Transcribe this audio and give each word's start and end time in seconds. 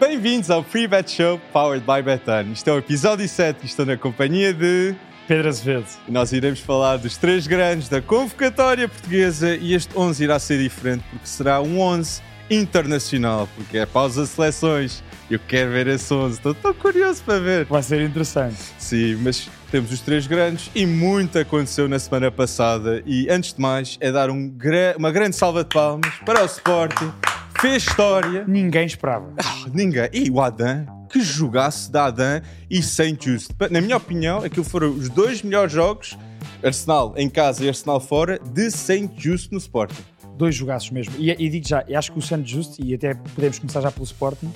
Bem-vindos 0.00 0.50
ao 0.50 0.64
Free 0.64 0.88
Bet 0.88 1.10
Show 1.10 1.38
Powered 1.52 1.84
by 1.84 2.00
Betano. 2.00 2.54
Isto 2.54 2.70
é 2.70 2.72
o 2.72 2.78
episódio 2.78 3.28
7 3.28 3.58
e 3.62 3.66
estou 3.66 3.84
na 3.84 3.98
companhia 3.98 4.50
de 4.54 4.94
Pedro 5.28 5.46
Azevedo. 5.46 5.84
Nós 6.08 6.32
iremos 6.32 6.58
falar 6.58 6.96
dos 6.96 7.18
três 7.18 7.46
grandes 7.46 7.86
da 7.86 8.00
convocatória 8.00 8.88
portuguesa 8.88 9.54
e 9.54 9.74
este 9.74 9.94
11 9.94 10.24
irá 10.24 10.38
ser 10.38 10.58
diferente 10.58 11.04
porque 11.10 11.26
será 11.26 11.60
um 11.60 11.78
11 11.78 12.22
internacional, 12.50 13.46
porque 13.54 13.76
é 13.76 13.84
pausa 13.84 14.22
de 14.22 14.28
seleções. 14.28 15.04
Eu 15.30 15.38
quero 15.38 15.70
ver 15.70 15.86
esse 15.86 16.14
11, 16.14 16.34
estou 16.34 16.54
tão 16.54 16.72
curioso 16.72 17.22
para 17.22 17.38
ver. 17.38 17.66
Vai 17.66 17.82
ser 17.82 18.00
interessante. 18.00 18.56
Sim, 18.78 19.16
mas 19.16 19.50
temos 19.70 19.92
os 19.92 20.00
três 20.00 20.26
grandes 20.26 20.70
e 20.74 20.86
muito 20.86 21.38
aconteceu 21.38 21.86
na 21.86 21.98
semana 21.98 22.30
passada. 22.30 23.02
E 23.04 23.28
antes 23.28 23.52
de 23.52 23.60
mais, 23.60 23.98
é 24.00 24.10
dar 24.10 24.30
um, 24.30 24.50
uma 24.96 25.12
grande 25.12 25.36
salva 25.36 25.62
de 25.62 25.68
palmas 25.68 26.14
para 26.24 26.42
o 26.42 26.46
Sporting. 26.46 27.12
Fez 27.60 27.82
história. 27.82 28.44
Ninguém 28.48 28.86
esperava. 28.86 29.34
Ah, 29.36 29.66
ninguém. 29.74 30.08
E 30.14 30.30
o 30.30 30.40
Adam, 30.40 30.86
que 31.10 31.20
jogasse 31.20 31.92
da 31.92 32.06
Adam 32.06 32.40
e 32.70 32.82
Saint 32.82 33.22
Just. 33.22 33.50
Na 33.70 33.82
minha 33.82 33.98
opinião, 33.98 34.42
aquilo 34.42 34.64
foram 34.64 34.88
os 34.90 35.10
dois 35.10 35.42
melhores 35.42 35.70
jogos, 35.70 36.16
Arsenal 36.64 37.12
em 37.18 37.28
casa 37.28 37.62
e 37.62 37.68
Arsenal 37.68 38.00
fora, 38.00 38.38
de 38.38 38.70
Saint 38.70 39.12
Just 39.14 39.52
no 39.52 39.58
Sporting. 39.58 40.02
Dois 40.38 40.54
jogaços 40.54 40.90
mesmo. 40.90 41.14
E, 41.18 41.30
e 41.30 41.48
digo 41.50 41.68
já, 41.68 41.84
acho 41.94 42.12
que 42.12 42.18
o 42.18 42.22
Saint 42.22 42.46
Just, 42.46 42.78
e 42.78 42.94
até 42.94 43.12
podemos 43.12 43.58
começar 43.58 43.82
já 43.82 43.92
pelo 43.92 44.04
Sporting, 44.04 44.50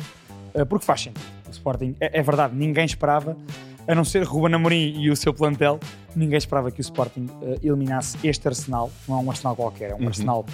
eh, 0.54 0.64
porque 0.64 0.86
faz 0.86 1.02
sentido. 1.02 1.20
O 1.46 1.50
Sporting, 1.50 1.94
é, 2.00 2.20
é 2.20 2.22
verdade, 2.22 2.56
ninguém 2.56 2.86
esperava, 2.86 3.36
a 3.86 3.94
não 3.94 4.04
ser 4.04 4.22
Ruben 4.22 4.54
Amorim 4.54 4.98
e 4.98 5.10
o 5.10 5.16
seu 5.16 5.34
plantel, 5.34 5.78
ninguém 6.16 6.38
esperava 6.38 6.70
que 6.70 6.80
o 6.80 6.82
Sporting 6.82 7.26
uh, 7.42 7.60
eliminasse 7.62 8.16
este 8.24 8.48
Arsenal. 8.48 8.90
Não 9.06 9.18
é 9.18 9.20
um 9.20 9.30
Arsenal 9.30 9.54
qualquer, 9.54 9.90
é 9.90 9.94
um 9.94 9.98
uhum. 9.98 10.08
Arsenal 10.08 10.46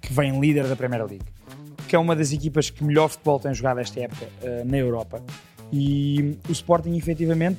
que 0.00 0.12
vem 0.12 0.40
líder 0.40 0.66
da 0.66 0.74
Premier 0.74 1.06
League, 1.06 1.24
que 1.92 1.96
é 1.96 1.98
uma 1.98 2.16
das 2.16 2.32
equipas 2.32 2.70
que 2.70 2.82
melhor 2.82 3.06
futebol 3.06 3.38
tem 3.38 3.52
jogado 3.52 3.78
esta 3.78 4.00
época 4.00 4.24
uh, 4.24 4.64
na 4.64 4.78
Europa. 4.78 5.22
E 5.70 6.38
o 6.48 6.52
Sporting, 6.52 6.96
efetivamente, 6.96 7.58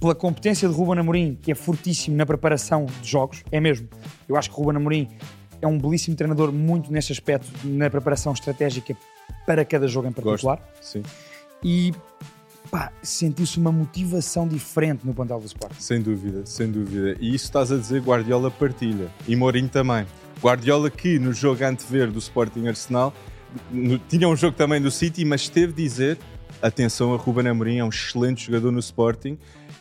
pela 0.00 0.12
competência 0.12 0.68
de 0.68 0.74
Ruben 0.74 0.98
Amorim, 0.98 1.38
que 1.40 1.52
é 1.52 1.54
fortíssimo 1.54 2.16
na 2.16 2.26
preparação 2.26 2.86
de 3.00 3.08
jogos, 3.08 3.44
é 3.52 3.60
mesmo. 3.60 3.86
Eu 4.28 4.36
acho 4.36 4.50
que 4.50 4.56
Ruben 4.56 4.76
Amorim 4.76 5.08
é 5.62 5.68
um 5.68 5.78
belíssimo 5.78 6.16
treinador, 6.16 6.50
muito 6.50 6.92
nesse 6.92 7.12
aspecto, 7.12 7.48
na 7.62 7.88
preparação 7.88 8.32
estratégica 8.32 8.96
para 9.46 9.64
cada 9.64 9.86
jogo 9.86 10.08
em 10.08 10.12
particular. 10.12 10.56
Gosto, 10.56 10.84
sim. 10.84 11.02
E 11.62 11.92
pá, 12.72 12.90
sentiu-se 13.04 13.56
uma 13.56 13.70
motivação 13.70 14.48
diferente 14.48 15.06
no 15.06 15.14
plantel 15.14 15.38
do 15.38 15.46
Sport. 15.46 15.74
Sem 15.78 16.02
dúvida, 16.02 16.44
sem 16.44 16.68
dúvida. 16.68 17.16
E 17.20 17.32
isso 17.36 17.44
estás 17.44 17.70
a 17.70 17.76
dizer, 17.76 18.02
Guardiola 18.02 18.50
partilha. 18.50 19.06
E 19.28 19.36
Mourinho 19.36 19.68
também. 19.68 20.04
Guardiola 20.42 20.90
que 20.90 21.20
no 21.20 21.32
jogo 21.32 21.64
antever 21.64 22.10
do 22.10 22.18
Sporting 22.18 22.66
Arsenal 22.66 23.14
tinha 24.08 24.28
um 24.28 24.36
jogo 24.36 24.56
também 24.56 24.80
do 24.80 24.90
City, 24.90 25.24
mas 25.24 25.48
teve 25.48 25.72
de 25.72 25.82
dizer 25.82 26.18
atenção 26.62 27.14
a 27.14 27.16
Ruben 27.16 27.48
Amorim, 27.48 27.78
é 27.78 27.84
um 27.84 27.88
excelente 27.88 28.44
jogador 28.46 28.70
no 28.70 28.80
Sporting. 28.80 29.38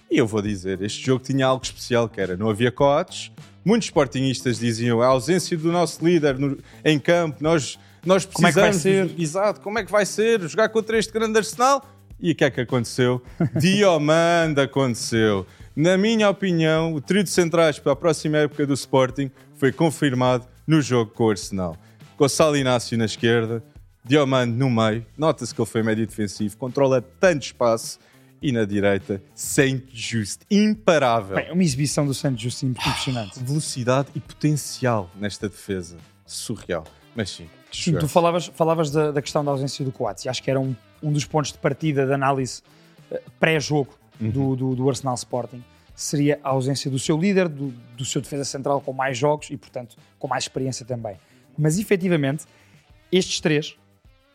E 0.10 0.18
eu 0.18 0.26
vou 0.26 0.42
dizer, 0.42 0.82
este 0.82 1.06
jogo 1.06 1.24
tinha 1.24 1.46
algo 1.46 1.64
especial, 1.64 2.10
que 2.10 2.20
era, 2.20 2.36
não 2.36 2.50
havia 2.50 2.72
coates, 2.72 3.32
muitos 3.64 3.88
sportingistas 3.88 4.58
diziam 4.58 5.02
a 5.02 5.08
ausência 5.08 5.58
do 5.58 5.72
nosso 5.72 6.04
líder 6.04 6.40
no, 6.40 6.58
em 6.84 6.98
campo, 7.00 7.38
nós 7.42 7.78
nós 8.06 8.26
precisamos. 8.26 8.34
Como 8.34 8.48
é 8.48 8.52
que 8.52 8.60
vai 8.60 8.74
ser? 8.74 9.20
Exato, 9.20 9.62
como 9.62 9.80
é 9.80 9.86
que 9.86 9.92
vai 9.92 10.06
ser 10.06 10.42
jogar 10.48 10.70
contra 10.70 10.98
este 10.98 11.12
grande 11.12 11.38
Arsenal? 11.38 11.86
E 12.20 12.32
o 12.32 12.36
que 12.36 12.44
é 12.44 12.52
que 12.52 12.62
aconteceu? 12.62 13.22
Diomanda 13.56 14.64
aconteceu. 14.64 15.46
Na 15.76 15.98
minha 15.98 16.30
opinião, 16.30 16.94
o 16.94 17.02
trio 17.02 17.24
de 17.24 17.30
centrais 17.30 17.80
para 17.80 17.94
a 17.94 17.96
próxima 17.96 18.38
época 18.38 18.66
do 18.66 18.74
Sporting 18.74 19.32
foi 19.56 19.72
confirmado 19.72 20.46
no 20.68 20.82
jogo 20.82 21.12
com 21.12 21.26
o 21.26 21.30
Arsenal. 21.30 21.78
Com 22.20 22.26
o 22.26 22.30
Salinácio 22.30 22.98
na 22.98 23.06
esquerda, 23.06 23.64
Diomande 24.04 24.52
no 24.52 24.70
meio, 24.70 25.06
nota-se 25.18 25.56
que 25.56 25.62
ele 25.62 25.70
foi 25.70 25.82
médio 25.82 26.06
defensivo, 26.06 26.58
controla 26.58 27.02
tanto 27.02 27.44
espaço 27.44 27.98
e 28.42 28.52
na 28.52 28.66
direita, 28.66 29.24
Saint 29.34 29.86
Just, 29.94 30.42
imparável. 30.52 31.38
Bem, 31.38 31.50
uma 31.50 31.64
exibição 31.64 32.06
do 32.06 32.14
Saint 32.14 32.38
Just 32.38 32.62
impressionante. 32.64 33.40
Velocidade 33.42 34.10
e 34.14 34.20
potencial 34.20 35.10
nesta 35.16 35.48
defesa, 35.48 35.96
surreal. 36.26 36.84
Mas 37.16 37.30
sim, 37.30 37.50
Sim, 37.72 37.96
tu 37.96 38.06
falavas, 38.10 38.48
falavas 38.48 38.92
da, 38.92 39.12
da, 39.12 39.22
questão 39.22 39.46
da 39.46 39.52
ausência 39.52 39.86
do 39.86 39.92
Coates 39.94 40.26
e 40.26 40.28
acho 40.28 40.44
que 40.44 40.52
era 40.52 40.60
um, 40.60 40.76
um 41.02 41.14
dos 41.14 41.24
pontos 41.24 41.54
de 41.54 41.58
partida 41.58 42.06
da 42.06 42.16
análise 42.16 42.62
uh, 43.10 43.18
pré-jogo 43.40 43.98
uhum. 44.20 44.30
do, 44.30 44.56
do, 44.58 44.76
do, 44.76 44.90
Arsenal 44.90 45.16
Sporting. 45.16 45.64
Seria 45.96 46.38
a 46.44 46.50
ausência 46.50 46.92
do 46.92 47.00
seu 47.00 47.18
líder, 47.18 47.48
do, 47.48 47.74
do 47.96 48.04
seu 48.04 48.22
defesa 48.22 48.44
central 48.44 48.82
com 48.82 48.92
mais 48.92 49.18
jogos 49.18 49.50
e, 49.50 49.56
portanto, 49.56 49.96
com 50.20 50.28
mais 50.28 50.44
experiência 50.44 50.86
também. 50.86 51.18
Mas 51.60 51.78
efetivamente, 51.78 52.46
estes 53.12 53.42
três, 53.42 53.76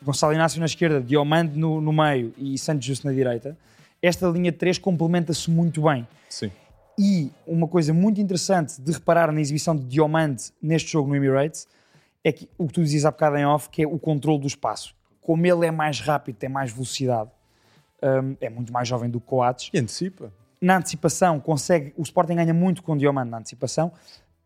Gonçalo 0.01 0.33
Inácio 0.33 0.59
na 0.59 0.67
esquerda, 0.67 1.01
Diomande 1.01 1.57
no, 1.57 1.81
no 1.81 1.91
meio 1.91 2.33
e 2.37 2.57
Santos 2.57 2.85
Justo 2.85 3.07
na 3.07 3.13
direita, 3.13 3.57
esta 4.01 4.27
linha 4.27 4.51
de 4.51 4.57
três 4.57 4.77
complementa-se 4.77 5.49
muito 5.49 5.81
bem. 5.81 6.07
Sim. 6.29 6.51
E 6.97 7.31
uma 7.45 7.67
coisa 7.67 7.93
muito 7.93 8.21
interessante 8.21 8.79
de 8.79 8.91
reparar 8.91 9.31
na 9.31 9.41
exibição 9.41 9.75
de 9.75 9.83
Diomande 9.85 10.51
neste 10.61 10.91
jogo 10.91 11.09
no 11.09 11.15
Emirates 11.15 11.67
é 12.23 12.31
que 12.31 12.47
o 12.57 12.67
que 12.67 12.73
tu 12.73 12.83
dizias 12.83 13.05
há 13.05 13.11
bocado 13.11 13.37
em 13.37 13.45
off, 13.45 13.69
que 13.69 13.81
é 13.83 13.87
o 13.87 13.97
controle 13.97 14.39
do 14.39 14.47
espaço. 14.47 14.95
Como 15.19 15.45
ele 15.45 15.65
é 15.65 15.71
mais 15.71 15.99
rápido, 15.99 16.35
tem 16.35 16.49
mais 16.49 16.71
velocidade, 16.71 17.31
um, 18.01 18.35
é 18.39 18.49
muito 18.49 18.71
mais 18.71 18.87
jovem 18.87 19.09
do 19.09 19.19
que 19.19 19.25
Coates. 19.25 19.69
E 19.73 19.79
antecipa. 19.79 20.31
Na 20.61 20.77
antecipação, 20.77 21.39
consegue. 21.39 21.93
O 21.97 22.03
Sporting 22.03 22.35
ganha 22.35 22.53
muito 22.53 22.81
com 22.81 22.95
Diomande 22.95 23.29
na 23.29 23.39
antecipação 23.39 23.91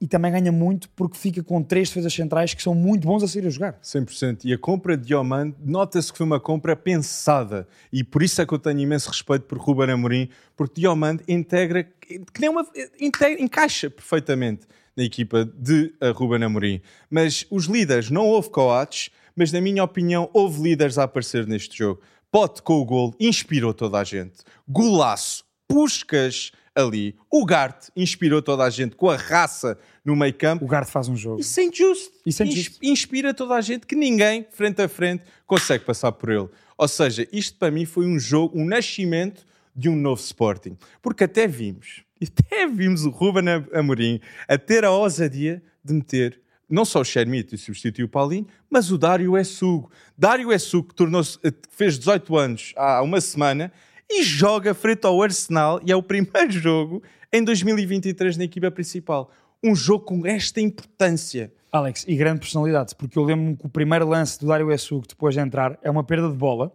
e 0.02 0.08
também 0.08 0.32
ganha 0.32 0.52
muito 0.52 0.90
porque 0.90 1.18
fica 1.18 1.44
com 1.44 1.62
três 1.62 1.90
defesas 1.90 2.14
centrais 2.14 2.54
que 2.54 2.64
são 2.64 2.74
muito 2.74 3.06
bons 3.06 3.22
a 3.22 3.28
sair 3.28 3.46
a 3.46 3.50
jogar. 3.50 3.80
100%. 3.84 4.42
E 4.46 4.54
a 4.54 4.58
compra 4.58 4.96
de 4.96 5.08
Diomande, 5.08 5.56
nota-se 5.64 6.12
que 6.12 6.18
foi 6.18 6.26
uma 6.26 6.40
compra 6.40 6.76
pensada. 6.76 7.68
E 7.92 8.04
por 8.04 8.24
isso 8.24 8.42
é 8.42 8.46
que 8.46 8.54
eu 8.54 8.60
tenho 8.60 8.80
imenso 8.80 9.10
respeito 9.10 9.44
por 9.44 9.58
Ruben 9.58 9.92
Amorim, 9.92 10.30
porque 10.56 10.80
Diomande 10.80 11.24
integra, 11.28 11.84
que 11.84 12.40
nem 12.40 12.50
uma, 12.50 12.66
integra, 13.00 13.42
encaixa 13.42 13.90
perfeitamente 13.90 14.66
na 14.96 15.04
equipa 15.04 15.46
de 15.46 15.94
uh, 16.02 16.14
Ruben 16.14 16.44
Amorim. 16.44 16.82
Mas 17.10 17.46
os 17.50 17.66
líderes, 17.66 18.10
não 18.10 18.26
houve 18.26 18.50
coates, 18.50 19.10
mas 19.36 19.52
na 19.52 19.60
minha 19.60 19.84
opinião 19.84 20.30
houve 20.34 20.62
líderes 20.62 20.98
a 20.98 21.04
aparecer 21.04 21.46
neste 21.46 21.78
jogo. 21.78 22.02
Pote 22.32 22.62
com 22.62 22.80
o 22.80 22.86
gol 22.86 23.14
inspirou 23.20 23.74
toda 23.74 23.98
a 23.98 24.04
gente. 24.04 24.40
Golaço, 24.68 25.44
Puscas 25.68 26.52
ali. 26.82 27.16
O 27.32 27.46
Gart 27.46 27.88
inspirou 27.96 28.42
toda 28.42 28.64
a 28.64 28.70
gente 28.70 28.96
com 28.96 29.10
a 29.10 29.16
raça 29.16 29.78
no 30.04 30.16
meio 30.16 30.34
campo. 30.34 30.66
O 30.66 30.68
Gart 30.68 30.88
faz 30.88 31.08
um 31.08 31.16
jogo. 31.16 31.40
E 31.40 31.44
sem 31.44 31.74
Just. 31.74 32.12
E 32.26 32.32
sem 32.32 32.50
Just. 32.50 32.78
Inspira 32.82 33.34
toda 33.34 33.56
a 33.56 33.62
gente 33.62 33.86
que 33.86 33.96
ninguém, 33.96 34.46
frente 34.52 34.82
a 34.82 34.88
frente, 34.88 35.24
consegue 35.46 35.86
passar 35.86 36.12
por 36.12 36.30
ele. 36.30 36.50
Ou 36.78 36.88
seja, 36.88 37.28
isto 37.32 37.58
para 37.58 37.72
mim 37.72 37.86
foi 37.86 38.06
um 38.06 38.20
jogo, 38.20 38.58
um 38.58 38.66
nascimento 38.66 39.46
de 39.76 39.90
um 39.90 39.96
novo 39.96 40.22
Sporting. 40.22 40.78
Porque 41.02 41.24
até 41.24 41.48
vimos 41.48 42.04
até 42.22 42.68
vimos 42.68 43.06
o 43.06 43.10
Ruben 43.10 43.46
Amorim 43.74 44.20
a 44.48 44.58
ter 44.58 44.84
a 44.84 44.92
ousadia 44.92 45.64
de 45.84 45.94
meter 45.94 46.42
não 46.70 46.86
só 46.86 47.02
o 47.02 47.06
Shermite 47.06 47.56
e 47.56 47.58
substituiu 47.58 48.06
o 48.06 48.10
Paulinho, 48.10 48.46
mas 48.70 48.92
o 48.92 48.98
Dário 48.98 49.36
Essugo. 49.36 49.90
Dário 50.16 50.54
Essugo 50.54 50.94
tornou-se, 50.94 51.40
eh, 51.44 51.52
fez 51.72 51.98
18 51.98 52.38
anos 52.38 52.74
há 52.78 53.02
uma 53.02 53.20
semana 53.20 53.72
e 54.10 54.24
joga 54.24 54.74
frente 54.74 55.06
ao 55.06 55.22
Arsenal 55.22 55.80
e 55.86 55.92
é 55.92 55.96
o 55.96 56.02
primeiro 56.02 56.52
jogo 56.52 57.04
em 57.32 57.44
2023 57.44 58.38
na 58.38 58.44
equipa 58.46 58.72
principal. 58.72 59.32
Um 59.64 59.76
jogo 59.76 60.06
com 60.06 60.26
esta 60.26 60.60
importância. 60.60 61.54
Alex, 61.72 62.06
e 62.08 62.16
grande 62.16 62.40
personalidade, 62.40 62.96
porque 62.96 63.20
eu 63.20 63.24
lembro-me 63.24 63.56
que 63.56 63.66
o 63.66 63.70
primeiro 63.70 64.08
lance 64.08 64.40
do 64.40 64.48
Dário 64.48 64.72
Essugo 64.72 65.06
depois 65.08 65.36
de 65.36 65.42
entrar 65.42 65.78
é 65.84 65.90
uma 65.92 66.04
perda 66.04 66.28
de 66.28 66.36
bola, 66.36 66.74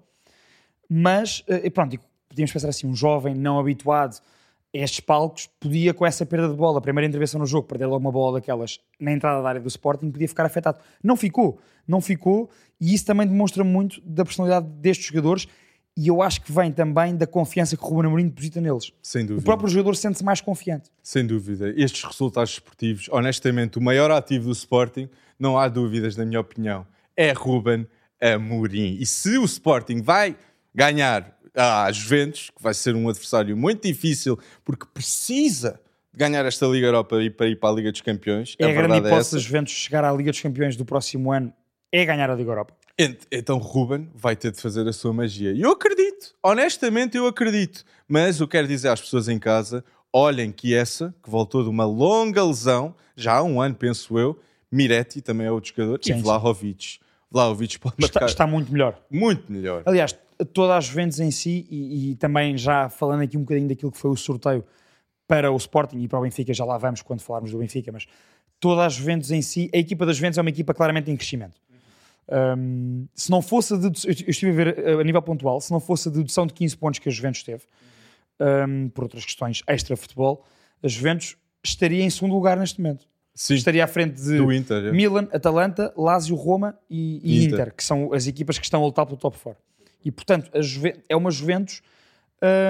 mas, 0.89 1.43
eh, 1.49 1.69
pronto, 1.71 1.99
podíamos 2.29 2.53
pensar 2.53 2.69
assim, 2.69 2.87
um 2.87 2.95
jovem 2.95 3.35
não 3.35 3.59
habituado 3.59 4.21
estes 4.75 4.99
palcos, 4.99 5.49
podia, 5.61 5.95
com 5.95 6.05
essa 6.05 6.27
perda 6.27 6.49
de 6.49 6.55
bola, 6.55 6.79
a 6.79 6.81
primeira 6.81 7.07
intervenção 7.07 7.39
no 7.39 7.47
jogo, 7.47 7.69
perder 7.69 7.87
logo 7.87 7.99
uma 7.99 8.11
bola 8.11 8.41
daquelas 8.41 8.81
na 8.99 9.13
entrada 9.13 9.41
da 9.41 9.49
área 9.49 9.61
do 9.61 9.69
Sporting, 9.69 10.11
podia 10.11 10.29
ficar 10.29 10.45
afetado. 10.45 10.81
Não 11.03 11.17
ficou, 11.17 11.61
não 11.87 12.01
ficou, 12.01 12.51
e 12.81 12.93
isso 12.93 13.07
também 13.07 13.27
demonstra 13.27 13.63
muito 13.63 14.01
da 14.05 14.25
personalidade 14.25 14.67
destes 14.81 15.07
jogadores, 15.07 15.47
e 15.97 16.09
eu 16.09 16.21
acho 16.21 16.41
que 16.41 16.51
vem 16.51 16.73
também 16.73 17.17
da 17.17 17.27
confiança 17.27 17.77
que 17.77 17.83
o 17.83 17.87
Ruben 17.87 18.07
Amorim 18.07 18.27
deposita 18.27 18.61
neles. 18.61 18.93
Sem 19.03 19.25
dúvida. 19.25 19.41
O 19.41 19.45
próprio 19.45 19.69
jogador 19.69 19.95
sente-se 19.95 20.25
mais 20.25 20.41
confiante. 20.41 20.91
Sem 21.03 21.25
dúvida. 21.25 21.73
Estes 21.77 22.03
resultados 22.03 22.53
esportivos, 22.53 23.09
honestamente, 23.11 23.79
o 23.79 23.81
maior 23.81 24.11
ativo 24.11 24.47
do 24.47 24.53
Sporting, 24.53 25.09
não 25.39 25.59
há 25.59 25.69
dúvidas, 25.69 26.17
na 26.17 26.25
minha 26.25 26.41
opinião, 26.41 26.85
é 27.17 27.31
Ruben 27.33 27.87
Amorim. 28.21 28.97
E 28.99 29.07
se 29.07 29.39
o 29.39 29.45
Sporting 29.45 30.03
vai 30.03 30.37
ganhar 30.75 31.39
à 31.55 31.91
Juventus, 31.93 32.51
que 32.51 32.61
vai 32.61 32.75
ser 32.75 32.97
um 32.97 33.09
adversário 33.09 33.57
muito 33.57 33.87
difícil, 33.87 34.37
porque 34.65 34.87
precisa 34.93 35.81
ganhar 36.13 36.45
esta 36.45 36.67
Liga 36.67 36.87
Europa 36.89 37.23
e 37.23 37.31
para 37.31 37.47
ir 37.47 37.57
para 37.57 37.71
a 37.71 37.73
Liga 37.73 37.93
dos 37.93 38.01
Campeões. 38.01 38.57
É 38.59 38.65
a, 38.65 38.69
a 38.69 38.73
grande 38.73 38.95
é 38.95 38.99
hipótese 38.99 39.37
da 39.37 39.39
Juventus 39.39 39.73
chegar 39.73 40.05
à 40.05 40.13
Liga 40.13 40.33
dos 40.33 40.41
Campeões 40.41 40.77
do 40.77 40.85
próximo 40.85 41.31
ano 41.31 41.53
é 41.93 42.05
ganhar 42.05 42.29
a 42.29 42.35
Liga 42.35 42.51
Europa. 42.51 42.75
Então 43.31 43.59
Ruben 43.59 44.09
vai 44.15 44.37
ter 44.37 44.53
de 44.53 44.61
fazer 44.61 44.87
a 44.87 44.93
sua 44.93 45.13
magia. 45.13 45.53
E 45.53 45.63
eu 45.63 45.73
acredito, 45.73 46.35
honestamente 46.43 47.17
eu 47.17 47.27
acredito. 47.27 47.85
Mas 48.07 48.39
eu 48.41 48.47
quero 48.47 48.69
dizer 48.69 48.89
às 48.89 49.01
pessoas 49.01 49.29
em 49.29 49.39
casa, 49.39 49.85
olhem 50.13 50.53
que 50.53 50.75
essa, 50.75 51.15
que 51.23 51.29
voltou 51.29 51.65
de 51.65 51.69
uma 51.69 51.85
longa 51.85 52.45
lesão, 52.45 52.95
já 53.17 53.35
há 53.35 53.43
um 53.43 53.61
ano 53.61 53.75
penso 53.75 54.19
eu, 54.19 54.39
Miretti 54.71 55.21
também 55.21 55.47
é 55.47 55.51
outro 55.51 55.71
jogador, 55.71 56.01
sim, 56.03 56.13
e 56.13 56.23
Vlahovic. 56.23 56.99
Vlahovic 57.31 57.79
pode 57.79 57.97
marcar. 57.99 58.21
Está, 58.21 58.27
está, 58.27 58.47
muito 58.47 58.73
melhor. 58.73 59.01
Muito 59.11 59.53
melhor. 59.53 59.83
Aliás, 59.87 60.17
toda 60.53 60.77
a 60.77 60.81
Juventus 60.81 61.19
em 61.19 61.31
si, 61.31 61.67
e, 61.69 62.11
e 62.11 62.15
também 62.17 62.57
já 62.57 62.89
falando 62.89 63.23
aqui 63.23 63.37
um 63.37 63.41
bocadinho 63.41 63.69
daquilo 63.69 63.91
que 63.91 63.99
foi 63.99 64.11
o 64.11 64.17
sorteio 64.17 64.65
para 65.27 65.51
o 65.51 65.57
Sporting 65.57 65.99
e 65.99 66.09
para 66.09 66.19
o 66.19 66.23
Benfica, 66.23 66.53
já 66.55 66.65
lá 66.65 66.79
vamos 66.79 67.03
quando 67.03 67.21
falarmos 67.21 67.51
do 67.51 67.59
Benfica, 67.59 67.91
mas 67.91 68.07
toda 68.61 68.85
a 68.85 68.89
Juventus 68.89 69.31
em 69.31 69.43
si, 69.43 69.71
a 69.75 69.79
equipa 69.79 70.07
das 70.07 70.17
Juventus 70.17 70.39
é 70.39 70.41
uma 70.41 70.51
equipa 70.51 70.73
claramente 70.75 71.11
em 71.11 71.17
crescimento. 71.17 71.61
Um, 72.29 73.07
se 73.15 73.31
não 73.31 73.43
fosse 73.43 73.75
a 73.75 73.77
dedução, 73.77 74.11
eu 74.11 74.31
estive 74.31 74.51
a 74.51 74.55
ver 74.55 74.99
a 75.01 75.05
nível 75.05 75.21
pontual, 75.23 75.61
se 75.61 75.71
não 75.71 75.81
fosse 75.81 76.09
a 76.09 76.13
dedução 76.13 76.47
de 76.47 76.55
15 76.55 76.77
pontos 76.77 76.99
que 76.99 77.09
a 77.09 77.13
Juventus 77.13 77.43
teve, 77.43 77.63
um, 78.41 78.89
por 78.89 79.05
outras 79.05 79.25
questões 79.25 79.63
extra-futebol, 79.67 80.45
a 80.83 80.89
Juventus 80.89 81.37
estaria 81.63 82.03
em 82.03 82.11
segundo 82.11 82.35
lugar 82.35 82.57
neste 82.57 82.81
momento. 82.81 83.07
Sim, 83.35 83.55
Estaria 83.55 83.83
à 83.83 83.89
frente 83.89 84.15
de 84.15 84.39
do 84.39 84.53
Inter. 84.53 84.87
é. 84.87 84.93
Milan, 84.93 85.27
Atalanta, 85.33 85.93
Lazio, 85.97 86.37
Roma 86.37 86.79
e, 86.89 87.21
e 87.23 87.45
Inter. 87.45 87.61
Inter. 87.61 87.75
que 87.75 87.83
são 87.83 88.13
as 88.13 88.29
equipas 88.29 88.59
que 88.59 88.65
estão 88.65 88.81
a 88.81 88.87
lutar 88.87 89.05
pelo 89.07 89.19
top 89.19 89.37
4. 89.37 89.61
E, 90.05 90.11
portanto, 90.13 90.51
é 91.09 91.17
uma 91.17 91.33
Juventus 91.33 91.83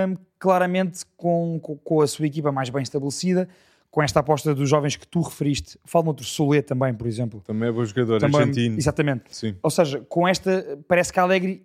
hum, 0.08 0.16
claramente 0.38 1.04
com, 1.18 1.58
com, 1.60 1.76
com 1.76 2.00
a 2.00 2.06
sua 2.06 2.26
equipa 2.26 2.50
mais 2.50 2.70
bem 2.70 2.82
estabelecida, 2.82 3.46
com 3.94 4.02
esta 4.02 4.18
aposta 4.18 4.52
dos 4.52 4.68
jovens 4.68 4.96
que 4.96 5.06
tu 5.06 5.20
referiste. 5.20 5.78
Falo 5.84 6.08
outro 6.08 6.24
Solé 6.26 6.60
também, 6.60 6.92
por 6.92 7.06
exemplo. 7.06 7.40
Também 7.46 7.68
é 7.68 7.72
bom 7.72 7.84
jogador, 7.84 8.18
Também- 8.18 8.40
argentino. 8.40 8.76
Exatamente. 8.76 9.22
Sim. 9.30 9.54
Ou 9.62 9.70
seja, 9.70 10.00
com 10.08 10.26
esta, 10.26 10.76
parece 10.88 11.12
que 11.12 11.20
a 11.20 11.22
Alegre 11.22 11.64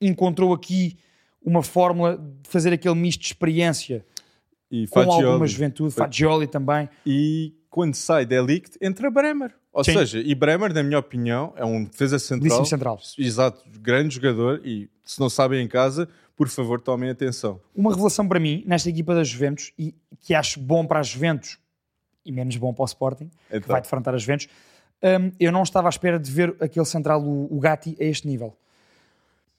encontrou 0.00 0.54
aqui 0.54 0.96
uma 1.44 1.62
fórmula 1.62 2.16
de 2.16 2.48
fazer 2.48 2.72
aquele 2.72 2.94
misto 2.94 3.20
de 3.20 3.26
experiência 3.26 4.06
E 4.70 4.86
com 4.88 5.00
Fagioli. 5.04 5.24
alguma 5.26 5.46
juventude. 5.46 5.92
Fagioli 5.92 6.46
também. 6.46 6.88
E 7.04 7.52
quando 7.68 7.94
sai 7.94 8.24
Delict, 8.24 8.78
entra 8.80 9.10
Bremer. 9.10 9.52
Ou 9.70 9.84
Sim. 9.84 9.92
seja, 9.92 10.18
e 10.18 10.34
Bremer, 10.34 10.72
na 10.72 10.82
minha 10.82 10.98
opinião, 10.98 11.52
é 11.56 11.64
um 11.66 11.84
defesa 11.84 12.18
central. 12.18 12.64
Central. 12.64 12.98
Exato, 13.18 13.62
grande 13.82 14.14
jogador. 14.14 14.62
E 14.64 14.88
se 15.04 15.20
não 15.20 15.28
sabem 15.28 15.62
em 15.62 15.68
casa, 15.68 16.08
por 16.34 16.48
favor, 16.48 16.80
tomem 16.80 17.10
atenção. 17.10 17.60
uma 17.74 17.90
revelação 17.90 18.26
para 18.26 18.40
mim 18.40 18.64
nesta 18.66 18.88
equipa 18.88 19.14
da 19.14 19.22
Juventus 19.22 19.72
e 19.78 19.94
que 20.22 20.32
acho 20.32 20.58
bom 20.58 20.86
para 20.86 21.00
a 21.00 21.02
Juventus 21.02 21.58
e 22.26 22.32
menos 22.32 22.56
bom 22.56 22.74
para 22.74 22.82
o 22.82 22.86
Sporting, 22.86 23.30
que 23.48 23.56
Então. 23.56 23.68
vai 23.72 23.80
defrontar 23.80 24.14
a 24.14 24.18
Juventus. 24.18 24.48
hum, 25.02 25.30
eu 25.40 25.50
não 25.52 25.62
estava 25.62 25.88
à 25.88 25.90
espera 25.90 26.18
de 26.18 26.30
ver 26.30 26.54
aquele 26.60 26.84
central, 26.86 27.22
o, 27.22 27.54
o 27.54 27.58
Gatti, 27.60 27.96
a 28.00 28.04
este 28.04 28.26
nível. 28.26 28.56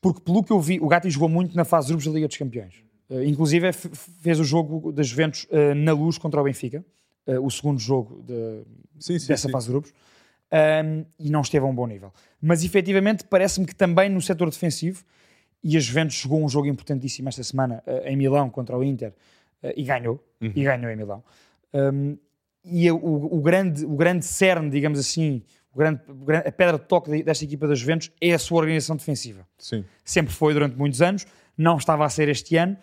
Porque, 0.02 0.22
pelo 0.22 0.44
que 0.44 0.52
eu 0.52 0.60
vi, 0.60 0.80
o 0.80 0.88
Gatti 0.88 1.10
jogou 1.10 1.28
muito 1.30 1.56
na 1.56 1.66
fase 1.66 1.88
de 1.88 1.94
grupos 1.94 2.06
da 2.08 2.14
Liga 2.14 2.28
dos 2.28 2.38
Campeões. 2.38 2.76
Uh, 3.10 3.24
inclusive, 3.24 3.68
f- 3.68 3.90
fez 4.22 4.40
o 4.40 4.44
jogo 4.44 4.92
da 4.92 5.02
Juventus 5.02 5.46
uh, 5.46 5.74
na 5.76 5.94
luz 5.94 6.18
contra 6.18 6.40
o 6.40 6.44
Benfica, 6.44 6.84
uh, 7.26 7.44
o 7.46 7.50
segundo 7.50 7.80
jogo 7.80 8.22
de- 8.24 8.64
Sim, 9.00 9.18
sim, 9.18 9.28
dessa 9.28 9.48
sim. 9.48 9.52
fase 9.52 9.68
de 9.68 9.72
grupos, 9.72 9.94
um, 10.52 11.06
e 11.20 11.30
não 11.30 11.42
esteve 11.42 11.66
a 11.66 11.70
um 11.70 11.74
bom 11.76 11.88
nível. 11.88 12.12
Mas 12.42 12.64
efetivamente 12.64 13.24
parece-me 13.26 13.66
que 13.66 13.74
também 13.76 14.10
no 14.10 14.22
setor 14.22 14.50
defensivo, 14.50 15.04
e 15.64 15.76
a 15.76 15.80
Juventus 15.80 16.16
jogou 16.16 16.44
um 16.44 16.48
jogo 16.50 16.68
importantíssimo 16.68 17.28
esta 17.30 17.44
semana 17.44 17.84
em 18.06 18.16
Milão 18.16 18.50
contra 18.50 18.78
o 18.78 18.84
Inter 18.84 19.12
e 19.76 19.84
ganhou, 19.84 20.24
Uhum. 20.40 20.52
e 20.56 20.64
ganhou 20.64 20.92
em 20.92 20.96
Milão. 20.96 21.24
Um, 21.74 22.16
e 22.64 22.90
o, 22.92 22.98
o 22.98 23.42
grande, 23.42 23.86
o 23.86 23.96
grande 23.96 24.26
cerne, 24.26 24.70
digamos 24.70 25.00
assim, 25.00 25.42
o 25.74 25.78
grande, 25.78 26.02
a 26.46 26.52
pedra 26.52 26.78
de 26.78 26.86
toque 26.86 27.10
de- 27.12 27.24
desta 27.24 27.44
equipa 27.46 27.68
da 27.68 27.76
Juventus 27.76 28.12
é 28.20 28.34
a 28.34 28.40
sua 28.40 28.60
organização 28.60 28.96
defensiva 28.96 29.48
Sim. 29.58 29.86
sempre 30.04 30.34
foi 30.34 30.54
durante 30.54 30.76
muitos 30.76 31.02
anos, 31.02 31.26
não 31.58 31.78
estava 31.78 32.06
a 32.06 32.10
ser 32.10 32.28
este 32.30 32.56
ano. 32.58 32.76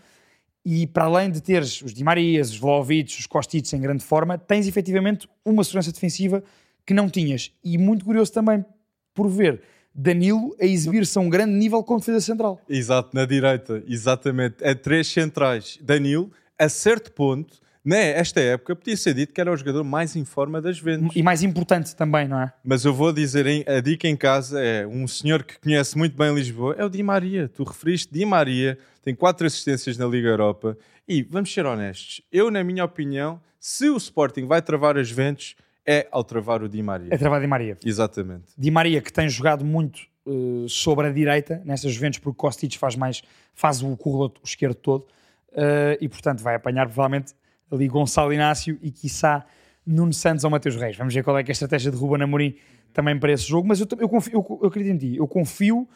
E 0.67 0.87
para 0.87 1.05
além 1.05 1.31
de 1.31 1.43
teres 1.43 1.83
os 1.83 1.93
Di 1.93 2.03
Marias, 2.03 2.51
os 2.51 2.57
Vlahovic, 2.57 3.19
os 3.19 3.27
Kostic 3.27 3.71
em 3.75 3.81
grande 3.81 4.03
forma, 4.03 4.39
tens 4.39 4.67
efetivamente 4.67 5.29
uma 5.45 5.63
segurança 5.63 5.93
defensiva 5.93 6.43
que 6.87 6.95
não 6.95 7.11
tinhas. 7.11 7.53
E 7.63 7.77
muito 7.77 8.05
curioso 8.05 8.33
também 8.33 8.65
por 9.13 9.29
ver 9.29 9.61
Danilo 9.95 10.57
a 10.59 10.65
exibir-se 10.65 11.19
a 11.19 11.21
um 11.21 11.29
grande 11.29 11.53
nível 11.53 11.83
como 11.83 12.01
defesa 12.01 12.21
central. 12.21 12.59
Exato, 12.69 13.11
na 13.15 13.27
direita, 13.27 13.83
exatamente. 13.87 14.57
É 14.61 14.75
três 14.75 15.07
centrais. 15.09 15.79
Danilo, 15.83 16.33
a 16.59 16.69
certo 16.71 17.13
ponto, 17.13 17.61
nesta 17.85 18.41
época, 18.41 18.75
podia 18.75 18.97
ser 18.97 19.15
dito 19.15 19.33
que 19.33 19.41
era 19.41 19.53
o 19.53 19.57
jogador 19.57 19.85
mais 19.85 20.17
em 20.17 20.25
forma 20.25 20.61
das 20.61 20.79
Juventus. 20.79 21.15
E 21.15 21.23
mais 21.23 21.43
importante 21.43 21.95
também, 21.95 22.27
não 22.27 22.41
é? 22.41 22.53
Mas 22.65 22.85
eu 22.85 22.95
vou 22.95 23.13
dizer, 23.13 23.47
a 23.69 23.81
dica 23.81 24.09
em 24.09 24.17
casa 24.17 24.61
é 24.61 24.87
um 24.87 25.07
senhor 25.07 25.43
que 25.43 25.59
conhece 25.59 25.97
muito 25.99 26.17
bem 26.17 26.35
Lisboa, 26.35 26.75
é 26.79 26.85
o 26.85 26.89
Di 26.89 27.03
Maria. 27.03 27.49
Tu 27.49 27.63
referiste 27.63 28.13
Di 28.13 28.25
Maria, 28.25 28.79
tem 29.03 29.15
quatro 29.15 29.47
assistências 29.47 29.99
na 29.99 30.07
Liga 30.07 30.29
Europa. 30.29 30.77
E 31.07 31.23
vamos 31.23 31.53
ser 31.53 31.67
honestos, 31.67 32.23
eu, 32.33 32.51
na 32.51 32.65
minha 32.65 32.85
opinião, 32.85 33.39
se 33.61 33.91
o 33.91 33.97
Sporting 33.97 34.47
vai 34.47 34.63
travar 34.63 34.97
as 34.97 35.09
Juventus, 35.09 35.55
é 35.87 36.09
ao 36.11 36.25
travar 36.25 36.63
o 36.63 36.69
Di 36.69 36.83
Maria. 36.83 37.09
É 37.13 37.17
de 37.17 37.41
Di 37.41 37.47
Maria. 37.47 37.77
Exatamente. 37.85 38.45
Di 38.57 38.71
Maria 38.71 39.03
que 39.03 39.13
tem 39.13 39.29
jogado 39.29 39.65
muito 39.65 40.01
eh, 40.27 40.67
sobre 40.69 41.07
a 41.07 41.13
direita 41.13 41.61
nessas 41.65 41.93
Juventus 41.93 42.19
porque 42.19 42.39
Kostic 42.39 42.79
faz 42.79 42.97
mais 42.97 43.23
faz 43.53 43.83
o 43.83 43.95
corredor 43.95 44.33
esquerdo 44.43 44.75
todo 44.75 45.07
eh, 45.53 45.99
e 46.01 46.09
portanto 46.09 46.43
vai 46.43 46.55
apanhar 46.55 46.87
provavelmente 46.87 47.35
ali 47.71 47.89
Gonçalo 47.89 48.33
Inácio 48.33 48.79
e 48.83 48.91
quiçá 48.91 49.45
Nuno 49.87 50.13
Santos 50.13 50.45
ou 50.45 50.51
Mateus 50.51 50.77
Reis 50.77 50.97
vamos 50.97 51.15
ver 51.15 51.23
qual 51.23 51.39
é, 51.39 51.43
é 51.43 51.45
a 51.47 51.53
estratégia 51.53 51.91
de 51.91 51.97
Ruben 51.97 52.23
Amorim 52.23 52.57
também 52.93 53.19
para 53.19 53.33
esse 53.33 53.45
jogo 53.45 53.67
mas 53.67 53.81
eu, 53.81 53.87
eu, 53.99 54.09
confio, 54.09 54.35
eu, 54.35 54.59
eu 54.63 54.69
acredito 54.69 54.95
em 54.95 54.99
ti 54.99 55.17
eu 55.17 55.27
confio 55.27 55.89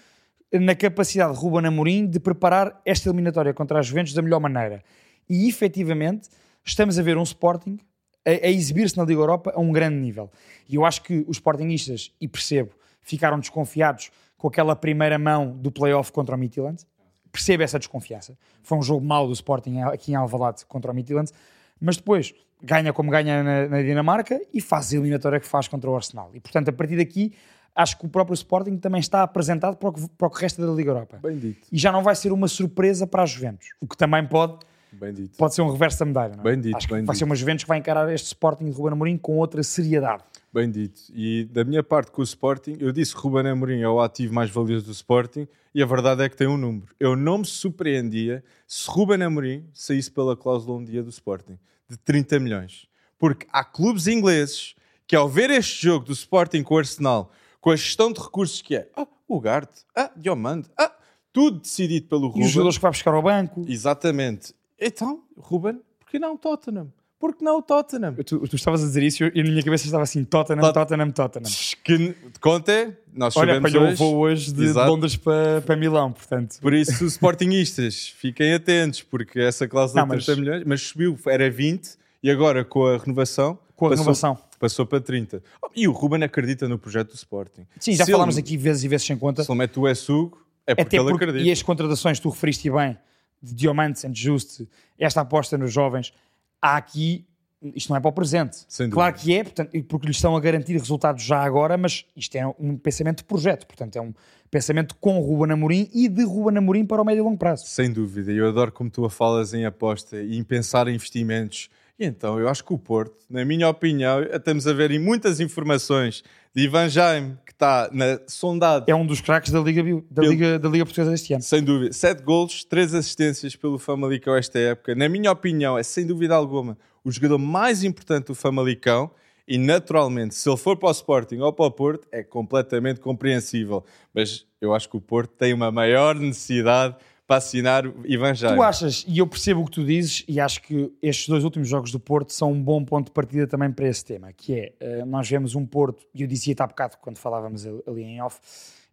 na 0.53 0.75
capacidade 0.75 1.35
de 1.35 1.39
Ruben 1.39 1.67
Amorim 1.67 2.07
de 2.07 2.19
preparar 2.19 2.81
esta 2.85 3.09
eliminatória 3.09 3.53
contra 3.53 3.79
as 3.79 3.87
Juventus 3.87 4.15
da 4.15 4.23
melhor 4.23 4.41
maneira 4.41 4.83
e 5.29 5.49
efetivamente 5.49 6.29
estamos 6.65 6.99
a 6.99 7.03
ver 7.03 7.17
um 7.17 7.23
Sporting 7.23 7.79
a, 8.25 8.47
a 8.47 8.51
exibir-se 8.51 8.97
na 8.97 9.05
Liga 9.05 9.21
Europa 9.21 9.53
a 9.55 9.61
um 9.61 9.73
grande 9.73 9.97
nível. 9.97 10.31
E 10.69 10.75
eu 10.75 10.85
acho 10.85 11.03
que 11.03 11.25
os 11.27 11.39
Sportingistas, 11.39 12.13
e 12.21 12.29
percebo, 12.29 12.73
ficaram 13.01 13.39
desconfiados 13.39 14.11
com 14.37 14.49
aquela 14.49 14.77
primeira 14.77 15.19
mão 15.19 15.57
do 15.57 15.71
play-off 15.71 16.13
contra 16.13 16.37
o 16.37 16.39
Midtjylland. 16.39 16.85
Percebo 17.33 17.63
essa 17.63 17.79
desconfiança. 17.79 18.37
Foi 18.63 18.79
um 18.79 18.83
jogo 18.83 19.05
mau 19.05 19.27
do 19.27 19.33
Sporting 19.33 19.81
aqui 19.81 20.13
em 20.13 20.15
Alvalade 20.15 20.65
contra 20.67 20.93
o 20.93 20.95
Midtjylland, 20.95 21.31
mas 21.81 21.97
depois 21.97 22.35
ganha 22.63 22.93
como 22.93 23.11
ganha 23.11 23.43
na, 23.43 23.69
na 23.69 23.83
Dinamarca 23.83 24.41
e 24.53 24.61
faz 24.61 24.93
a 24.93 24.97
eliminatória 24.97 25.41
que 25.41 25.47
faz 25.47 25.69
contra 25.69 25.89
o 25.89 25.95
Arsenal. 25.95 26.31
E 26.35 26.41
portanto, 26.41 26.69
a 26.69 26.73
partir 26.73 26.97
daqui, 26.97 27.33
acho 27.75 27.99
que 27.99 28.07
o 28.07 28.09
próprio 28.09 28.35
Sporting 28.35 28.77
também 28.77 29.01
está 29.01 29.23
apresentado 29.23 29.77
para 29.77 29.89
o 29.89 29.93
que, 29.93 30.09
para 30.09 30.27
o 30.27 30.31
que 30.31 30.41
resta 30.41 30.67
da 30.67 30.73
Liga 30.73 30.91
Europa. 30.91 31.21
Bem 31.23 31.39
dito. 31.39 31.67
E 31.71 31.79
já 31.79 31.93
não 31.93 32.03
vai 32.03 32.17
ser 32.17 32.33
uma 32.33 32.49
surpresa 32.49 33.07
para 33.07 33.23
a 33.23 33.27
Juventus, 33.27 33.69
o 33.81 33.87
que 33.87 33.97
também 33.97 34.27
pode 34.27 34.59
Bem 34.93 35.13
dito. 35.13 35.37
pode 35.37 35.55
ser 35.55 35.63
um 35.63 35.71
reverso 35.71 35.99
da 36.01 36.05
medalha. 36.07 36.35
Não 36.37 36.41
é? 36.41 36.45
Bem 36.45 36.61
dito, 36.61 36.77
Acho 36.77 36.87
que 36.89 36.95
bem 36.95 37.05
vai 37.05 37.13
dito. 37.15 37.19
ser 37.19 37.25
uma 37.25 37.35
Juventus 37.37 37.65
que 37.65 37.69
vai 37.69 37.79
encarar 37.79 38.13
este 38.13 38.27
Sporting 38.27 38.65
de 38.67 38.71
Ruben 38.73 38.93
Amorim 38.93 39.17
com 39.19 39.37
outra 39.39 39.63
seriedade. 39.63 40.23
Bem 40.53 40.71
dito. 40.71 41.01
E 41.15 41.45
da 41.45 41.63
minha 41.65 41.83
parte 41.83 42.11
com 42.11 42.21
o 42.21 42.25
Sporting, 42.25 42.77
eu 42.81 42.91
disse 42.91 43.15
que 43.15 43.21
Ruben 43.21 43.47
Amorim 43.51 43.81
é 43.81 43.89
o 43.89 44.01
ativo 44.01 44.33
mais 44.35 44.51
valioso 44.51 44.87
do 44.87 44.93
Sporting 44.93 45.47
e 45.75 45.83
a 45.83 45.87
verdade 45.87 46.23
é 46.23 46.29
que 46.29 46.37
tem 46.37 46.47
um 46.47 46.57
número. 46.57 46.87
Eu 46.99 47.15
não 47.15 47.39
me 47.39 47.45
surpreendia 47.45 48.43
se 48.67 48.89
Ruben 48.91 49.23
Amorim 49.23 49.65
saísse 49.75 50.11
pela 50.11 50.37
cláusula 50.37 50.79
um 50.79 50.85
dia 50.85 51.03
do 51.03 51.11
Sporting, 51.11 51.59
de 51.89 51.97
30 51.99 52.41
milhões. 52.41 52.87
Porque 53.19 53.47
há 53.53 53.63
clubes 53.65 54.07
ingleses 54.07 54.75
que 55.07 55.15
ao 55.15 55.29
ver 55.29 55.51
este 55.51 55.83
jogo 55.87 56.07
do 56.07 56.13
Sporting 56.13 56.63
com 56.63 56.75
o 56.75 56.79
Arsenal, 56.79 57.31
com 57.61 57.71
a 57.71 57.77
gestão 57.77 58.13
de 58.13 58.21
recursos 58.21 58.63
que 58.63 58.75
é, 58.77 58.89
ah, 58.97 59.07
o 59.27 59.41
Garte, 59.41 59.83
ah, 59.95 60.11
Diomande, 60.17 60.69
ah, 60.79 60.93
tudo 61.33 61.61
decidido 61.61 62.07
pelo 62.09 62.25
E 62.25 62.29
Ruben. 62.29 62.45
os 62.45 62.51
jogadores 62.51 62.77
que 62.79 62.83
vai 62.83 62.91
buscar 62.91 63.13
ao 63.15 63.23
banco. 63.23 63.65
Exatamente. 63.69 64.55
Então, 64.81 65.23
Ruben, 65.37 65.81
por 66.01 66.11
que 66.11 66.19
não 66.19 66.35
o 66.35 66.39
Tottenham? 66.39 66.93
Por 67.19 67.35
que 67.35 67.43
não 67.43 67.59
o 67.59 67.63
Tottenham? 67.63 68.15
Tu, 68.15 68.39
tu 68.47 68.55
estavas 68.55 68.81
a 68.81 68.87
dizer 68.87 69.03
isso 69.03 69.25
e 69.25 69.43
na 69.43 69.51
minha 69.51 69.63
cabeça 69.63 69.87
estava 69.87 70.05
assim: 70.05 70.23
Tottenham, 70.23 70.61
Tot- 70.63 70.75
Tottenham, 70.75 71.11
Tottenham. 71.11 71.51
Que, 71.83 72.15
conte, 72.41 72.93
nós 73.13 73.37
Olha, 73.37 73.55
sabemos 73.55 73.75
hoje. 73.75 73.95
voo 73.97 74.17
hoje 74.19 74.53
de, 74.53 74.67
de. 74.69 74.73
Londres 74.73 75.17
para, 75.17 75.61
para 75.63 75.75
Milão, 75.75 76.13
portanto. 76.13 76.61
Por 76.61 76.73
isso, 76.73 77.05
Sportingistas, 77.07 78.09
fiquem 78.09 78.55
atentos, 78.55 79.03
porque 79.03 79.41
essa 79.41 79.67
cláusula 79.67 80.03
de 80.03 80.09
mas- 80.09 80.25
30 80.27 80.41
milhões, 80.41 80.63
mas 80.65 80.81
subiu, 80.83 81.19
era 81.27 81.51
20, 81.51 81.97
e 82.23 82.31
agora 82.31 82.65
com 82.65 82.87
a 82.87 82.97
renovação, 82.99 83.59
Com 83.75 83.87
a 83.87 83.89
passou, 83.91 84.05
renovação. 84.05 84.39
passou 84.61 84.87
para 84.87 85.01
30. 85.01 85.43
Oh, 85.61 85.69
E 85.75 85.89
o 85.89 85.93
Ruben 85.93 86.23
acredita 86.23 86.69
no 86.69 86.79
projeto 86.79 87.09
do 87.09 87.15
Sporting. 87.17 87.67
Sim, 87.81 87.95
já 87.95 88.05
Se 88.05 88.13
falámos 88.13 88.37
ele, 88.37 88.45
aqui 88.45 88.57
vezes 88.57 88.85
e 88.85 88.89
vezes 88.89 89.05
sem 89.07 89.17
conta. 89.19 89.43
Se 89.43 89.51
ele 89.51 89.59
mete 89.59 89.77
o 89.79 89.89
Essugo, 89.89 90.41
é 90.65 90.73
porque 90.75 90.97
Até 90.97 91.03
ele 91.03 91.11
porque, 91.11 91.25
acredita. 91.25 91.49
e 91.49 91.53
as 91.53 91.63
contratações, 91.63 92.21
tu 92.21 92.29
referiste 92.29 92.71
bem, 92.71 92.97
de 93.43 93.55
Diamantes 93.55 94.05
and 94.05 94.15
Just, 94.15 94.63
esta 94.99 95.21
aposta 95.21 95.57
nos 95.57 95.73
jovens, 95.73 96.13
há 96.61 96.77
aqui, 96.77 97.27
isto 97.75 97.91
não 97.91 97.97
é 97.97 98.01
para 98.01 98.09
o 98.09 98.13
presente. 98.13 98.67
Claro 98.91 99.15
que 99.15 99.35
é, 99.35 99.45
portanto, 99.45 99.85
porque 99.85 100.07
lhes 100.07 100.17
estão 100.17 100.37
a 100.37 100.41
garantir 100.41 100.73
resultados 100.73 101.23
já 101.23 101.41
agora, 101.41 101.77
mas 101.77 102.05
isto 102.17 102.37
é 102.37 102.47
um 102.59 102.77
pensamento 102.77 103.19
de 103.19 103.25
projeto, 103.25 103.67
portanto, 103.67 103.97
é 103.97 104.01
um 104.01 104.13
pensamento 104.51 104.97
com 104.97 105.19
Ruben 105.21 105.53
Amorim 105.53 105.89
e 105.93 106.09
de 106.09 106.25
Ruben 106.25 106.59
Amorim 106.59 106.85
para 106.85 107.03
o 107.03 107.05
médio 107.05 107.21
e 107.21 107.25
longo 107.25 107.39
prazo. 107.39 107.67
Sem 107.67 107.93
dúvida, 107.93 108.33
eu 108.33 108.49
adoro 108.49 108.73
como 108.73 108.91
tu 108.91 109.05
a 109.05 109.11
falas 109.11 109.55
em 109.55 109.65
aposta 109.65 110.21
e 110.21 110.37
em 110.37 110.43
pensar 110.43 110.89
em 110.89 110.95
investimentos. 110.95 111.69
E 111.99 112.05
então, 112.07 112.39
eu 112.39 112.49
acho 112.49 112.65
que 112.65 112.73
o 112.73 112.79
Porto, 112.79 113.17
na 113.29 113.45
minha 113.45 113.69
opinião, 113.69 114.23
estamos 114.23 114.67
a 114.69 114.73
ver 114.73 114.91
em 114.93 114.99
muitas 115.01 115.41
informações 115.41 116.23
de 116.55 116.63
Ivan 116.63 116.89
Jaime, 116.89 117.37
que 117.45 117.51
está 117.53 117.91
na 117.93 118.21
sondada 118.29 118.85
É 118.89 118.95
um 118.95 119.05
dos 119.05 119.21
craques 119.21 119.51
da 119.51 119.59
Liga, 119.61 119.83
da 120.09 120.23
Pelo- 120.23 120.33
Liga, 120.33 120.59
da 120.61 120.69
Liga 120.69 120.85
Portuguesa 120.85 121.11
deste 121.11 121.33
ano. 121.35 121.43
Sem 121.43 121.63
dúvida. 121.63 121.93
Sete 121.93 122.23
golos, 122.23 122.63
três 122.65 122.95
assistências 122.95 123.57
pelo 123.57 123.79
Famalicão 123.79 124.37
esta 124.37 124.59
época. 124.61 124.95
Na 124.95 125.09
minha 125.09 125.31
opinião, 125.33 125.77
é 125.77 125.83
sem 125.83 126.07
dúvida 126.07 126.35
alguma 126.35 126.79
o 127.05 127.11
jogador 127.11 127.39
mais 127.39 127.83
importante 127.83 128.27
do 128.27 128.35
Famalicão 128.35 129.11
E 129.51 129.57
naturalmente, 129.57 130.35
se 130.35 130.47
ele 130.49 130.59
for 130.59 130.77
para 130.77 130.91
o 130.91 130.93
Sporting 130.93 131.39
ou 131.39 131.51
para 131.53 131.65
o 131.65 131.71
Porto, 131.71 132.07
é 132.13 132.23
completamente 132.23 133.01
compreensível. 133.01 133.83
Mas 134.15 134.45
eu 134.61 134.75
acho 134.75 134.89
que 134.91 134.97
o 134.97 135.01
Porto 135.01 135.31
tem 135.39 135.53
uma 135.55 135.73
maior 135.73 136.15
necessidade 136.15 136.95
para 137.29 137.37
assinar 137.37 137.85
Ivan 138.07 138.35
Jaime. 138.35 138.57
Tu 138.57 138.63
achas, 138.63 139.05
e 139.07 139.19
eu 139.19 139.27
percebo 139.27 139.61
o 139.61 139.65
que 139.67 139.73
tu 139.73 139.85
dizes, 139.85 140.25
e 140.27 140.41
acho 140.41 140.63
que 140.63 140.91
estes 141.03 141.29
dois 141.29 141.45
últimos 141.45 141.69
jogos 141.69 141.93
do 141.93 142.01
Porto 142.01 142.33
são 142.33 142.51
um 142.51 142.61
bom 142.61 142.83
ponto 142.83 143.09
de 143.09 143.13
partida 143.13 143.47
também 143.47 143.71
para 143.71 143.87
esse 143.87 144.03
tema, 144.03 144.33
que 144.33 144.55
é, 144.81 145.03
uh, 145.03 145.07
nós 145.07 145.29
vemos 145.29 145.55
um 145.55 145.67
Porto, 145.67 146.07
e 146.15 146.23
eu 146.23 146.27
dizia-te 146.27 146.63
há 146.63 146.67
bocado 146.67 146.97
quando 147.03 147.19
falávamos 147.19 147.67
ali 147.87 148.03
em 148.03 148.23
off, 148.23 148.41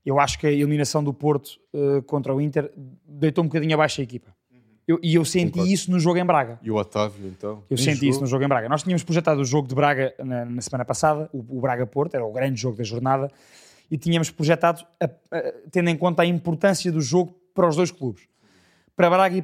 eu 0.06 0.20
acho 0.20 0.38
que 0.38 0.46
a 0.46 0.52
eliminação 0.52 1.02
do 1.02 1.14
Porto 1.14 1.58
uh, 1.74 2.04
contra 2.04 2.36
o 2.36 2.42
Inter 2.42 2.70
deitou 3.08 3.42
um 3.42 3.48
bocadinho 3.48 3.74
abaixo 3.74 4.02
a 4.02 4.04
equipa. 4.04 4.36
Eu, 4.86 5.00
e 5.02 5.16
eu 5.16 5.24
senti 5.24 5.54
Concordo. 5.54 5.72
isso 5.72 5.90
no 5.90 6.00
jogo 6.00 6.20
em 6.20 6.26
Braga. 6.26 6.60
E 6.62 6.70
o 6.70 6.76
Otávio, 6.76 7.28
então? 7.28 7.64
Eu 7.70 7.78
senti 7.78 8.08
isso 8.08 8.20
no 8.20 8.28
jogo 8.28 8.44
em 8.44 8.48
Braga. 8.48 8.68
Nós 8.68 8.84
tínhamos 8.84 9.04
projetado 9.04 9.42
o 9.42 9.46
jogo 9.46 9.68
de 9.68 9.74
Braga 9.74 10.14
na, 10.20 10.46
na 10.46 10.62
semana 10.62 10.84
passada, 10.84 11.30
o, 11.34 11.40
o 11.58 11.62
Braga-Porto, 11.62 12.14
era 12.14 12.26
o 12.26 12.32
grande 12.32 12.60
jogo 12.60 12.78
da 12.78 12.84
jornada, 12.84 13.32
e 13.90 13.98
tínhamos 13.98 14.30
projetado, 14.30 14.86
a, 15.02 15.06
a, 15.06 15.54
tendo 15.72 15.90
em 15.90 15.98
conta 15.98 16.22
a 16.22 16.26
importância 16.26 16.92
do 16.92 17.00
jogo 17.00 17.34
para 17.56 17.68
os 17.68 17.76
dois 17.76 17.90
clubes 17.90 18.28
para 18.96 19.10
Braga 19.10 19.36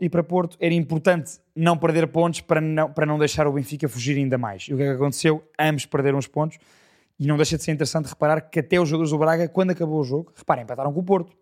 e 0.00 0.08
para, 0.08 0.22
Porto 0.22 0.56
era 0.60 0.72
importante 0.72 1.32
não 1.54 1.76
perder 1.76 2.06
pontos 2.06 2.40
para 2.40 2.60
não, 2.60 2.92
para 2.92 3.04
não 3.04 3.18
deixar 3.18 3.46
o 3.46 3.52
Benfica 3.52 3.88
fugir 3.88 4.16
ainda 4.16 4.38
mais. 4.38 4.62
E 4.68 4.74
o 4.74 4.76
que 4.76 4.82
é 4.84 4.86
que 4.86 4.92
aconteceu? 4.92 5.42
Ambos 5.58 5.84
perderam 5.84 6.18
os 6.18 6.28
pontos 6.28 6.58
e 7.18 7.26
não 7.26 7.36
deixa 7.36 7.56
de 7.56 7.64
ser 7.64 7.72
interessante 7.72 8.06
reparar 8.06 8.40
que 8.40 8.60
até 8.60 8.80
os 8.80 8.88
jogadores 8.88 9.10
do 9.10 9.18
Braga, 9.18 9.48
quando 9.48 9.70
acabou 9.70 10.00
o 10.00 10.04
jogo, 10.04 10.32
reparem, 10.34 10.62
empataram 10.62 10.92
com 10.92 11.00
o 11.00 11.02
Porto. 11.02 11.36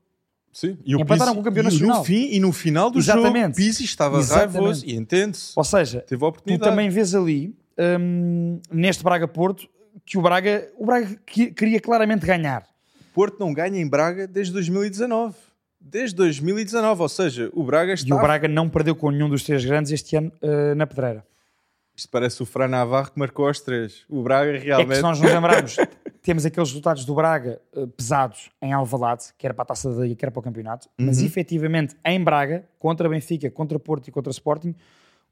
Sim, 0.51 0.79
e 0.85 0.97
o 0.97 1.01
empataram 1.01 1.33
Pizzi, 1.33 1.35
com 1.35 1.41
o 1.41 1.45
campeão 1.45 1.65
nacional. 1.65 1.99
No 1.99 2.05
fim, 2.05 2.29
e 2.33 2.41
no 2.41 2.53
final 2.53 2.91
do 2.91 2.99
Exatamente. 2.99 3.43
jogo, 3.43 3.57
Pizzi 3.57 3.85
estava 3.85 4.19
Exatamente. 4.19 4.55
raivoso 4.55 4.87
e 4.87 4.97
entende-se. 4.97 5.53
Ou 5.55 5.63
seja, 5.63 6.01
Teve 6.01 6.25
a 6.25 6.29
oportunidade. 6.29 6.63
tu 6.63 6.71
também 6.71 6.89
vês 6.89 7.15
ali, 7.15 7.55
hum, 8.01 8.61
neste 8.73 9.05
Braga-Porto, 9.05 9.69
que 10.07 10.17
o 10.17 10.23
Braga, 10.23 10.73
o 10.79 10.87
Braga 10.87 11.21
queria 11.27 11.81
claramente 11.81 12.25
ganhar. 12.25 12.67
Porto 13.13 13.39
não 13.39 13.53
ganha 13.53 13.79
em 13.79 13.87
Braga 13.87 14.27
desde 14.27 14.55
2019 14.55 15.35
desde 15.81 16.17
2019, 16.17 17.03
ou 17.03 17.09
seja, 17.09 17.51
o 17.53 17.63
Braga 17.63 17.93
está... 17.93 18.09
E 18.09 18.13
o 18.13 18.21
Braga 18.21 18.49
não 18.49 18.69
perdeu 18.69 18.95
com 18.95 19.11
nenhum 19.11 19.29
dos 19.29 19.43
três 19.43 19.65
grandes 19.65 19.93
este 19.93 20.17
ano 20.17 20.33
uh, 20.43 20.75
na 20.75 20.87
Pedreira. 20.87 21.25
Isto 21.95 22.11
parece 22.11 22.43
o 22.43 22.47
Fran 22.47 22.69
Navarro 22.69 23.11
que 23.11 23.19
marcou 23.19 23.49
os 23.49 23.61
três. 23.61 24.05
O 24.09 24.23
Braga 24.23 24.59
realmente... 24.59 24.87
É 24.87 24.91
que 24.91 24.97
se 24.97 25.03
nós 25.03 25.21
nos 25.21 25.33
lembrarmos, 25.33 25.77
temos 26.23 26.47
aqueles 26.47 26.69
resultados 26.69 27.05
do 27.05 27.15
Braga 27.15 27.61
uh, 27.75 27.89
pesados 27.89 28.51
em 28.63 28.73
Alvalade, 28.73 29.27
que 29.37 29.47
era 29.47 29.55
para 29.55 29.63
a 29.63 29.67
Taça 29.67 29.93
da 29.93 30.03
Liga, 30.03 30.15
que 30.15 30.25
era 30.25 30.31
para 30.31 30.41
o 30.41 30.43
campeonato, 30.43 30.89
uhum. 30.99 31.07
mas 31.07 31.21
efetivamente 31.21 31.97
em 32.05 32.23
Braga, 32.23 32.65
contra 32.79 33.09
Benfica, 33.09 33.51
contra 33.51 33.79
Porto 33.79 34.09
e 34.09 34.11
contra 34.13 34.31
Sporting, 34.31 34.75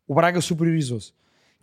o 0.07 0.15
Braga 0.15 0.41
superiorizou-se. 0.41 1.13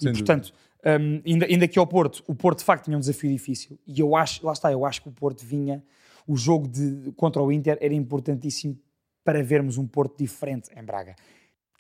E, 0.02 0.12
portanto, 0.12 0.54
um, 0.86 1.22
ainda, 1.26 1.46
ainda 1.46 1.68
que 1.68 1.80
ao 1.80 1.88
Porto, 1.88 2.24
o 2.28 2.36
Porto 2.36 2.60
de 2.60 2.66
facto 2.66 2.86
tinha 2.86 2.98
um 2.98 3.00
desafio 3.00 3.32
difícil. 3.32 3.78
E 3.88 4.00
eu 4.00 4.16
acho, 4.16 4.46
lá 4.46 4.52
está, 4.52 4.72
eu 4.72 4.86
acho 4.86 5.02
que 5.02 5.10
o 5.10 5.12
Porto 5.12 5.46
vinha 5.46 5.84
o 6.28 6.36
jogo 6.36 6.68
de, 6.68 7.12
contra 7.16 7.42
o 7.42 7.52
Inter 7.52 7.78
era 7.82 7.94
importantíssimo 7.94 8.78
para 9.24 9.44
vermos 9.44 9.78
um 9.78 9.88
Porto 9.88 10.18
diferente 10.18 10.70
em 10.76 10.84
Braga. 10.84 11.16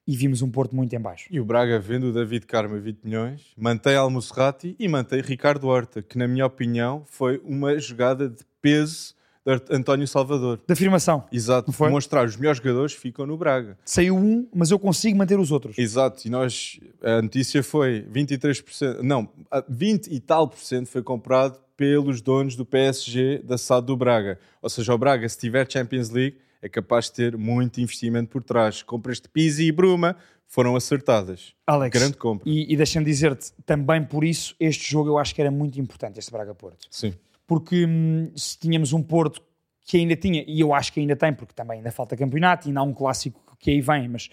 E 0.05 0.17
vimos 0.17 0.41
um 0.41 0.49
Porto 0.49 0.75
muito 0.75 0.93
em 0.93 0.99
baixo. 0.99 1.27
E 1.31 1.39
o 1.39 1.45
Braga 1.45 1.79
vendo 1.79 2.07
o 2.07 2.13
David 2.13 2.45
Carmo 2.45 2.79
20 2.79 3.03
milhões, 3.03 3.53
mantém 3.57 3.95
Almusrati 3.95 4.75
e 4.77 4.87
mantém 4.87 5.21
Ricardo 5.21 5.67
Horta, 5.67 6.01
que 6.01 6.17
na 6.17 6.27
minha 6.27 6.45
opinião 6.45 7.03
foi 7.05 7.41
uma 7.45 7.77
jogada 7.79 8.27
de 8.27 8.43
peso 8.61 9.15
de 9.45 9.75
António 9.75 10.07
Salvador. 10.07 10.59
De 10.65 10.73
afirmação. 10.73 11.25
Exato. 11.31 11.71
Foi? 11.71 11.89
Mostrar 11.89 12.25
os 12.25 12.35
melhores 12.37 12.57
jogadores 12.57 12.93
ficam 12.93 13.25
no 13.25 13.37
Braga. 13.37 13.77
Saiu 13.85 14.17
um, 14.17 14.47
mas 14.53 14.71
eu 14.71 14.79
consigo 14.79 15.17
manter 15.17 15.37
os 15.37 15.51
outros. 15.51 15.77
Exato. 15.77 16.25
E 16.25 16.29
nós, 16.29 16.79
a 17.01 17.21
notícia 17.21 17.61
foi 17.61 18.05
23%, 18.11 19.01
não, 19.01 19.29
20 19.67 20.07
e 20.07 20.19
tal 20.19 20.47
por 20.47 20.59
cento 20.59 20.87
foi 20.87 21.03
comprado 21.03 21.59
pelos 21.75 22.21
donos 22.21 22.55
do 22.55 22.65
PSG 22.65 23.41
da 23.43 23.57
SAD 23.57 23.87
do 23.87 23.97
Braga. 23.97 24.39
Ou 24.61 24.69
seja, 24.69 24.93
o 24.93 24.97
Braga, 24.97 25.27
se 25.27 25.37
tiver 25.37 25.69
Champions 25.69 26.09
League, 26.09 26.37
é 26.61 26.69
capaz 26.69 27.05
de 27.05 27.13
ter 27.13 27.37
muito 27.37 27.81
investimento 27.81 28.29
por 28.29 28.43
trás. 28.43 28.81
Compras 28.81 29.19
de 29.19 29.27
Pizzi 29.27 29.63
e 29.63 29.71
Bruma 29.71 30.15
foram 30.47 30.75
acertadas. 30.75 31.53
Alex, 31.67 31.99
Grande 31.99 32.17
compra. 32.17 32.47
E, 32.47 32.71
e 32.71 32.77
deixa-me 32.77 33.05
dizer-te, 33.05 33.51
também 33.65 34.03
por 34.03 34.23
isso, 34.23 34.55
este 34.59 34.89
jogo 34.89 35.09
eu 35.09 35.17
acho 35.17 35.33
que 35.33 35.41
era 35.41 35.51
muito 35.51 35.79
importante, 35.79 36.19
este 36.19 36.31
Braga-Porto. 36.31 36.87
Sim. 36.89 37.13
Porque 37.45 37.85
hum, 37.85 38.31
se 38.35 38.57
tínhamos 38.57 38.93
um 38.93 39.01
Porto 39.01 39.41
que 39.85 39.97
ainda 39.97 40.15
tinha, 40.15 40.45
e 40.47 40.59
eu 40.59 40.73
acho 40.73 40.93
que 40.93 40.99
ainda 40.99 41.15
tem, 41.15 41.33
porque 41.33 41.53
também 41.53 41.77
ainda 41.77 41.91
falta 41.91 42.15
campeonato, 42.15 42.67
e 42.67 42.69
ainda 42.69 42.79
há 42.79 42.83
um 42.83 42.93
clássico 42.93 43.41
que 43.59 43.71
aí 43.71 43.81
vem, 43.81 44.07
mas 44.07 44.29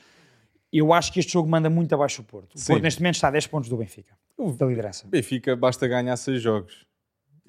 eu 0.72 0.92
acho 0.92 1.12
que 1.12 1.18
este 1.18 1.32
jogo 1.32 1.48
manda 1.48 1.68
muito 1.68 1.92
abaixo 1.94 2.22
o 2.22 2.24
Porto. 2.24 2.54
O 2.54 2.58
Sim. 2.58 2.74
Porto 2.74 2.82
neste 2.82 3.00
momento 3.00 3.16
está 3.16 3.28
a 3.28 3.32
10 3.32 3.46
pontos 3.48 3.68
do 3.68 3.76
Benfica, 3.76 4.14
da 4.56 4.66
liderança. 4.66 5.08
Benfica 5.08 5.56
basta 5.56 5.88
ganhar 5.88 6.16
6 6.16 6.40
jogos. 6.40 6.86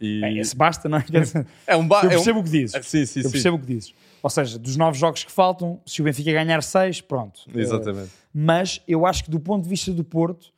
E... 0.01 0.25
É, 0.25 0.33
esse 0.39 0.55
basta, 0.55 0.89
não 0.89 0.97
é? 0.97 1.05
é 1.67 1.75
um 1.75 1.87
ba... 1.87 2.01
Eu 2.03 2.09
percebo 2.09 2.39
é 2.39 2.41
um... 2.41 2.41
o 2.41 2.43
que 2.43 2.49
dizes. 2.49 2.75
Ah, 2.75 2.83
sim, 2.83 3.05
sim, 3.05 3.21
eu 3.21 3.31
percebo 3.31 3.57
sim. 3.57 3.61
o 3.61 3.65
que 3.65 3.73
dizes. 3.73 3.93
Ou 4.23 4.29
seja, 4.29 4.57
dos 4.57 4.75
nove 4.75 4.97
jogos 4.97 5.23
que 5.23 5.31
faltam, 5.31 5.79
se 5.85 6.01
o 6.01 6.03
Benfica 6.03 6.31
ganhar 6.31 6.61
seis, 6.63 7.01
pronto. 7.01 7.41
Exatamente. 7.53 8.07
Uh, 8.07 8.11
mas 8.33 8.81
eu 8.87 9.05
acho 9.05 9.23
que 9.23 9.31
do 9.31 9.39
ponto 9.39 9.63
de 9.63 9.69
vista 9.69 9.91
do 9.91 10.03
Porto, 10.03 10.51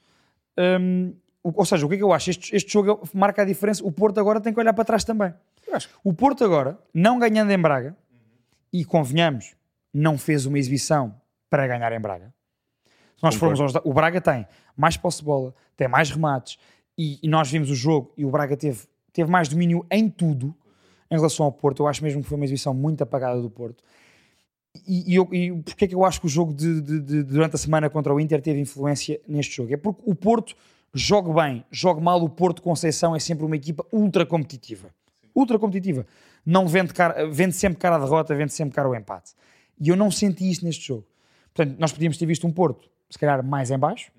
um, 0.57 1.13
ou 1.43 1.65
seja, 1.65 1.85
o 1.85 1.89
que 1.89 1.95
é 1.95 1.97
que 1.97 2.03
eu 2.03 2.13
acho? 2.13 2.29
Este, 2.29 2.55
este 2.55 2.71
jogo 2.71 3.01
marca 3.13 3.41
a 3.41 3.45
diferença. 3.45 3.83
O 3.83 3.91
Porto 3.91 4.19
agora 4.19 4.39
tem 4.39 4.53
que 4.53 4.59
olhar 4.59 4.73
para 4.73 4.85
trás 4.85 5.03
também. 5.03 5.33
O 6.03 6.13
Porto 6.13 6.43
agora, 6.43 6.77
não 6.93 7.17
ganhando 7.17 7.51
em 7.51 7.57
Braga, 7.57 7.89
uhum. 8.12 8.17
e 8.71 8.85
convenhamos, 8.85 9.55
não 9.93 10.17
fez 10.17 10.45
uma 10.45 10.59
exibição 10.59 11.15
para 11.50 11.67
ganhar 11.67 11.91
em 11.91 12.00
Braga. 12.00 12.33
Se 13.17 13.23
nós 13.23 13.35
formos 13.35 13.59
aos, 13.59 13.73
o 13.83 13.93
Braga 13.93 14.21
tem 14.21 14.47
mais 14.75 14.97
posse 14.97 15.19
de 15.19 15.25
bola, 15.25 15.53
tem 15.75 15.88
mais 15.88 16.12
remates, 16.12 16.57
e, 16.97 17.19
e 17.23 17.27
nós 17.27 17.50
vimos 17.50 17.69
o 17.71 17.75
jogo 17.75 18.13
e 18.17 18.25
o 18.25 18.29
Braga 18.29 18.55
teve 18.55 18.81
teve 19.13 19.29
mais 19.32 19.48
domínio 19.48 19.86
em 19.89 20.10
tudo 20.10 20.53
em 21.10 21.15
relação 21.15 21.46
ao 21.46 21.51
Porto. 21.51 21.84
Eu 21.84 21.88
acho 21.88 22.03
mesmo 22.03 22.22
que 22.22 22.27
foi 22.27 22.36
uma 22.36 22.46
exibição 22.46 22.74
muito 22.74 23.01
apagada 23.03 23.41
do 23.41 23.50
Porto. 23.50 23.84
E, 24.88 25.15
e, 25.15 25.20
e 25.20 25.62
porquê 25.62 25.86
é 25.86 25.88
que 25.88 25.96
eu 25.96 26.03
acho 26.03 26.20
que 26.20 26.25
o 26.25 26.29
jogo 26.29 26.53
de, 26.53 26.82
de, 26.82 27.00
de, 27.00 27.24
durante 27.24 27.55
a 27.55 27.60
semana 27.60 27.89
contra 27.89 28.13
o 28.13 28.20
Inter 28.20 28.41
teve 28.41 28.60
influência 28.60 29.22
neste 29.27 29.55
jogo? 29.55 29.72
É 29.72 29.77
porque 29.77 30.01
o 30.03 30.15
Porto 30.15 30.55
joga 30.93 31.32
bem, 31.32 31.63
joga 31.72 32.01
mal. 32.01 32.22
O 32.24 32.29
Porto 32.29 32.62
Conceição 32.62 33.15
é 33.15 33.20
sempre 33.20 33.46
uma 33.46 33.55
equipa 33.55 33.86
ultra 33.91 34.25
competitiva. 34.25 34.89
Ultra 35.36 35.60
competitiva. 35.60 36.05
Não 36.46 36.67
vende, 36.67 36.93
cara, 36.93 37.29
vende 37.29 37.53
sempre 37.55 37.79
cara 37.79 37.96
a 37.96 38.00
derrota, 38.00 38.36
vende 38.36 38.53
sempre 38.53 38.75
cara 38.75 38.89
o 38.89 38.96
empate. 38.96 39.34
E 39.79 39.89
eu 39.89 39.96
não 39.96 40.12
senti 40.12 40.50
isso 40.50 40.65
neste 40.65 40.88
jogo. 40.88 41.05
Portanto, 41.53 41.77
nós 41.79 41.91
podíamos 41.91 42.17
ter 42.17 42.25
visto 42.25 42.46
um 42.48 42.51
Porto, 42.51 42.89
se 43.10 43.17
calhar 43.17 43.43
mais 43.43 43.70
em 43.70 43.77
baixo, 43.77 44.12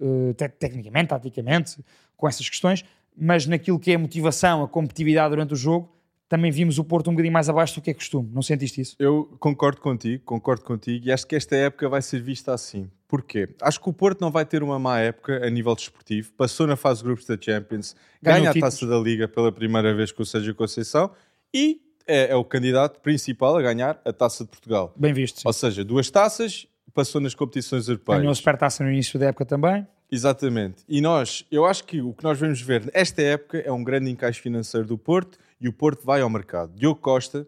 uh, 0.00 0.32
te 0.34 0.48
tecnicamente, 0.48 1.08
taticamente, 1.08 1.84
com 2.16 2.28
essas 2.28 2.48
questões, 2.48 2.84
mas 3.18 3.46
naquilo 3.46 3.78
que 3.78 3.92
é 3.92 3.94
a 3.94 3.98
motivação, 3.98 4.62
a 4.62 4.68
competitividade 4.68 5.30
durante 5.30 5.54
o 5.54 5.56
jogo, 5.56 5.98
também 6.28 6.50
vimos 6.50 6.78
o 6.78 6.84
Porto 6.84 7.08
um 7.08 7.14
bocadinho 7.14 7.32
mais 7.32 7.48
abaixo 7.48 7.76
do 7.76 7.80
que 7.82 7.90
é 7.90 7.94
costume. 7.94 8.28
Não 8.32 8.42
sentiste 8.42 8.80
isso? 8.80 8.96
Eu 8.98 9.36
concordo 9.40 9.80
contigo, 9.80 10.22
concordo 10.24 10.62
contigo 10.62 11.06
e 11.06 11.12
acho 11.12 11.26
que 11.26 11.34
esta 11.34 11.56
época 11.56 11.88
vai 11.88 12.02
ser 12.02 12.20
vista 12.20 12.52
assim. 12.52 12.90
Porquê? 13.08 13.48
Acho 13.62 13.80
que 13.80 13.88
o 13.88 13.92
Porto 13.92 14.20
não 14.20 14.30
vai 14.30 14.44
ter 14.44 14.62
uma 14.62 14.78
má 14.78 15.00
época 15.00 15.44
a 15.44 15.48
nível 15.48 15.74
desportivo. 15.74 16.30
Passou 16.36 16.66
na 16.66 16.76
fase 16.76 17.00
de 17.00 17.06
grupos 17.06 17.24
da 17.24 17.38
Champions, 17.40 17.96
Ganhou 18.20 18.40
ganha 18.40 18.50
a 18.50 18.60
taça 18.60 18.86
da 18.86 18.98
Liga 18.98 19.26
pela 19.26 19.50
primeira 19.50 19.94
vez 19.94 20.12
com 20.12 20.22
o 20.22 20.26
Sérgio 20.26 20.54
Conceição 20.54 21.10
e 21.52 21.80
é, 22.06 22.32
é, 22.32 22.36
o 22.36 22.44
candidato 22.44 23.00
principal 23.00 23.56
a 23.56 23.62
ganhar 23.62 24.00
a 24.04 24.12
taça 24.12 24.44
de 24.44 24.50
Portugal. 24.50 24.92
Bem 24.94 25.14
visto. 25.14 25.40
Sim. 25.40 25.42
Ou 25.46 25.52
seja, 25.54 25.82
duas 25.82 26.10
taças, 26.10 26.66
passou 26.92 27.20
nas 27.20 27.34
competições 27.34 27.88
europeias. 27.88 28.18
Ganhou 28.20 28.32
a 28.32 28.34
supertaça 28.34 28.84
no 28.84 28.90
início 28.90 29.18
da 29.18 29.26
época 29.26 29.46
também. 29.46 29.86
Exatamente. 30.10 30.82
E 30.88 31.00
nós, 31.00 31.44
eu 31.50 31.64
acho 31.64 31.84
que 31.84 32.00
o 32.00 32.12
que 32.12 32.24
nós 32.24 32.38
vamos 32.38 32.60
ver 32.60 32.88
esta 32.92 33.20
época 33.22 33.58
é 33.58 33.70
um 33.70 33.84
grande 33.84 34.10
encaixe 34.10 34.40
financeiro 34.40 34.86
do 34.86 34.96
Porto 34.96 35.38
e 35.60 35.68
o 35.68 35.72
Porto 35.72 36.04
vai 36.04 36.20
ao 36.20 36.30
mercado. 36.30 36.72
Diogo 36.74 37.00
Costa, 37.00 37.46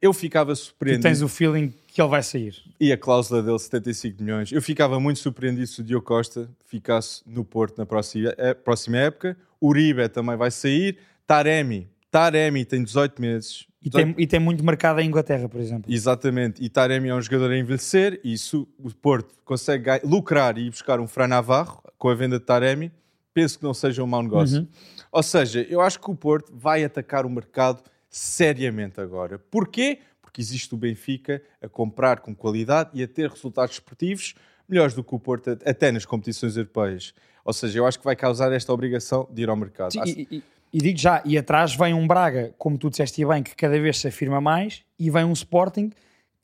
eu 0.00 0.12
ficava 0.12 0.54
surpreendido. 0.54 1.02
Tu 1.02 1.08
tens 1.08 1.22
o 1.22 1.28
feeling 1.28 1.72
que 1.86 2.02
ele 2.02 2.10
vai 2.10 2.22
sair. 2.22 2.54
E 2.78 2.92
a 2.92 2.98
cláusula 2.98 3.42
dele, 3.42 3.58
75 3.58 4.22
milhões. 4.22 4.52
Eu 4.52 4.60
ficava 4.60 5.00
muito 5.00 5.20
surpreendido 5.20 5.66
se 5.66 5.80
o 5.80 5.84
Diogo 5.84 6.04
Costa 6.04 6.50
ficasse 6.66 7.22
no 7.24 7.44
Porto 7.44 7.78
na 7.78 7.86
próxima, 7.86 8.34
é, 8.36 8.52
próxima 8.52 8.98
época. 8.98 9.36
Uribe 9.62 10.06
também 10.08 10.36
vai 10.36 10.50
sair. 10.50 10.98
Taremi, 11.26 11.88
Taremi 12.10 12.64
tem 12.64 12.84
18 12.84 13.20
meses. 13.20 13.66
E 13.84 13.90
tem, 13.90 14.14
e 14.16 14.26
tem 14.26 14.40
muito 14.40 14.64
mercado 14.64 14.98
em 15.00 15.06
Inglaterra, 15.06 15.46
por 15.46 15.60
exemplo. 15.60 15.92
Exatamente. 15.92 16.64
E 16.64 16.70
Taremi 16.70 17.10
é 17.10 17.14
um 17.14 17.20
jogador 17.20 17.50
a 17.50 17.58
envelhecer 17.58 18.18
e 18.24 18.38
se 18.38 18.56
o 18.56 18.66
Porto 19.02 19.34
consegue 19.44 19.90
lucrar 20.02 20.56
e 20.56 20.70
buscar 20.70 20.98
um 21.00 21.06
Fran 21.06 21.28
Navarro 21.28 21.82
com 21.98 22.08
a 22.08 22.14
venda 22.14 22.38
de 22.38 22.46
Taremi, 22.46 22.90
penso 23.34 23.58
que 23.58 23.64
não 23.64 23.74
seja 23.74 24.02
um 24.02 24.06
mau 24.06 24.22
negócio. 24.22 24.60
Uhum. 24.60 24.68
Ou 25.12 25.22
seja, 25.22 25.66
eu 25.68 25.82
acho 25.82 26.00
que 26.00 26.10
o 26.10 26.14
Porto 26.14 26.50
vai 26.56 26.82
atacar 26.82 27.26
o 27.26 27.30
mercado 27.30 27.82
seriamente 28.08 29.00
agora. 29.00 29.38
Porquê? 29.38 29.98
Porque 30.22 30.40
existe 30.40 30.72
o 30.74 30.78
Benfica 30.78 31.42
a 31.60 31.68
comprar 31.68 32.20
com 32.20 32.34
qualidade 32.34 32.90
e 32.94 33.02
a 33.02 33.08
ter 33.08 33.28
resultados 33.28 33.74
esportivos 33.74 34.34
melhores 34.68 34.94
do 34.94 35.04
que 35.04 35.14
o 35.14 35.18
Porto, 35.18 35.50
até 35.50 35.92
nas 35.92 36.06
competições 36.06 36.56
europeias. 36.56 37.12
Ou 37.44 37.52
seja, 37.52 37.78
eu 37.78 37.86
acho 37.86 37.98
que 37.98 38.04
vai 38.04 38.16
causar 38.16 38.50
esta 38.52 38.72
obrigação 38.72 39.28
de 39.30 39.42
ir 39.42 39.50
ao 39.50 39.56
mercado. 39.56 39.92
Sim, 39.92 40.00
acho... 40.00 40.18
e, 40.18 40.28
e 40.30 40.42
digo 40.78 40.98
já, 40.98 41.22
e 41.24 41.38
atrás 41.38 41.74
vem 41.74 41.94
um 41.94 42.06
Braga, 42.06 42.54
como 42.58 42.76
tu 42.76 42.90
disseste 42.90 43.24
bem, 43.24 43.42
que 43.42 43.54
cada 43.54 43.78
vez 43.78 43.98
se 43.98 44.08
afirma 44.08 44.40
mais, 44.40 44.82
e 44.98 45.10
vem 45.10 45.24
um 45.24 45.32
Sporting 45.32 45.90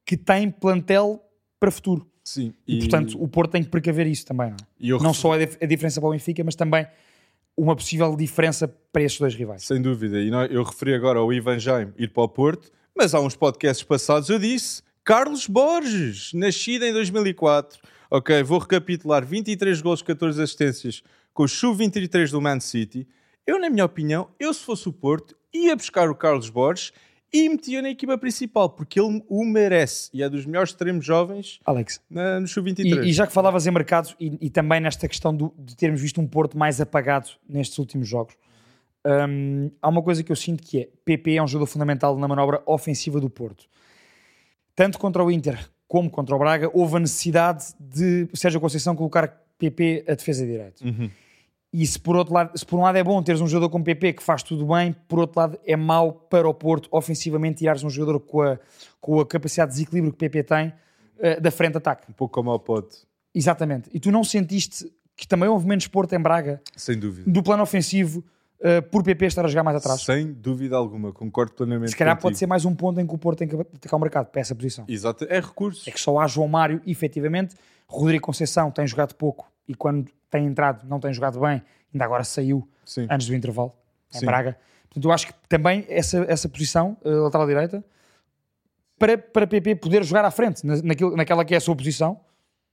que 0.06 0.16
tem 0.16 0.50
plantel 0.50 1.22
para 1.58 1.70
futuro. 1.70 2.06
Sim. 2.22 2.54
E, 2.66 2.76
e 2.76 2.78
portanto 2.78 3.20
o 3.20 3.26
Porto 3.26 3.52
tem 3.52 3.62
que 3.62 3.68
precaver 3.68 4.06
isso 4.06 4.24
também, 4.24 4.50
não 4.50 4.98
é? 4.98 5.02
Não 5.02 5.12
só 5.12 5.32
a, 5.32 5.36
a, 5.36 5.66
diferença 5.66 6.00
para 6.00 6.08
o 6.08 6.12
Benfica, 6.12 6.44
mas 6.44 6.54
também 6.54 6.86
uma 7.56 7.74
possível 7.74 8.14
diferença 8.16 8.68
para 8.92 9.02
esses 9.02 9.18
dois 9.18 9.34
rivais. 9.34 9.64
Sem 9.66 9.82
dúvida. 9.82 10.20
E 10.20 10.30
eu 10.50 10.62
referi 10.62 10.94
agora 10.94 11.18
ao 11.18 11.32
Ivan 11.32 11.58
Jaime 11.58 11.92
ir 11.98 12.12
para 12.12 12.22
o 12.22 12.28
Porto, 12.28 12.70
mas 12.96 13.14
há 13.14 13.20
uns 13.20 13.34
podcasts 13.34 13.84
passados 13.84 14.28
eu 14.28 14.38
disse 14.38 14.82
Carlos 15.04 15.46
Borges, 15.46 16.32
nascido 16.34 16.84
em 16.84 16.92
2004. 16.92 17.80
Ok, 18.10 18.42
vou 18.42 18.58
recapitular: 18.58 19.24
23 19.24 19.80
gols, 19.80 20.02
14 20.02 20.42
assistências 20.42 21.02
com 21.32 21.44
o 21.44 21.48
Sub-23 21.48 22.30
do 22.30 22.40
Man 22.40 22.60
City. 22.60 23.06
Eu, 23.46 23.58
na 23.58 23.70
minha 23.70 23.84
opinião, 23.84 24.28
eu 24.38 24.52
se 24.52 24.64
fosse 24.64 24.88
o 24.88 24.92
Porto, 24.92 25.36
ia 25.52 25.74
buscar 25.74 26.08
o 26.08 26.14
Carlos 26.14 26.50
Borges 26.50 26.92
e 27.32 27.48
metia 27.48 27.80
na 27.80 27.90
equipa 27.90 28.18
principal, 28.18 28.70
porque 28.70 29.00
ele 29.00 29.22
o 29.28 29.44
merece 29.44 30.10
e 30.12 30.22
é 30.22 30.28
dos 30.28 30.44
melhores 30.44 30.70
extremos 30.70 31.04
jovens 31.04 31.60
Alex, 31.64 32.00
na, 32.10 32.40
no 32.40 32.48
Sub-23. 32.48 33.04
E, 33.04 33.10
e, 33.10 33.12
já 33.12 33.26
que 33.26 33.32
falavas 33.32 33.66
em 33.66 33.70
mercados 33.70 34.16
e, 34.18 34.36
e 34.40 34.50
também 34.50 34.80
nesta 34.80 35.06
questão 35.06 35.34
do, 35.34 35.54
de 35.56 35.76
termos 35.76 36.00
visto 36.00 36.20
um 36.20 36.26
Porto 36.26 36.58
mais 36.58 36.80
apagado 36.80 37.30
nestes 37.48 37.78
últimos 37.78 38.08
jogos, 38.08 38.34
hum, 39.28 39.70
há 39.80 39.88
uma 39.88 40.02
coisa 40.02 40.22
que 40.24 40.32
eu 40.32 40.36
sinto 40.36 40.62
que 40.62 40.80
é 40.80 40.88
PP 41.04 41.34
é 41.34 41.42
um 41.42 41.46
jogador 41.46 41.66
fundamental 41.66 42.18
na 42.18 42.26
manobra 42.26 42.62
ofensiva 42.66 43.20
do 43.20 43.30
Porto. 43.30 43.66
Tanto 44.74 44.98
contra 44.98 45.22
o 45.24 45.30
Inter 45.30 45.70
como 45.86 46.08
contra 46.08 46.34
o 46.36 46.38
Braga, 46.38 46.70
houve 46.72 46.96
a 46.96 47.00
necessidade 47.00 47.74
de 47.78 48.28
Sérgio 48.34 48.60
Conceição 48.60 48.94
colocar 48.94 49.44
PP 49.58 50.04
a 50.06 50.14
defesa 50.14 50.46
direito. 50.46 50.84
Uhum. 50.84 51.10
E 51.72 51.86
se 51.86 51.98
por, 51.98 52.16
outro 52.16 52.34
lado, 52.34 52.58
se 52.58 52.66
por 52.66 52.78
um 52.78 52.82
lado 52.82 52.98
é 52.98 53.04
bom 53.04 53.22
teres 53.22 53.40
um 53.40 53.46
jogador 53.46 53.70
como 53.70 53.84
PP 53.84 54.14
que 54.14 54.22
faz 54.22 54.42
tudo 54.42 54.66
bem, 54.66 54.94
por 55.06 55.20
outro 55.20 55.38
lado 55.38 55.58
é 55.64 55.76
mau 55.76 56.12
para 56.12 56.48
o 56.48 56.52
Porto 56.52 56.88
ofensivamente 56.90 57.58
tirares 57.58 57.84
um 57.84 57.90
jogador 57.90 58.18
com 58.18 58.42
a, 58.42 58.58
com 59.00 59.20
a 59.20 59.26
capacidade 59.26 59.70
de 59.70 59.78
desequilíbrio 59.78 60.12
que 60.12 60.18
PP 60.18 60.42
tem 60.42 60.68
uh, 60.68 61.40
da 61.40 61.50
frente 61.50 61.76
ataque. 61.76 62.10
Um 62.10 62.12
pouco 62.12 62.34
como 62.34 62.50
ao 62.50 62.58
Pote. 62.58 62.98
Exatamente. 63.32 63.88
E 63.94 64.00
tu 64.00 64.10
não 64.10 64.24
sentiste 64.24 64.90
que 65.16 65.28
também 65.28 65.48
houve 65.48 65.66
menos 65.66 65.86
Porto 65.86 66.12
em 66.14 66.18
Braga? 66.18 66.60
Sem 66.74 66.98
dúvida. 66.98 67.30
Do 67.30 67.40
plano 67.40 67.62
ofensivo, 67.62 68.24
uh, 68.58 68.82
por 68.90 69.04
PP 69.04 69.26
estar 69.26 69.44
a 69.44 69.48
jogar 69.48 69.62
mais 69.62 69.76
atrás? 69.76 70.02
Sem 70.02 70.32
dúvida 70.32 70.74
alguma, 70.76 71.12
concordo 71.12 71.52
plenamente 71.52 71.90
Se 71.90 71.96
calhar 71.96 72.16
contigo. 72.16 72.22
pode 72.22 72.38
ser 72.38 72.46
mais 72.46 72.64
um 72.64 72.74
ponto 72.74 73.00
em 73.00 73.06
que 73.06 73.14
o 73.14 73.18
Porto 73.18 73.38
tem 73.38 73.46
que 73.46 73.54
atacar 73.54 73.96
o 73.96 74.00
mercado 74.00 74.26
para 74.26 74.40
essa 74.40 74.56
posição. 74.56 74.86
Exato, 74.88 75.24
é 75.28 75.38
recurso. 75.38 75.88
É 75.88 75.92
que 75.92 76.00
só 76.00 76.18
há 76.18 76.26
João 76.26 76.48
Mário, 76.48 76.80
efetivamente. 76.84 77.54
Rodrigo 77.86 78.24
Conceição 78.24 78.72
tem 78.72 78.86
jogado 78.86 79.14
pouco 79.14 79.50
e 79.68 79.74
quando 79.74 80.10
tem 80.30 80.46
entrado 80.46 80.86
não 80.86 81.00
tem 81.00 81.12
jogado 81.12 81.40
bem 81.40 81.62
ainda 81.92 82.04
agora 82.04 82.24
saiu 82.24 82.66
Sim. 82.84 83.06
antes 83.10 83.26
do 83.26 83.34
intervalo 83.34 83.72
em 84.14 84.18
Sim. 84.18 84.26
Braga. 84.26 84.56
Portanto, 84.84 85.04
eu 85.04 85.12
acho 85.12 85.26
que 85.28 85.34
também 85.48 85.86
essa, 85.88 86.24
essa 86.28 86.48
posição, 86.48 86.96
uh, 87.04 87.22
lateral 87.22 87.46
direita, 87.46 87.84
para, 88.98 89.16
para 89.16 89.46
PP 89.46 89.76
poder 89.76 90.02
jogar 90.04 90.24
à 90.24 90.30
frente, 90.30 90.66
na, 90.66 90.82
naquilo, 90.82 91.16
naquela 91.16 91.44
que 91.44 91.54
é 91.54 91.56
a 91.56 91.60
sua 91.60 91.76
posição, 91.76 92.20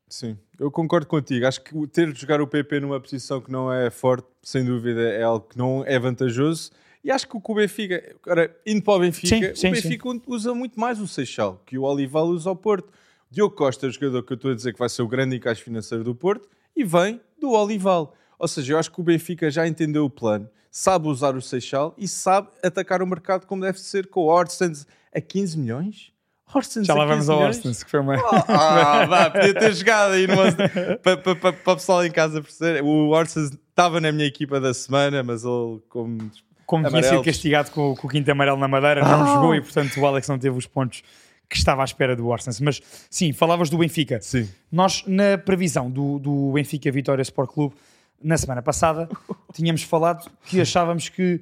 Sim, 0.10 0.38
eu 0.58 0.72
concordo 0.72 1.06
contigo. 1.06 1.46
Acho 1.46 1.62
que 1.62 1.88
ter 1.88 2.14
de 2.14 2.22
jogar 2.22 2.40
o 2.40 2.48
PP 2.48 2.80
numa 2.80 3.00
posição 3.00 3.42
que 3.42 3.52
não 3.52 3.72
é 3.72 3.90
forte, 3.90 4.28
sem 4.42 4.64
dúvida, 4.64 5.02
é 5.02 5.22
algo 5.22 5.46
que 5.46 5.58
não 5.58 5.84
é 5.86 6.00
vantajoso. 6.00 6.72
E 7.04 7.12
acho 7.12 7.28
que 7.28 7.36
o 7.36 7.42
que 7.42 7.52
o 7.52 7.56
Benfica, 7.56 8.16
agora, 8.24 8.56
indo 8.66 8.82
para 8.82 8.94
o 8.94 9.00
Benfica, 9.00 9.54
Sim, 9.54 9.56
sim, 9.56 9.68
o 9.68 9.72
Benfica 9.72 10.08
usa 10.28 10.54
muito 10.54 10.80
mais 10.80 11.00
o 11.00 11.08
Seixal 11.08 11.62
que 11.66 11.78
o 11.78 11.84
Olival 11.84 12.28
usa 12.28 12.50
ao 12.50 12.56
Porto. 12.56 12.90
Diogo 13.30 13.54
Costa 13.54 13.88
o 13.88 13.92
jogador 13.92 14.24
que 14.24 14.32
eu 14.32 14.36
estou 14.36 14.52
a 14.52 14.56
dizer 14.56 14.72
que 14.72 14.80
vai 14.80 14.88
ser 14.88 15.02
o 15.02 15.08
grande 15.10 15.36
encaixe 15.36 15.62
financeiro 15.62 16.06
do 16.06 16.16
Porto 16.16 16.48
e 16.74 16.86
vem 16.86 17.20
do 17.40 17.52
Olival. 17.52 18.14
Ou 18.40 18.48
seja, 18.48 18.74
eu 18.74 18.80
acho 18.80 18.92
que 18.92 19.00
o 19.00 19.04
Benfica 19.04 19.50
já 19.50 19.68
entendeu 19.68 20.06
o 20.06 20.10
plano, 20.10 20.48
sabe 20.70 21.08
usar 21.08 21.36
o 21.36 21.42
Seixal 21.42 21.94
e 21.98 22.08
sabe 22.08 22.50
atacar 22.64 23.02
o 23.02 23.08
mercado 23.08 23.46
como 23.48 23.62
deve 23.64 23.80
ser 23.80 24.08
com 24.08 24.22
o 24.22 24.28
Orsens 24.28 24.86
a 25.16 25.20
15 25.20 25.58
milhões. 25.58 26.12
Orsens 26.54 26.86
já 26.88 26.94
lá 26.94 27.02
15 27.06 27.10
vamos 27.14 27.30
ao? 27.30 27.46
Austin, 27.48 27.74
que 27.74 27.92
foi 27.92 28.00
uma... 28.00 28.16
Ah, 28.48 29.06
vá, 29.10 29.30
podia 29.30 29.54
ter 29.54 29.74
jogado 29.74 30.14
aí 30.14 30.28
para, 30.28 30.98
para, 30.98 31.36
para, 31.36 31.54
para 31.54 31.74
o 31.74 31.76
pessoal 31.76 32.06
em 32.06 32.12
casa 32.12 32.42
perceber. 32.42 32.84
O 32.84 33.10
Orsens 33.10 33.52
estava 33.70 34.00
na 34.00 34.12
minha 34.12 34.28
equipa 34.28 34.60
da 34.60 34.74
semana, 34.74 35.24
mas 35.24 35.44
ele, 35.44 35.82
como. 35.90 36.32
como 36.66 36.88
tinha 36.88 37.04
sido 37.04 37.24
castigado 37.24 37.72
com, 37.72 37.96
com 37.96 38.08
o 38.08 38.10
quinto 38.10 38.32
amarelo 38.32 38.58
na 38.58 38.68
Madeira, 38.68 39.02
não 39.02 39.24
Ah! 39.24 39.34
jogou 39.34 39.56
e 39.56 39.62
portanto 39.62 40.00
o 40.00 40.06
Alex 40.06 40.28
não 40.30 40.40
teve 40.40 40.58
os 40.58 40.66
pontos 40.68 41.04
que 41.50 41.58
estava 41.58 41.82
à 41.82 41.86
espera 41.86 42.16
do 42.16 42.28
Orsens. 42.28 42.60
Mas 42.60 42.82
sim, 43.10 43.32
falavas 43.34 43.70
do 43.70 43.78
Benfica. 43.78 44.20
Sim. 44.22 44.50
Nós, 44.72 45.04
na 45.08 45.38
previsão 45.38 45.90
do, 45.90 46.20
do 46.20 46.52
Benfica 46.52 46.92
Vitória 46.92 47.22
Sport 47.22 47.52
Clube, 47.52 47.76
na 48.22 48.38
semana 48.38 48.62
passada, 48.62 49.08
tínhamos 49.54 49.84
falado 49.84 50.30
que 50.46 50.60
achávamos 50.60 51.10
que 51.10 51.42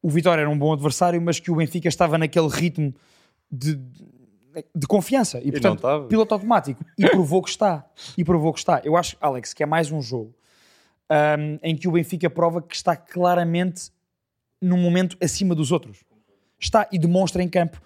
o 0.00 0.10
Vitória 0.10 0.42
era 0.42 0.50
um 0.50 0.58
bom 0.58 0.72
adversário, 0.72 1.20
mas 1.20 1.38
que 1.38 1.50
o 1.50 1.56
Benfica 1.56 1.88
estava 1.88 2.18
naquele 2.18 2.48
ritmo 2.48 2.94
de, 3.50 3.78
de 4.74 4.86
confiança. 4.86 5.40
E, 5.44 5.52
portanto, 5.52 5.76
estava. 5.76 6.06
piloto 6.06 6.34
automático. 6.34 6.84
E 6.98 7.08
provou 7.08 7.42
que 7.42 7.50
está. 7.50 7.84
E 8.16 8.24
provou 8.24 8.52
que 8.52 8.58
está. 8.58 8.80
Eu 8.84 8.96
acho, 8.96 9.16
Alex, 9.20 9.54
que 9.54 9.62
é 9.62 9.66
mais 9.66 9.90
um 9.90 10.00
jogo 10.00 10.34
ahm, 11.08 11.58
em 11.62 11.76
que 11.76 11.86
o 11.86 11.92
Benfica 11.92 12.28
prova 12.30 12.62
que 12.62 12.74
está 12.74 12.96
claramente 12.96 13.90
num 14.60 14.78
momento 14.78 15.16
acima 15.20 15.54
dos 15.54 15.70
outros. 15.70 16.04
Está 16.58 16.88
e 16.90 16.98
demonstra 16.98 17.42
em 17.42 17.48
campo. 17.48 17.80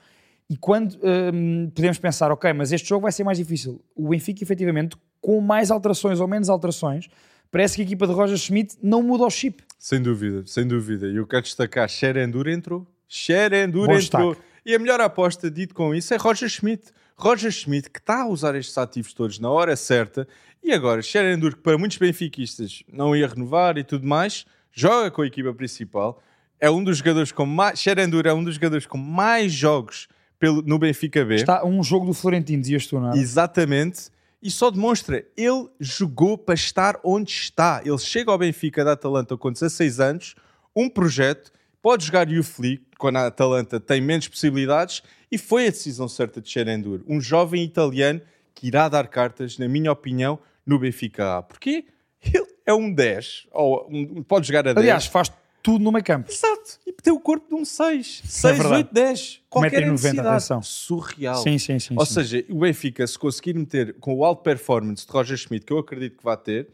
E 0.48 0.56
quando 0.56 0.96
hum, 1.02 1.70
podemos 1.74 1.98
pensar, 1.98 2.30
ok, 2.30 2.52
mas 2.52 2.72
este 2.72 2.88
jogo 2.88 3.02
vai 3.02 3.12
ser 3.12 3.24
mais 3.24 3.38
difícil, 3.38 3.82
o 3.96 4.08
Benfica, 4.08 4.42
efetivamente, 4.44 4.96
com 5.20 5.40
mais 5.40 5.70
alterações 5.70 6.20
ou 6.20 6.28
menos 6.28 6.48
alterações, 6.48 7.08
parece 7.50 7.76
que 7.76 7.82
a 7.82 7.84
equipa 7.84 8.06
de 8.06 8.12
Roger 8.12 8.36
Schmidt 8.36 8.76
não 8.80 9.02
muda 9.02 9.24
o 9.24 9.30
chip. 9.30 9.64
Sem 9.78 10.00
dúvida, 10.00 10.44
sem 10.46 10.66
dúvida. 10.66 11.08
E 11.08 11.16
eu 11.16 11.26
quero 11.26 11.42
destacar: 11.42 11.88
Xerendur 11.88 12.46
entrou. 12.48 12.86
Xerendur 13.08 13.90
entrou. 13.90 14.36
E 14.64 14.74
a 14.74 14.78
melhor 14.78 15.00
aposta, 15.00 15.50
dito 15.50 15.74
com 15.74 15.94
isso, 15.94 16.14
é 16.14 16.16
Roger 16.16 16.48
Schmidt. 16.48 16.92
Roger 17.16 17.50
Schmidt, 17.50 17.90
que 17.90 17.98
está 17.98 18.22
a 18.22 18.28
usar 18.28 18.54
estes 18.54 18.76
ativos 18.76 19.14
todos 19.14 19.38
na 19.38 19.50
hora 19.50 19.74
certa. 19.74 20.28
E 20.62 20.72
agora, 20.72 21.02
Xerendur, 21.02 21.56
que 21.56 21.62
para 21.62 21.78
muitos 21.78 21.98
benfiquistas 21.98 22.82
não 22.92 23.16
ia 23.16 23.26
renovar 23.26 23.78
e 23.78 23.84
tudo 23.84 24.06
mais, 24.06 24.44
joga 24.72 25.10
com 25.10 25.22
a 25.22 25.26
equipa 25.26 25.52
principal. 25.54 26.22
É 26.60 26.70
um 26.70 26.82
dos 26.82 26.98
jogadores 26.98 27.32
com 27.32 27.46
mais. 27.46 27.80
Xerendur 27.80 28.26
é 28.26 28.34
um 28.34 28.44
dos 28.44 28.54
jogadores 28.54 28.86
com 28.86 28.98
mais 28.98 29.52
jogos 29.52 30.08
pelo, 30.38 30.62
no 30.62 30.78
Benfica 30.78 31.24
B. 31.24 31.34
Está 31.36 31.64
um 31.64 31.82
jogo 31.82 32.06
do 32.06 32.14
Florentino, 32.14 32.60
dizias 32.60 32.86
tu, 32.86 33.00
não 33.00 33.12
é? 33.12 33.16
Exatamente. 33.16 34.10
E 34.42 34.50
só 34.50 34.70
demonstra, 34.70 35.24
ele 35.36 35.68
jogou 35.80 36.36
para 36.36 36.54
estar 36.54 37.00
onde 37.02 37.30
está. 37.30 37.80
Ele 37.84 37.98
chega 37.98 38.30
ao 38.30 38.38
Benfica 38.38 38.84
da 38.84 38.92
Atalanta 38.92 39.36
com 39.36 39.50
16 39.50 39.98
anos, 39.98 40.34
um 40.74 40.88
projeto, 40.88 41.50
pode 41.82 42.04
jogar 42.06 42.28
Youth 42.30 42.58
League, 42.58 42.82
quando 42.98 43.16
a 43.16 43.26
Atalanta 43.26 43.80
tem 43.80 44.00
menos 44.00 44.28
possibilidades, 44.28 45.02
e 45.32 45.38
foi 45.38 45.66
a 45.66 45.70
decisão 45.70 46.06
certa 46.08 46.40
de 46.40 46.48
Xerendur. 46.48 47.02
Um 47.08 47.20
jovem 47.20 47.64
italiano 47.64 48.20
que 48.54 48.68
irá 48.68 48.88
dar 48.88 49.08
cartas, 49.08 49.58
na 49.58 49.68
minha 49.68 49.90
opinião, 49.90 50.38
no 50.64 50.78
Benfica 50.78 51.38
A. 51.38 51.42
Porquê? 51.42 51.84
Ele 52.22 52.46
é 52.64 52.74
um 52.74 52.92
10, 52.92 53.46
ou 53.52 53.86
um- 53.90 54.22
pode 54.22 54.46
jogar 54.46 54.60
a 54.60 54.72
10. 54.74 54.76
Aliás, 54.78 55.06
faz 55.06 55.30
tudo 55.66 55.82
no 55.84 55.90
meio 55.90 56.04
campo. 56.04 56.30
Exato. 56.30 56.78
E 56.86 56.92
tem 56.92 57.12
o 57.12 57.18
corpo 57.18 57.48
de 57.48 57.54
um 57.60 57.64
6. 57.64 58.22
6, 58.24 58.56
verdade. 58.56 58.74
8, 58.84 58.94
10. 58.94 59.40
Qualquer 59.50 59.82
1,90m, 59.82 59.90
necessidade. 59.90 60.28
atenção. 60.28 60.62
Surreal. 60.62 61.42
Sim, 61.42 61.58
sim, 61.58 61.78
sim. 61.80 61.94
Ou 61.98 62.06
sim. 62.06 62.14
seja, 62.14 62.44
o 62.48 62.60
Benfica, 62.60 63.04
se 63.04 63.18
conseguir 63.18 63.54
meter 63.54 63.94
com 63.98 64.14
o 64.14 64.24
alto 64.24 64.42
performance 64.44 65.04
de 65.04 65.12
Roger 65.12 65.36
Schmidt, 65.36 65.66
que 65.66 65.72
eu 65.72 65.78
acredito 65.78 66.18
que 66.18 66.22
vai 66.24 66.36
ter, 66.36 66.68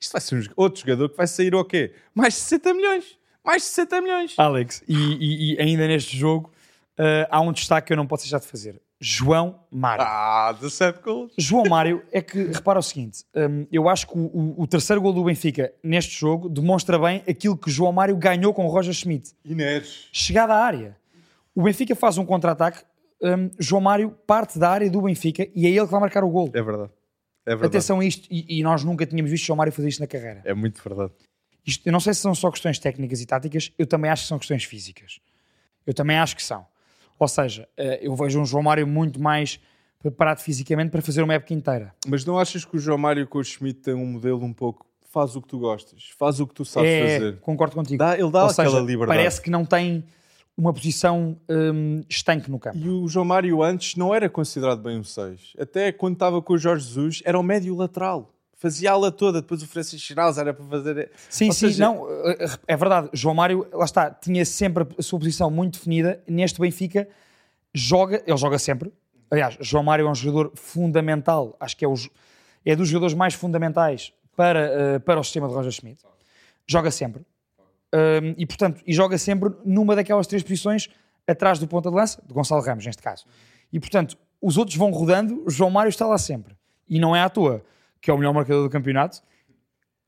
isto 0.00 0.12
vai 0.12 0.20
ser 0.20 0.36
um, 0.36 0.42
outro 0.54 0.80
jogador 0.80 1.08
que 1.08 1.16
vai 1.16 1.26
sair 1.26 1.54
o 1.56 1.64
quê? 1.64 1.92
Mais 2.14 2.34
de 2.34 2.40
60 2.40 2.74
milhões. 2.74 3.18
Mais 3.44 3.62
de 3.62 3.68
60 3.68 4.00
milhões. 4.00 4.34
Alex, 4.38 4.82
e, 4.86 4.94
e- 4.94 5.54
e 5.54 5.60
ainda 5.60 5.88
neste 5.88 6.16
jogo, 6.16 6.52
ah, 6.96 7.26
há 7.30 7.40
um 7.40 7.52
destaque 7.52 7.88
que 7.88 7.92
eu 7.92 7.96
não 7.96 8.06
posso 8.06 8.22
deixar 8.24 8.38
de 8.38 8.46
fazer. 8.46 8.80
João 9.00 9.60
Mário. 9.70 10.04
Ah, 10.06 10.52
17 10.58 11.00
gols. 11.02 11.32
João 11.36 11.64
Mário 11.68 12.02
é 12.10 12.22
que, 12.22 12.44
repara 12.44 12.78
o 12.78 12.82
seguinte, 12.82 13.24
hum, 13.34 13.66
eu 13.70 13.88
acho 13.88 14.06
que 14.06 14.16
o, 14.16 14.54
o- 14.56 14.66
terceiro 14.66 15.02
gol 15.02 15.12
do 15.12 15.22
Benfica 15.24 15.72
neste 15.82 16.18
jogo 16.18 16.48
demonstra 16.48 16.98
bem 16.98 17.22
aquilo 17.28 17.56
que 17.58 17.70
João 17.70 17.92
Mário 17.92 18.16
ganhou 18.16 18.54
com 18.54 18.64
o 18.64 18.68
Roger 18.70 18.94
Schmidt. 18.94 19.32
Inês. 19.44 20.08
Chegada 20.12 20.54
à 20.54 20.64
área. 20.64 20.96
O 21.54 21.62
Benfica 21.62 21.94
faz 21.94 22.16
um 22.16 22.24
contra-ataque, 22.24 22.82
hum, 23.22 23.50
João 23.58 23.82
Mário 23.82 24.10
parte 24.26 24.58
da 24.58 24.70
área 24.70 24.88
do 24.90 25.02
Benfica 25.02 25.46
e 25.54 25.66
é 25.66 25.70
ele 25.70 25.84
que 25.84 25.90
vai 25.92 26.00
marcar 26.00 26.24
o 26.24 26.30
gol. 26.30 26.50
É 26.54 26.62
verdade. 26.62 26.90
É 27.44 27.50
verdade. 27.50 27.66
Atenção 27.68 28.00
a 28.00 28.04
isto, 28.04 28.26
e, 28.30 28.58
e 28.58 28.62
nós 28.62 28.82
nunca 28.82 29.04
tínhamos 29.06 29.30
visto 29.30 29.44
João 29.46 29.56
Mário 29.58 29.72
fazer 29.72 29.88
isto 29.88 30.00
na 30.00 30.06
carreira. 30.06 30.40
É 30.44 30.54
muito 30.54 30.82
verdade. 30.82 31.12
Isto, 31.66 31.86
eu 31.86 31.92
não 31.92 32.00
sei 32.00 32.14
se 32.14 32.20
são 32.20 32.34
só 32.34 32.50
questões 32.50 32.78
técnicas 32.78 33.20
e 33.20 33.26
táticas, 33.26 33.72
eu 33.78 33.86
também 33.86 34.10
acho 34.10 34.22
que 34.22 34.28
são 34.28 34.38
questões 34.38 34.64
físicas. 34.64 35.20
Eu 35.86 35.92
também 35.92 36.16
acho 36.16 36.34
que 36.34 36.42
são. 36.42 36.66
Ou 37.18 37.28
seja, 37.28 37.68
eh, 37.76 38.00
eu 38.02 38.14
vejo 38.14 38.40
um 38.40 38.44
João 38.44 38.62
Mário 38.62 38.86
muito 38.86 39.20
mais 39.20 39.58
preparado 40.00 40.38
fisicamente 40.40 40.90
para 40.90 41.00
fazer 41.02 41.22
uma 41.22 41.34
época 41.34 41.54
inteira. 41.54 41.94
Mas 42.06 42.24
não 42.24 42.38
achas 42.38 42.64
que 42.64 42.76
o 42.76 42.78
João 42.78 42.98
Mário 42.98 43.26
com 43.26 43.38
o 43.38 43.44
Schmidt 43.44 43.80
tem 43.80 43.94
um 43.94 44.06
modelo 44.06 44.44
um 44.44 44.52
pouco... 44.52 44.84
Faz 45.10 45.34
o 45.34 45.40
que 45.40 45.48
tu 45.48 45.58
gostas. 45.58 46.10
Faz 46.18 46.40
o 46.40 46.46
que 46.46 46.52
tu 46.52 46.64
sabes 46.64 46.90
É, 46.90 47.18
fazer. 47.18 47.40
concordo 47.40 47.74
contigo. 47.74 47.96
Dá, 47.96 48.18
ele 48.18 48.30
dá 48.30 48.44
Ou 48.44 48.50
aquela 48.50 48.68
seja, 48.70 48.80
liberdade. 48.80 49.18
parece 49.18 49.40
que 49.40 49.48
não 49.48 49.64
tem 49.64 50.04
uma 50.58 50.74
posição 50.74 51.38
hum, 51.48 52.02
estanque 52.08 52.50
no 52.50 52.58
campo. 52.58 52.76
E 52.76 52.86
o 52.88 53.08
João 53.08 53.24
Mário 53.24 53.62
antes 53.62 53.96
não 53.96 54.14
era 54.14 54.28
considerado 54.28 54.82
bem 54.82 54.98
um 54.98 55.04
6. 55.04 55.54
Até 55.58 55.90
quando 55.90 56.14
estava 56.14 56.42
com 56.42 56.52
o 56.52 56.58
Jorge 56.58 56.86
Jesus, 56.86 57.22
era 57.24 57.38
o 57.38 57.42
médio 57.42 57.74
lateral. 57.74 58.30
Fazia 58.58 58.90
a 58.90 58.94
ala 58.94 59.12
toda. 59.12 59.40
Depois 59.42 59.62
o 59.62 59.66
Francisco 59.66 60.06
Schnauz 60.06 60.38
era 60.38 60.52
para 60.54 60.64
fazer... 60.64 61.10
Sim, 61.28 61.48
Ou 61.48 61.52
sim, 61.52 61.66
seja- 61.68 61.84
não, 61.84 62.08
eh, 62.10 62.46
é 62.66 62.76
verdade. 62.76 63.10
João 63.12 63.34
Mário, 63.34 63.66
lá 63.72 63.84
está, 63.84 64.10
tinha 64.10 64.44
sempre 64.44 64.86
a 64.98 65.02
sua 65.02 65.18
posição 65.18 65.50
muito 65.50 65.74
definida. 65.74 66.22
Neste 66.26 66.58
Benfica, 66.60 67.06
joga, 67.74 68.22
ele 68.26 68.36
joga 68.36 68.58
sempre. 68.58 68.92
Aliás, 69.30 69.56
João 69.60 69.84
Mário 69.84 70.06
é 70.06 70.10
um 70.10 70.14
jogador 70.14 70.52
fundamental, 70.54 71.56
acho 71.60 71.76
que 71.76 71.84
é, 71.84 71.88
o, 71.88 71.94
é 72.64 72.74
dos 72.74 72.88
jogadores 72.88 73.14
mais 73.14 73.34
fundamentais 73.34 74.12
para, 74.34 74.60
eh, 74.60 74.98
para 75.00 75.20
o 75.20 75.24
sistema 75.24 75.48
de 75.48 75.54
Roger 75.54 75.72
Schmidt. 75.72 76.02
Joga 76.66 76.90
sempre. 76.90 77.22
Um, 77.94 78.34
e, 78.36 78.44
portanto, 78.46 78.82
e 78.86 78.92
joga 78.92 79.16
sempre 79.18 79.50
numa 79.64 79.94
daquelas 79.94 80.26
três 80.26 80.42
posições 80.42 80.88
atrás 81.26 81.58
do 81.58 81.66
ponta 81.66 81.88
de 81.88 81.96
lança, 81.96 82.22
de 82.26 82.32
Gonçalo 82.34 82.60
Ramos, 82.62 82.84
neste 82.84 83.02
caso. 83.02 83.24
E, 83.72 83.78
portanto, 83.78 84.16
os 84.40 84.56
outros 84.56 84.76
vão 84.76 84.90
rodando, 84.90 85.44
João 85.48 85.70
Mário 85.70 85.88
está 85.88 86.06
lá 86.06 86.18
sempre. 86.18 86.54
E 86.88 86.98
não 86.98 87.14
é 87.14 87.20
à 87.22 87.28
toa 87.28 87.62
que 88.00 88.10
é 88.10 88.14
o 88.14 88.18
melhor 88.18 88.32
marcador 88.32 88.62
do 88.62 88.70
campeonato. 88.70 89.22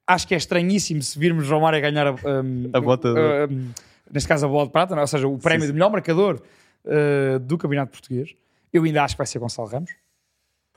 Acho 0.06 0.26
que 0.26 0.34
é 0.34 0.36
estranhíssimo 0.38 1.02
se 1.02 1.18
virmos 1.18 1.46
João 1.46 1.60
Mário 1.60 1.78
a 1.78 1.80
ganhar 1.82 2.12
um, 2.12 2.70
A 2.72 2.80
bota 2.80 3.12
de- 3.12 3.54
um, 3.54 3.70
neste 4.10 4.28
caso 4.28 4.46
a 4.46 4.48
bola 4.48 4.66
de 4.66 4.72
prata, 4.72 4.94
não 4.94 5.00
é? 5.00 5.02
ou 5.02 5.06
seja, 5.06 5.28
o 5.28 5.38
prémio 5.38 5.62
sim. 5.62 5.66
de 5.68 5.72
melhor 5.74 5.90
marcador 5.90 6.40
uh, 6.84 7.38
do 7.40 7.58
campeonato 7.58 7.92
português. 7.92 8.34
Eu 8.72 8.84
ainda 8.84 9.02
acho 9.04 9.14
que 9.14 9.18
vai 9.18 9.26
ser 9.26 9.38
Gonçalo 9.38 9.68
Ramos. 9.68 9.90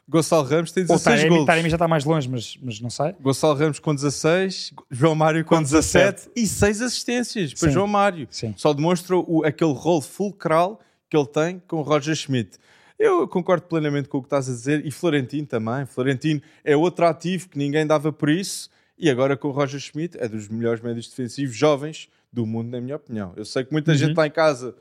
Gonçalo 0.08 0.44
Ramos 0.44 0.72
tem 0.74 0.84
Ou 0.84 0.88
16 0.88 1.04
Taremi, 1.04 1.36
gols. 1.36 1.46
Taremi 1.46 1.70
já 1.70 1.76
está 1.76 1.88
mais 1.88 2.04
longe, 2.04 2.28
mas, 2.30 2.58
mas 2.62 2.82
não 2.82 2.90
sei. 2.90 3.16
Gonçalo 3.22 3.58
Ramos 3.58 3.80
com 3.80 3.96
16, 3.96 4.74
João 4.90 5.16
Mário 5.16 5.46
com, 5.46 5.56
Com 5.56 5.62
17 5.62 6.32
e 6.36 6.46
6 6.46 6.82
assistências 6.82 7.54
para 7.54 7.70
Sim. 7.70 7.74
João 7.74 7.88
Mário. 7.88 8.28
Sim. 8.30 8.54
Só 8.58 8.74
demonstra 8.74 9.16
o, 9.16 9.44
aquele 9.46 9.74
rol 9.74 10.02
fulcral 10.02 10.82
que 11.10 11.16
ele 11.16 11.28
tem 11.28 11.62
com 11.68 11.78
o 11.78 11.82
Roger 11.82 12.16
Schmidt. 12.16 12.58
Eu 13.02 13.28
concordo 13.28 13.66
plenamente 13.66 14.08
com 14.08 14.20
o 14.20 14.22
que 14.22 14.28
estás 14.28 14.48
a 14.48 14.52
dizer 14.52 14.86
e 14.86 14.92
Florentino 14.92 15.48
também. 15.48 15.88
Florentino 15.88 16.40
é 16.64 16.78
outro 16.78 17.04
ativo 17.08 17.50
que 17.50 17.58
ninguém 17.58 17.86
dava 17.86 18.14
por 18.14 18.30
isso 18.30 18.70
e 18.96 19.10
agora 19.10 19.36
com 19.36 19.48
o 19.48 19.52
Roger 19.52 19.80
Schmidt 19.80 20.16
é 20.20 20.28
dos 20.28 20.48
melhores 20.48 20.84
médios 20.84 21.10
defensivos 21.10 21.56
jovens 21.56 22.08
do 22.32 22.46
mundo, 22.46 22.70
na 22.70 22.80
minha 22.80 22.96
opinião. 22.96 23.34
Eu 23.36 23.44
sei 23.44 23.64
que 23.64 23.72
muita 23.72 23.96
gente 23.96 24.12
está 24.12 24.28
em 24.28 24.32
casa. 24.32 24.76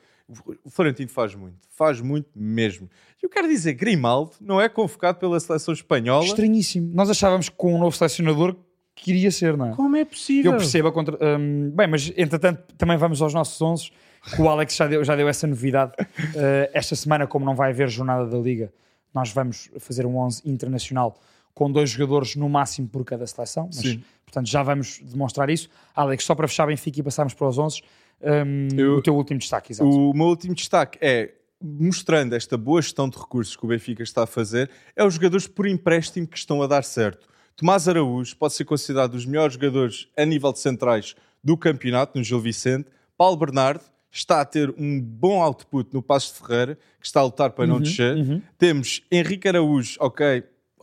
O 0.62 0.68
Florentino 0.68 1.08
faz 1.08 1.34
muito, 1.34 1.56
faz 1.70 2.02
muito 2.02 2.28
mesmo. 2.36 2.90
E 3.22 3.24
eu 3.24 3.30
quero 3.30 3.48
dizer, 3.48 3.72
Grimaldo 3.72 4.32
não 4.38 4.60
é 4.60 4.68
convocado 4.68 5.18
pela 5.18 5.40
seleção 5.40 5.72
espanhola. 5.72 6.26
Estranhíssimo. 6.26 6.90
Nós 6.94 7.08
achávamos 7.08 7.48
que 7.48 7.56
com 7.56 7.74
um 7.74 7.78
novo 7.78 7.96
selecionador 7.96 8.54
que 8.94 9.12
iria 9.12 9.30
ser, 9.30 9.56
não 9.56 9.70
é? 9.70 9.74
Como 9.74 9.96
é 9.96 10.04
possível? 10.04 10.52
Eu 10.52 10.58
percebo 10.58 10.88
a 10.88 10.92
contra... 10.92 11.16
hum, 11.38 11.70
bem, 11.74 11.88
mas 11.88 12.12
entretanto 12.14 12.62
também 12.76 12.98
vamos 12.98 13.22
aos 13.22 13.32
nossos 13.32 13.60
11 13.62 13.90
que 14.34 14.40
o 14.40 14.48
Alex 14.48 14.76
já 14.76 14.86
deu, 14.86 15.04
já 15.04 15.16
deu 15.16 15.28
essa 15.28 15.46
novidade. 15.46 15.92
Uh, 16.00 16.70
esta 16.72 16.94
semana, 16.94 17.26
como 17.26 17.44
não 17.44 17.54
vai 17.54 17.70
haver 17.70 17.88
jornada 17.88 18.26
da 18.26 18.38
Liga, 18.38 18.72
nós 19.14 19.32
vamos 19.32 19.70
fazer 19.78 20.06
um 20.06 20.16
11 20.18 20.42
internacional 20.44 21.18
com 21.54 21.70
dois 21.70 21.90
jogadores 21.90 22.36
no 22.36 22.48
máximo 22.48 22.88
por 22.88 23.04
cada 23.04 23.26
seleção. 23.26 23.66
Mas, 23.66 23.76
Sim. 23.76 24.02
Portanto, 24.24 24.48
já 24.48 24.62
vamos 24.62 25.00
demonstrar 25.00 25.50
isso. 25.50 25.68
Alex, 25.94 26.24
só 26.24 26.34
para 26.34 26.46
fechar 26.46 26.66
Benfica 26.66 27.00
e 27.00 27.02
passarmos 27.02 27.34
para 27.34 27.48
os 27.48 27.58
11, 27.58 27.82
hum, 28.22 28.68
Eu- 28.76 28.96
o 28.96 29.02
teu 29.02 29.14
último 29.16 29.40
destaque, 29.40 29.72
exato. 29.72 29.90
O 29.90 30.14
meu 30.14 30.26
último 30.26 30.54
destaque 30.54 30.98
é, 31.00 31.34
mostrando 31.60 32.34
esta 32.34 32.56
boa 32.56 32.80
gestão 32.80 33.08
de 33.08 33.18
recursos 33.18 33.56
que 33.56 33.64
o 33.64 33.68
Benfica 33.68 34.02
está 34.02 34.22
a 34.22 34.26
fazer, 34.26 34.70
é 34.94 35.04
os 35.04 35.14
jogadores 35.14 35.46
por 35.48 35.66
empréstimo 35.66 36.26
que 36.26 36.38
estão 36.38 36.62
a 36.62 36.66
dar 36.66 36.84
certo. 36.84 37.28
Tomás 37.56 37.88
Araújo 37.88 38.36
pode 38.36 38.54
ser 38.54 38.64
considerado 38.64 39.12
dos 39.12 39.26
melhores 39.26 39.54
jogadores 39.54 40.08
a 40.16 40.24
nível 40.24 40.52
de 40.52 40.60
centrais 40.60 41.14
do 41.42 41.56
campeonato, 41.56 42.16
no 42.16 42.24
Gil 42.24 42.40
Vicente. 42.40 42.88
Paulo 43.18 43.36
Bernardo 43.36 43.82
está 44.10 44.40
a 44.40 44.44
ter 44.44 44.74
um 44.76 45.00
bom 45.00 45.40
output 45.42 45.92
no 45.92 46.02
Passo 46.02 46.34
de 46.34 46.40
Ferreira, 46.46 46.78
que 47.00 47.06
está 47.06 47.20
a 47.20 47.24
lutar 47.24 47.50
para 47.50 47.66
não 47.66 47.76
Uhum, 47.76 47.82
descer. 47.82 48.42
Temos 48.58 49.02
Henrique 49.10 49.48
Araújo, 49.48 49.96
ok, 50.00 50.42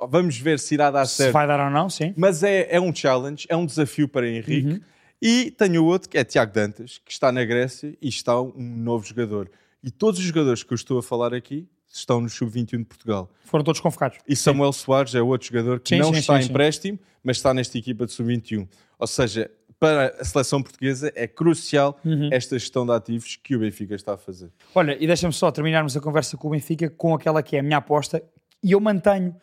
vamos 0.10 0.38
ver 0.38 0.60
se 0.60 0.74
irá 0.76 0.90
dar 0.92 1.06
Se 1.06 1.16
certo. 1.16 1.34
vai 1.34 1.46
dar 1.48 1.60
ou 1.60 1.70
não, 1.72 1.90
sim. 1.90 2.14
Mas 2.16 2.44
é, 2.44 2.68
é 2.70 2.80
um 2.80 2.94
challenge, 2.96 3.46
é 3.50 3.56
um 3.56 3.66
desafio 3.66 4.08
para 4.08 4.28
Henrique. 4.28 4.74
Uhum. 4.74 4.82
E 5.22 5.52
tenho 5.52 5.84
outro 5.84 6.08
que 6.10 6.18
é 6.18 6.24
Tiago 6.24 6.54
Dantas, 6.54 7.02
que 7.04 7.12
está 7.12 7.32
na 7.32 7.44
Grécia 7.44 7.98
e 8.02 8.08
está 8.08 8.40
um 8.40 8.54
novo 8.58 9.06
jogador. 9.06 9.50
E 9.84 9.90
todos 9.90 10.20
os 10.20 10.26
jogadores 10.26 10.64
que 10.64 10.72
eu 10.72 10.76
estou 10.76 11.00
a 11.00 11.04
falar 11.04 11.34
aqui 11.34 11.68
estão 11.92 12.22
no 12.22 12.30
Sub-21 12.30 12.80
de 12.80 12.86
Portugal. 12.86 13.30
Foram 13.46 13.64
todos 13.64 13.82
convocados. 13.82 14.20
E 14.28 14.36
Samuel 14.36 14.72
Soares 14.74 15.16
é 15.16 15.22
outro 15.22 15.48
jogador 15.48 15.80
que 15.80 15.90
Sim, 15.90 15.98
não 16.00 16.14
sim, 16.14 16.20
está 16.20 16.34
sim, 16.34 16.40
em 16.40 16.44
sim. 16.44 16.50
empréstimo, 16.52 17.00
mas 17.24 17.38
está 17.38 17.54
nesta 17.54 17.78
equipa 17.78 18.06
de 18.06 18.12
Sub-21. 18.12 18.68
Ou 19.00 19.08
seja, 19.08 19.50
para 19.80 20.16
a 20.20 20.24
seleção 20.26 20.62
portuguesa 20.64 21.12
é 21.16 21.28
crucial 21.28 22.00
Uhum. 22.04 22.30
esta 22.32 22.58
gestão 22.58 22.86
de 22.86 22.92
ativos 22.94 23.36
que 23.36 23.56
o 23.56 23.60
Benfica 23.60 23.94
está 23.96 24.14
a 24.14 24.18
fazer. 24.18 24.50
Olha, 24.74 24.98
e 25.00 25.06
deixa-me 25.06 25.34
só 25.34 25.52
terminarmos 25.52 25.96
a 25.96 26.02
conversa 26.02 26.36
com 26.38 26.48
o 26.48 26.52
Benfica 26.52 26.90
com 26.90 27.14
aquela 27.14 27.44
que 27.44 27.56
é 27.56 27.60
a 27.60 27.64
minha 27.64 27.78
aposta, 27.78 28.24
e 28.64 28.72
eu 28.72 28.80
mantenho. 28.80 29.36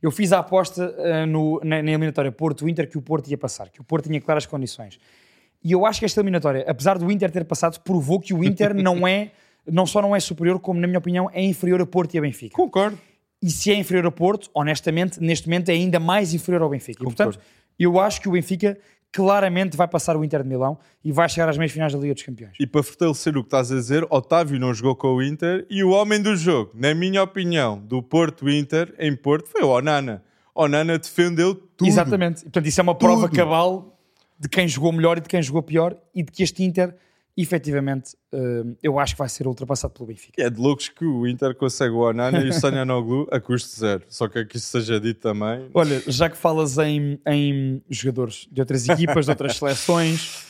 Eu 0.00 0.10
fiz 0.10 0.32
a 0.32 0.38
aposta 0.40 0.94
ah, 0.98 1.26
no- 1.26 1.60
na, 1.62 1.82
na 1.82 1.90
eliminatória 1.90 2.32
Porto-Inter 2.32 2.88
que 2.88 2.98
o 2.98 3.02
Porto 3.02 3.28
ia 3.28 3.38
passar, 3.38 3.68
que 3.68 3.80
o 3.80 3.84
Porto 3.84 4.06
tinha 4.08 4.20
claras 4.20 4.46
condições. 4.46 4.98
E 5.62 5.70
eu 5.72 5.86
acho 5.86 6.00
que 6.00 6.04
esta 6.06 6.18
eliminatória, 6.20 6.64
apesar 6.66 6.98
do 6.98 7.08
Inter 7.10 7.30
ter 7.30 7.44
passado, 7.44 7.78
provou 7.80 8.18
que 8.18 8.34
o 8.34 8.42
Inter 8.42 8.74
não 8.82 9.06
é, 9.06 9.30
não 9.70 9.86
só 9.86 10.02
não 10.02 10.16
é 10.16 10.18
superior, 10.18 10.58
como 10.58 10.80
na 10.80 10.86
minha 10.88 10.98
opinião 10.98 11.30
é 11.32 11.40
inferior 11.42 11.80
a 11.80 11.86
Porto 11.86 12.14
e 12.14 12.18
a 12.18 12.20
Benfica. 12.20 12.56
Concordo. 12.56 12.98
E 13.40 13.48
se 13.50 13.70
é 13.70 13.74
inferior 13.74 14.06
a 14.06 14.10
Porto, 14.10 14.50
honestamente, 14.54 15.20
neste 15.20 15.46
momento 15.48 15.68
é 15.68 15.72
ainda 15.72 16.00
mais 16.00 16.32
inferior 16.34 16.62
ao 16.62 16.68
Benfica. 16.70 17.00
E, 17.00 17.04
portanto, 17.04 17.38
eu 17.78 18.00
acho 18.00 18.20
que 18.20 18.28
o 18.28 18.32
Benfica 18.32 18.76
claramente 19.12 19.76
vai 19.76 19.86
passar 19.86 20.16
o 20.16 20.24
Inter 20.24 20.42
de 20.42 20.48
Milão 20.48 20.78
e 21.04 21.12
vai 21.12 21.28
chegar 21.28 21.48
às 21.48 21.58
meias 21.58 21.70
finais 21.70 21.92
da 21.92 21.98
Liga 21.98 22.14
dos 22.14 22.22
Campeões. 22.22 22.54
E 22.58 22.66
para 22.66 22.82
fortalecer 22.82 23.36
o 23.36 23.42
que 23.42 23.48
estás 23.48 23.70
a 23.70 23.74
dizer, 23.74 24.06
Otávio 24.08 24.58
não 24.58 24.72
jogou 24.72 24.96
com 24.96 25.08
o 25.14 25.22
Inter 25.22 25.66
e 25.68 25.84
o 25.84 25.90
homem 25.90 26.20
do 26.20 26.34
jogo, 26.34 26.72
na 26.74 26.94
minha 26.94 27.22
opinião, 27.22 27.78
do 27.78 28.02
Porto-Inter 28.02 28.94
em 28.98 29.14
Porto, 29.14 29.48
foi 29.48 29.62
o 29.62 29.68
Onana. 29.68 30.24
Onana 30.54 30.98
defendeu 30.98 31.54
tudo. 31.54 31.88
Exatamente. 31.88 32.40
E, 32.40 32.44
portanto, 32.44 32.66
isso 32.66 32.80
é 32.80 32.82
uma 32.82 32.94
prova 32.94 33.28
Tudo. 33.28 33.36
cabal 33.36 33.98
de 34.38 34.48
quem 34.48 34.66
jogou 34.66 34.92
melhor 34.92 35.18
e 35.18 35.20
de 35.20 35.28
quem 35.28 35.42
jogou 35.42 35.62
pior 35.62 35.96
e 36.14 36.22
de 36.22 36.32
que 36.32 36.42
este 36.42 36.64
Inter, 36.64 36.94
efetivamente, 37.36 38.14
eh, 38.32 38.62
eu 38.82 38.98
acho 38.98 39.14
que 39.14 39.18
vai 39.18 39.28
ser 39.28 39.46
ultrapassado 39.46 39.92
pelo 39.94 40.06
Benfica. 40.06 40.42
É 40.42 40.50
de 40.50 40.60
loucos 40.60 40.88
que 40.88 41.04
o 41.04 41.26
Inter 41.26 41.54
consegue 41.54 41.92
o 41.94 41.98
Onana 42.00 42.40
e 42.40 42.50
o 42.50 42.52
Sanyanoglu 42.52 43.26
a 43.30 43.40
custo 43.40 43.78
zero. 43.78 44.04
Só 44.08 44.28
que 44.28 44.38
aqui 44.40 44.60
seja 44.60 45.00
dito 45.00 45.20
também. 45.20 45.68
Olha, 45.72 46.02
já 46.06 46.28
que 46.28 46.36
falas 46.36 46.76
em, 46.78 47.18
em 47.26 47.82
jogadores 47.88 48.46
de 48.50 48.60
outras 48.60 48.88
equipas, 48.88 49.24
de 49.26 49.30
outras 49.32 49.56
seleções, 49.56 50.46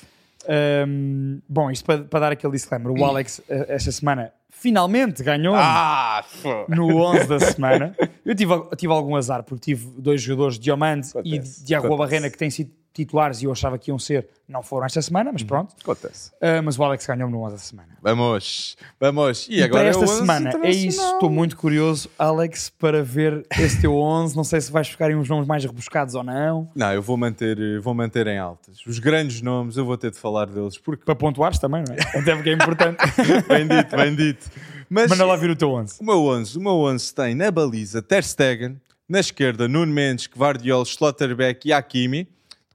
ehm, 0.49 1.39
bom, 1.49 1.71
isto 1.71 1.85
para, 1.85 2.03
para 2.05 2.21
dar 2.21 2.33
aquele 2.33 2.53
disclaimer, 2.53 2.91
o 2.93 3.05
Alex, 3.05 3.41
eh, 3.49 3.67
esta 3.69 3.93
semana, 3.93 4.33
finalmente 4.51 5.23
ganhou 5.23 5.55
Ah, 5.57 6.25
no 6.69 6.97
11 6.97 7.27
da 7.27 7.41
semana. 7.41 7.97
Eu 8.25 8.35
tive, 8.35 8.53
tive 8.77 8.93
algum 8.93 9.17
azar, 9.17 9.43
porque 9.45 9.75
tive 9.75 10.01
dois 10.01 10.21
jogadores, 10.21 10.59
Diomande 10.59 11.09
e 11.25 11.39
Diago. 11.39 11.97
Barrena, 11.97 12.29
que 12.29 12.39
têm 12.39 12.51
sido 12.51 12.71
titulares 12.93 13.43
e 13.43 13.47
eu 13.47 13.53
achava 13.53 13.79
que 13.79 13.91
iam 13.91 13.99
ser, 13.99 14.29
não 14.49 14.63
foram 14.63 14.87
esta 14.87 15.01
semana, 15.01 15.31
mas 15.33 15.43
pronto. 15.43 15.75
Acontece. 15.81 16.31
Uh, 16.33 16.63
mas 16.63 16.79
o 16.79 16.85
Alex 16.85 17.07
ganhou 17.07 17.29
no 17.31 17.43
11 17.43 17.53
da 17.53 17.59
semana. 17.59 17.89
Vamos, 18.03 18.77
vamos. 19.01 19.49
E, 19.49 19.57
E, 19.57 19.63
agora 19.63 19.83
para 19.85 19.91
esta 19.91 20.05
é 20.05 20.07
o 20.07 20.11
11 20.11 20.19
semana 20.21 20.51
é 20.63 20.71
isso. 20.71 21.03
Estou 21.15 21.31
muito 21.31 21.57
curioso, 21.57 22.11
Alex, 22.19 22.71
para 22.71 23.03
ver 23.03 23.47
esse 23.59 23.81
teu 23.81 23.97
11. 23.97 24.37
Não 24.37 24.45
sei 24.45 24.61
se 24.61 24.71
vais 24.71 24.89
ficar 24.89 25.11
em 25.11 25.17
uns 25.17 25.29
nomes 25.29 25.47
mais 25.47 25.65
rebuscados 25.65 26.15
ou 26.15 26.23
não. 26.23 26.71
Não, 26.75 26.93
eu 26.93 27.03
vou 27.03 27.17
manter, 27.17 27.81
vou 27.81 27.95
manter 27.95 28.27
em 28.27 28.39
altas. 28.39 28.85
Os 28.87 28.99
grandes 28.99 29.41
nomes, 29.43 29.77
eu 29.77 29.85
vou 29.85 29.97
ter 29.97 30.11
de 30.11 30.19
falar 30.19 30.47
deles, 30.47 30.77
porque 30.79 31.05
Para 31.05 31.15
pontuares 31.15 31.59
também, 31.59 31.83
não 31.87 31.95
é? 31.95 32.19
Até 32.19 32.35
porque 32.35 32.51
é 32.51 32.53
importante. 32.53 32.99
bem 33.49 33.67
dito, 33.67 33.97
bem 33.97 34.15
dito. 34.15 34.51
Mas 34.89 35.09
Manda 35.09 35.25
lá 35.25 35.37
vir 35.37 35.51
o 35.51 35.57
teu 35.57 35.71
11. 35.71 35.97
o 36.01 36.05
meu 36.05 36.25
11, 36.27 36.59
o 36.59 36.61
meu 36.61 36.75
11 36.81 37.15
tem 37.15 37.35
na 37.35 37.51
baliza 37.51 38.03
Ter 38.03 38.23
Stegen, 38.23 38.79
na 39.09 39.21
esquerda 39.21 39.67
Nuno 39.67 39.93
Mendes, 39.93 40.29
Guardiol, 40.37 40.85
Schlotterbeck 40.85 41.67
e 41.69 41.73
Hakimi. 41.73 42.29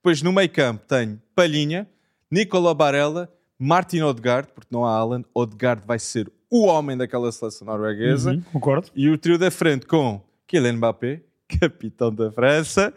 Depois 0.08 0.22
no 0.22 0.32
meio 0.32 0.50
campo 0.50 0.86
tenho 0.88 1.22
Palhinha, 1.36 1.86
Nicola 2.32 2.74
Barella, 2.74 3.30
Martin 3.60 4.04
Odegaard, 4.04 4.48
porque 4.56 4.70
não 4.72 4.86
há 4.86 4.96
Alan, 4.96 5.22
Odegaard 5.34 5.84
vai 5.86 6.00
ser 6.00 6.32
o 6.50 6.66
homem 6.66 6.96
daquela 6.96 7.30
seleção 7.30 7.68
norueguesa. 7.68 8.32
Uhum, 8.32 8.42
concordo. 8.54 8.88
E 8.96 9.10
o 9.10 9.18
trio 9.18 9.38
da 9.38 9.52
frente 9.52 9.86
com 9.86 10.22
Kylian 10.48 10.78
Mbappé, 10.78 11.24
capitão 11.60 12.10
da 12.10 12.32
França, 12.32 12.94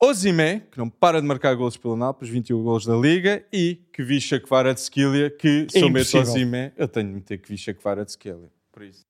Osimé, 0.00 0.62
que 0.72 0.78
não 0.78 0.88
para 0.88 1.20
de 1.20 1.26
marcar 1.26 1.54
golos 1.54 1.76
pelo 1.76 1.96
Nápoles, 1.96 2.32
21 2.32 2.62
golos 2.62 2.86
da 2.86 2.96
Liga, 2.96 3.44
e 3.52 3.74
Kvisha 3.92 4.40
Kvaratskhelia, 4.40 5.28
que 5.28 5.66
se 5.68 5.80
eu 5.80 5.88
impossível. 5.88 6.22
Osimé, 6.22 6.72
eu 6.78 6.88
tenho 6.88 7.08
de 7.08 7.14
meter 7.16 7.36
Kvisha 7.42 7.74
Kvaratskhelia. 7.74 8.50
Por 8.72 8.84
isso, 8.84 9.04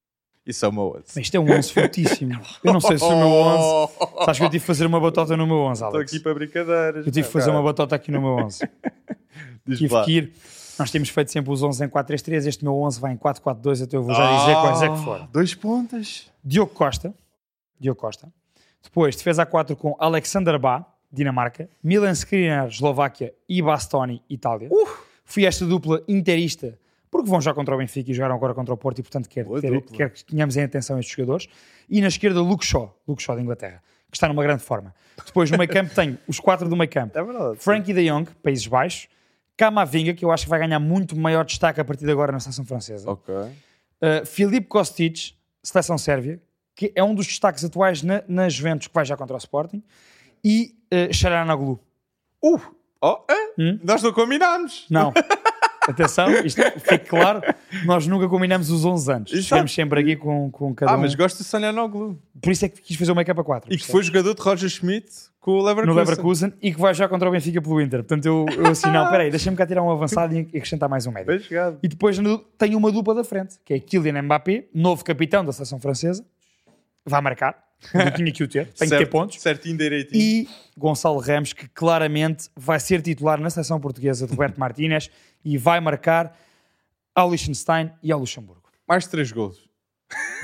isso 0.46 0.64
é 0.64 0.68
o 0.68 0.72
meu 0.72 0.82
11. 0.96 1.04
Mas 1.08 1.16
Isto 1.16 1.34
é 1.36 1.40
um 1.40 1.50
11 1.52 1.72
fortíssimo. 1.72 2.40
Eu 2.64 2.72
não 2.72 2.80
sei 2.80 2.98
se 2.98 3.04
o 3.04 3.16
meu 3.16 3.28
11. 3.28 3.92
Sabes 4.24 4.38
que 4.38 4.44
eu 4.44 4.50
tive 4.50 4.58
de 4.60 4.66
fazer 4.66 4.86
uma 4.86 5.00
batota 5.00 5.36
no 5.36 5.46
meu 5.46 5.56
11, 5.58 5.82
Estou 5.84 5.96
Alex. 5.96 6.12
aqui 6.12 6.22
para 6.22 6.34
brincadeiras. 6.34 7.06
Eu 7.06 7.12
tive 7.12 7.26
de 7.26 7.32
fazer 7.32 7.50
uma 7.50 7.62
batota 7.62 7.94
aqui 7.94 8.10
no 8.10 8.20
meu 8.20 8.44
11. 8.44 8.68
Diz 9.66 9.78
Tive 9.78 10.02
que 10.04 10.10
ir. 10.12 10.32
Nós 10.78 10.90
temos 10.90 11.08
feito 11.10 11.30
sempre 11.30 11.52
os 11.52 11.62
11 11.62 11.84
em 11.84 11.88
4-3-3. 11.88 12.46
Este 12.46 12.64
meu 12.64 12.74
11 12.80 12.98
vai 13.00 13.12
em 13.12 13.16
4-4-2. 13.16 13.82
Então 13.82 14.00
eu 14.00 14.04
vou 14.04 14.14
já 14.14 14.38
dizer 14.38 14.54
quais 14.60 14.82
é 14.82 14.88
que 14.88 14.96
foram. 15.04 15.24
Ah, 15.24 15.28
Dois 15.32 15.54
pontas. 15.54 16.30
Diogo 16.44 16.72
Costa. 16.72 17.14
Diogo 17.78 18.00
Costa. 18.00 18.32
Depois, 18.82 19.14
defesa 19.14 19.42
a 19.42 19.46
4 19.46 19.76
com 19.76 19.94
Alexander 19.98 20.58
Bá, 20.58 20.84
Dinamarca. 21.12 21.68
Milan 21.82 22.10
Skriniar, 22.12 22.66
Eslováquia. 22.68 23.32
E 23.48 23.62
Bastoni, 23.62 24.22
Itália. 24.28 24.68
Fui 25.24 25.44
esta 25.46 25.64
dupla 25.64 26.02
interista, 26.08 26.76
porque 27.12 27.28
vão 27.28 27.42
já 27.42 27.52
contra 27.52 27.74
o 27.74 27.78
Benfica 27.78 28.10
e 28.10 28.14
jogaram 28.14 28.34
agora 28.34 28.54
contra 28.54 28.72
o 28.72 28.76
Porto 28.76 28.98
e, 29.00 29.02
portanto, 29.02 29.28
quero, 29.28 29.48
Boa 29.48 29.60
ter- 29.60 29.82
quero 29.82 30.10
que 30.10 30.24
tenhamos 30.24 30.56
em 30.56 30.62
atenção 30.62 30.98
estes 30.98 31.14
jogadores. 31.14 31.46
E 31.88 32.00
na 32.00 32.08
esquerda, 32.08 32.40
Luke 32.40 32.64
Shaw, 32.64 32.98
Luke 33.06 33.22
Shaw 33.22 33.36
da 33.36 33.42
Inglaterra, 33.42 33.82
que 34.10 34.16
está 34.16 34.26
numa 34.26 34.42
grande 34.42 34.62
forma. 34.64 34.94
Depois, 35.26 35.50
no 35.50 35.58
meio 35.58 35.68
campo, 35.68 35.92
tenho 35.94 36.16
os 36.26 36.40
quatro 36.40 36.66
do 36.70 36.74
meio 36.74 36.88
campo. 36.88 37.16
É 37.18 37.22
verdade. 37.22 37.58
Frankie 37.58 37.92
de 37.92 38.08
Jong, 38.08 38.30
Países 38.42 38.66
Baixos. 38.66 39.08
Camavinga, 39.58 40.14
que 40.14 40.24
eu 40.24 40.32
acho 40.32 40.44
que 40.44 40.50
vai 40.50 40.58
ganhar 40.58 40.80
muito 40.80 41.14
maior 41.14 41.44
destaque 41.44 41.78
a 41.78 41.84
partir 41.84 42.06
de 42.06 42.10
agora 42.10 42.32
na 42.32 42.40
seleção 42.40 42.64
francesa. 42.64 43.08
Ok. 43.10 43.34
Uh, 43.34 44.24
Filipe 44.24 44.66
Kostic, 44.66 45.34
seleção 45.62 45.98
sérvia, 45.98 46.40
que 46.74 46.90
é 46.96 47.04
um 47.04 47.14
dos 47.14 47.26
destaques 47.26 47.62
atuais 47.62 48.02
na, 48.02 48.24
na 48.26 48.48
Juventus, 48.48 48.88
que 48.88 48.94
vai 48.94 49.04
já 49.04 49.18
contra 49.18 49.36
o 49.36 49.38
Sporting, 49.38 49.82
e 50.42 50.74
uh, 50.90 51.12
Sharanoglu. 51.12 51.78
Uh, 52.42 52.58
Oh, 53.04 53.18
é? 53.28 53.60
Hum? 53.60 53.80
Nós 53.82 54.00
não 54.00 54.12
combinámos. 54.12 54.86
Não. 54.88 55.12
Atenção, 55.88 56.30
isto 56.44 56.60
fique 56.80 57.06
claro, 57.06 57.40
nós 57.84 58.06
nunca 58.06 58.28
combinamos 58.28 58.70
os 58.70 58.84
11 58.84 59.12
anos. 59.12 59.30
Chegamos 59.30 59.74
sempre 59.74 60.00
aqui 60.00 60.16
com, 60.16 60.50
com 60.50 60.74
cada 60.74 60.92
Ah, 60.92 60.96
um. 60.96 61.00
mas 61.00 61.14
gosto 61.14 61.38
de 61.38 61.44
Salianoglu. 61.44 62.18
Por 62.40 62.52
isso 62.52 62.64
é 62.64 62.68
que 62.68 62.80
quis 62.80 62.96
fazer 62.96 63.10
o 63.12 63.14
make-up 63.16 63.40
a 63.40 63.44
4. 63.44 63.72
E 63.72 63.76
que 63.76 63.86
foi 63.86 64.02
jogador 64.02 64.34
de 64.34 64.40
Roger 64.42 64.68
Schmidt 64.68 65.06
com 65.40 65.52
o 65.52 65.62
Leverkusen. 65.62 65.86
no 65.86 65.94
Leverkusen 65.94 66.52
e 66.62 66.72
que 66.72 66.80
vai 66.80 66.94
já 66.94 67.08
contra 67.08 67.28
o 67.28 67.32
Benfica 67.32 67.60
pelo 67.60 67.80
Inter. 67.80 68.00
Portanto, 68.04 68.24
eu, 68.26 68.46
eu 68.56 68.66
assim, 68.68 68.90
não, 68.90 69.08
peraí, 69.10 69.28
deixa-me 69.30 69.56
cá 69.56 69.66
tirar 69.66 69.82
um 69.82 69.90
avançado 69.90 70.34
e 70.34 70.40
acrescentar 70.40 70.88
mais 70.88 71.04
um 71.06 71.10
médio. 71.10 71.26
Bem 71.26 71.38
jogado. 71.40 71.78
E 71.82 71.88
depois 71.88 72.16
tem 72.56 72.76
uma 72.76 72.92
dupla 72.92 73.14
da 73.14 73.24
frente, 73.24 73.56
que 73.64 73.74
é 73.74 73.78
Kylian 73.80 74.22
Mbappé, 74.22 74.66
novo 74.72 75.04
capitão 75.04 75.44
da 75.44 75.52
seleção 75.52 75.80
francesa, 75.80 76.24
vai 77.04 77.20
marcar, 77.20 77.56
eu 77.94 78.10
tinha 78.14 78.32
que 78.32 78.42
o 78.44 78.48
ter, 78.48 78.66
tem 78.68 78.88
que 78.88 78.96
ter 78.98 79.06
pontos, 79.06 79.40
Certinho, 79.40 79.76
direitinho. 79.76 80.20
e 80.20 80.48
Gonçalo 80.76 81.18
Ramos, 81.18 81.52
que 81.52 81.68
claramente 81.68 82.48
vai 82.56 82.78
ser 82.80 83.02
titular 83.02 83.40
na 83.40 83.50
seleção 83.50 83.80
portuguesa 83.80 84.26
de 84.26 84.32
Roberto 84.32 84.56
Martínez 84.60 85.10
e 85.44 85.56
vai 85.58 85.80
marcar 85.80 86.36
ao 87.14 87.30
Liechtenstein 87.30 87.90
e 88.02 88.10
ao 88.12 88.18
Luxemburgo. 88.20 88.62
Mais 88.88 89.06
três 89.06 89.30
golos. 89.32 89.58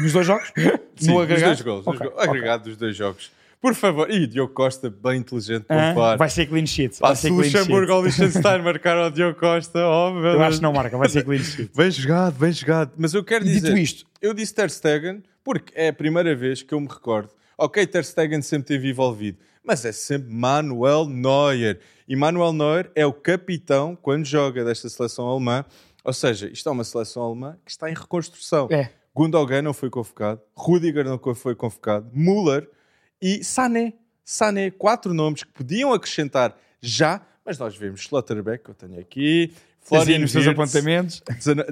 Nos 0.01 0.12
dois 0.12 0.27
jogos? 0.27 0.53
Sim, 0.96 1.12
no 1.12 1.14
dos 1.14 1.22
agregado? 1.22 1.44
dois 1.46 1.57
dos 1.59 1.66
golos. 1.66 1.87
ok. 1.87 2.12
Agregado 2.18 2.64
dos 2.64 2.77
dois 2.77 2.96
jogos. 2.96 3.31
Por 3.61 3.74
favor. 3.74 4.09
E 4.09 4.24
Diogo 4.27 4.55
Costa, 4.55 4.88
bem 4.88 5.18
inteligente, 5.18 5.66
Hã? 5.68 5.88
pontuar. 5.88 6.16
vai 6.16 6.31
ser 6.31 6.46
clean 6.46 6.64
sheet. 6.64 7.01
Vai 7.01 7.16
ser 7.16 7.29
clean 7.29 7.38
Luxemburgo 7.40 7.92
ao 7.92 8.03
Liechtenstein 8.05 8.62
marcar 8.62 8.96
ao 8.96 9.11
Diogo 9.11 9.38
Costa. 9.38 9.81
Oh, 9.85 10.12
meu 10.12 10.35
Eu 10.35 10.42
acho 10.44 10.59
que 10.59 10.62
não 10.62 10.72
marca, 10.72 10.96
vai 10.96 11.09
ser 11.09 11.24
clean 11.24 11.42
sheet. 11.42 11.70
Bem 11.77 11.90
jogado, 11.90 12.38
bem 12.38 12.53
jogado. 12.53 12.92
Mas 12.96 13.14
eu 13.14 13.24
quero 13.24 13.44
dizer... 13.44 13.61
dito 13.62 13.77
isto, 13.77 14.07
Eu 14.22 14.33
disse 14.33 14.55
Ter 14.55 14.70
Stegen 14.70 15.22
porque 15.49 15.73
é 15.75 15.89
a 15.89 15.93
primeira 15.95 16.37
vez 16.37 16.63
que 16.63 16.75
eu 16.75 16.79
me 16.79 16.87
recordo. 16.87 17.31
Ok, 17.57 17.87
Ter 17.87 18.05
Stegen 18.05 18.43
sempre 18.43 18.69
teve 18.69 18.91
envolvido, 18.91 19.39
mas 19.65 19.83
é 19.83 19.93
sempre 19.93 20.31
Manuel 20.31 21.07
Neuer. 21.07 21.81
E 22.07 22.15
Manuel 22.15 22.53
Neuer 22.53 22.91
é 22.95 23.07
o 23.07 23.15
capitão 23.15 23.97
quando 23.97 24.27
joga 24.27 24.63
desta 24.63 24.91
seleção 24.91 25.27
alemã. 25.27 25.65
Ou 26.05 26.13
seja, 26.13 26.51
isto 26.51 26.69
é 26.69 26.73
uma 26.73 26.85
seleção 26.85 27.23
alemã 27.23 27.57
que 27.65 27.71
está 27.71 27.91
em 27.91 27.95
reconstrução. 27.95 28.69
é, 28.71 28.91
Gundogan 29.15 29.63
não 29.63 29.73
foi 29.73 29.89
convocado, 29.89 30.43
Rudiger 30.55 31.07
não 31.07 31.19
foi 31.35 31.55
convocado, 31.55 32.11
Müller 32.13 32.69
e 33.19 33.43
Sané. 33.43 33.95
Sané, 34.23 34.71
quatro 34.71 35.15
nomes 35.15 35.45
que 35.45 35.53
podiam 35.53 35.95
acrescentar 35.95 36.55
já, 36.79 37.23
mas 37.43 37.59
nós 37.59 37.75
vemos 37.75 38.03
Schlotterbeck, 38.03 38.65
que 38.65 38.71
eu 38.71 38.75
tenho 38.75 39.01
aqui, 39.01 39.55
Florian 39.81 40.19
nos 40.19 40.33
seus 40.33 40.47
apontamentos. 40.47 41.23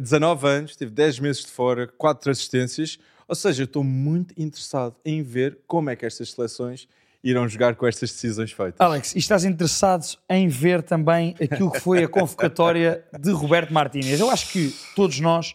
19 0.01 0.49
anos, 0.49 0.77
teve 0.77 0.91
10 0.91 1.19
meses 1.19 1.43
de 1.43 1.51
fora, 1.51 1.87
4 1.87 2.31
assistências. 2.31 2.99
Ou 3.29 3.35
seja, 3.35 3.63
eu 3.63 3.65
estou 3.65 3.83
muito 3.83 4.35
interessado 4.41 4.95
em 5.05 5.23
ver 5.23 5.59
como 5.67 5.91
é 5.91 5.97
que 5.97 6.07
estas 6.07 6.31
seleções 6.31 6.89
irão 7.23 7.49
jogar 7.49 7.75
com 7.75 7.87
estas 7.87 8.13
decisões 8.13 8.53
feitas. 8.53 8.81
Alex, 8.81 9.17
e 9.17 9.19
estás 9.19 9.45
interessado 9.45 10.17
em 10.31 10.47
ver 10.47 10.83
também 10.83 11.35
aquilo 11.43 11.71
que 11.71 11.81
foi 11.81 12.05
a 12.05 12.09
convocatória 12.09 13.05
de 13.19 13.33
Roberto 13.33 13.73
Martínez? 13.73 14.21
Eu 14.21 14.31
acho 14.31 14.53
que 14.53 14.73
todos 14.95 15.19
nós, 15.19 15.55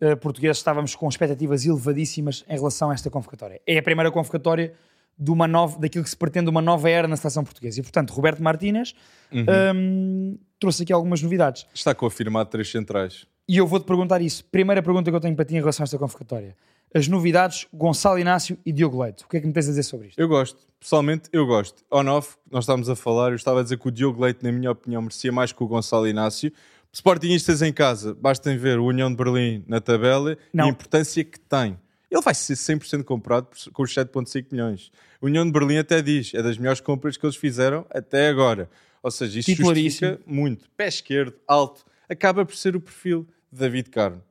eh, 0.00 0.14
portugueses, 0.14 0.58
estávamos 0.58 0.94
com 0.94 1.08
expectativas 1.08 1.64
elevadíssimas 1.64 2.44
em 2.46 2.54
relação 2.54 2.90
a 2.90 2.94
esta 2.94 3.08
convocatória. 3.08 3.62
É 3.66 3.78
a 3.78 3.82
primeira 3.82 4.10
convocatória 4.10 4.74
de 5.18 5.30
uma 5.30 5.46
nova, 5.46 5.78
daquilo 5.78 6.04
que 6.04 6.10
se 6.10 6.16
pretende 6.16 6.48
uma 6.48 6.62
nova 6.62 6.88
era 6.88 7.08
na 7.08 7.16
seleção 7.16 7.44
portuguesa. 7.44 7.80
E, 7.80 7.82
portanto, 7.82 8.10
Roberto 8.10 8.42
Martínez 8.42 8.94
hum, 9.32 10.38
trouxe 10.58 10.82
aqui 10.82 10.92
algumas 10.92 11.22
novidades. 11.22 11.66
Está 11.74 11.94
confirmado 11.94 12.48
três 12.50 12.70
centrais. 12.70 13.26
E 13.46 13.56
eu 13.56 13.66
vou-te 13.66 13.84
perguntar 13.84 14.22
isso. 14.22 14.44
Primeira 14.44 14.82
pergunta 14.82 15.10
que 15.10 15.16
eu 15.16 15.20
tenho 15.20 15.36
para 15.36 15.44
ti 15.44 15.54
em 15.54 15.60
relação 15.60 15.82
a 15.82 15.84
esta 15.84 15.98
convocatória. 15.98 16.56
As 16.92 17.06
novidades, 17.06 17.66
Gonçalo 17.72 18.18
Inácio 18.18 18.58
e 18.66 18.72
Diogo 18.72 19.00
Leite. 19.00 19.24
O 19.24 19.28
que 19.28 19.36
é 19.36 19.40
que 19.40 19.46
me 19.46 19.52
tens 19.52 19.66
a 19.66 19.70
dizer 19.70 19.84
sobre 19.84 20.08
isto? 20.08 20.18
Eu 20.18 20.26
gosto, 20.26 20.58
pessoalmente 20.80 21.28
eu 21.32 21.46
gosto. 21.46 21.84
On-off, 21.90 22.36
nós 22.50 22.64
estávamos 22.64 22.88
a 22.88 22.96
falar, 22.96 23.30
eu 23.30 23.36
estava 23.36 23.60
a 23.60 23.62
dizer 23.62 23.78
que 23.78 23.86
o 23.86 23.90
Diogo 23.92 24.20
Leite, 24.22 24.42
na 24.42 24.50
minha 24.50 24.72
opinião, 24.72 25.00
merecia 25.00 25.30
mais 25.30 25.52
que 25.52 25.62
o 25.62 25.68
Gonçalo 25.68 26.08
Inácio. 26.08 26.52
Sportingistas 26.92 27.62
em 27.62 27.72
casa, 27.72 28.12
bastem 28.14 28.58
ver 28.58 28.80
o 28.80 28.86
União 28.86 29.08
de 29.08 29.16
Berlim 29.16 29.64
na 29.68 29.80
tabela 29.80 30.36
Não. 30.52 30.64
e 30.64 30.68
a 30.68 30.70
importância 30.72 31.22
que 31.22 31.38
tem. 31.38 31.78
Ele 32.10 32.22
vai 32.22 32.34
ser 32.34 32.54
100% 32.54 33.04
comprado 33.04 33.46
com 33.72 33.84
os 33.84 33.94
7,5 33.94 34.46
milhões. 34.50 34.90
A 35.22 35.26
União 35.26 35.46
de 35.46 35.52
Berlim 35.52 35.78
até 35.78 36.02
diz, 36.02 36.34
é 36.34 36.42
das 36.42 36.58
melhores 36.58 36.80
compras 36.80 37.16
que 37.16 37.24
eles 37.24 37.36
fizeram 37.36 37.86
até 37.88 38.28
agora. 38.28 38.68
Ou 39.00 39.12
seja, 39.12 39.38
isso 39.38 39.54
justifica 39.54 40.20
muito. 40.26 40.68
Pé 40.76 40.88
esquerdo, 40.88 41.34
alto, 41.46 41.84
acaba 42.08 42.44
por 42.44 42.56
ser 42.56 42.74
o 42.74 42.80
perfil 42.80 43.28
David 43.52 43.90
Carmo. 43.90 44.22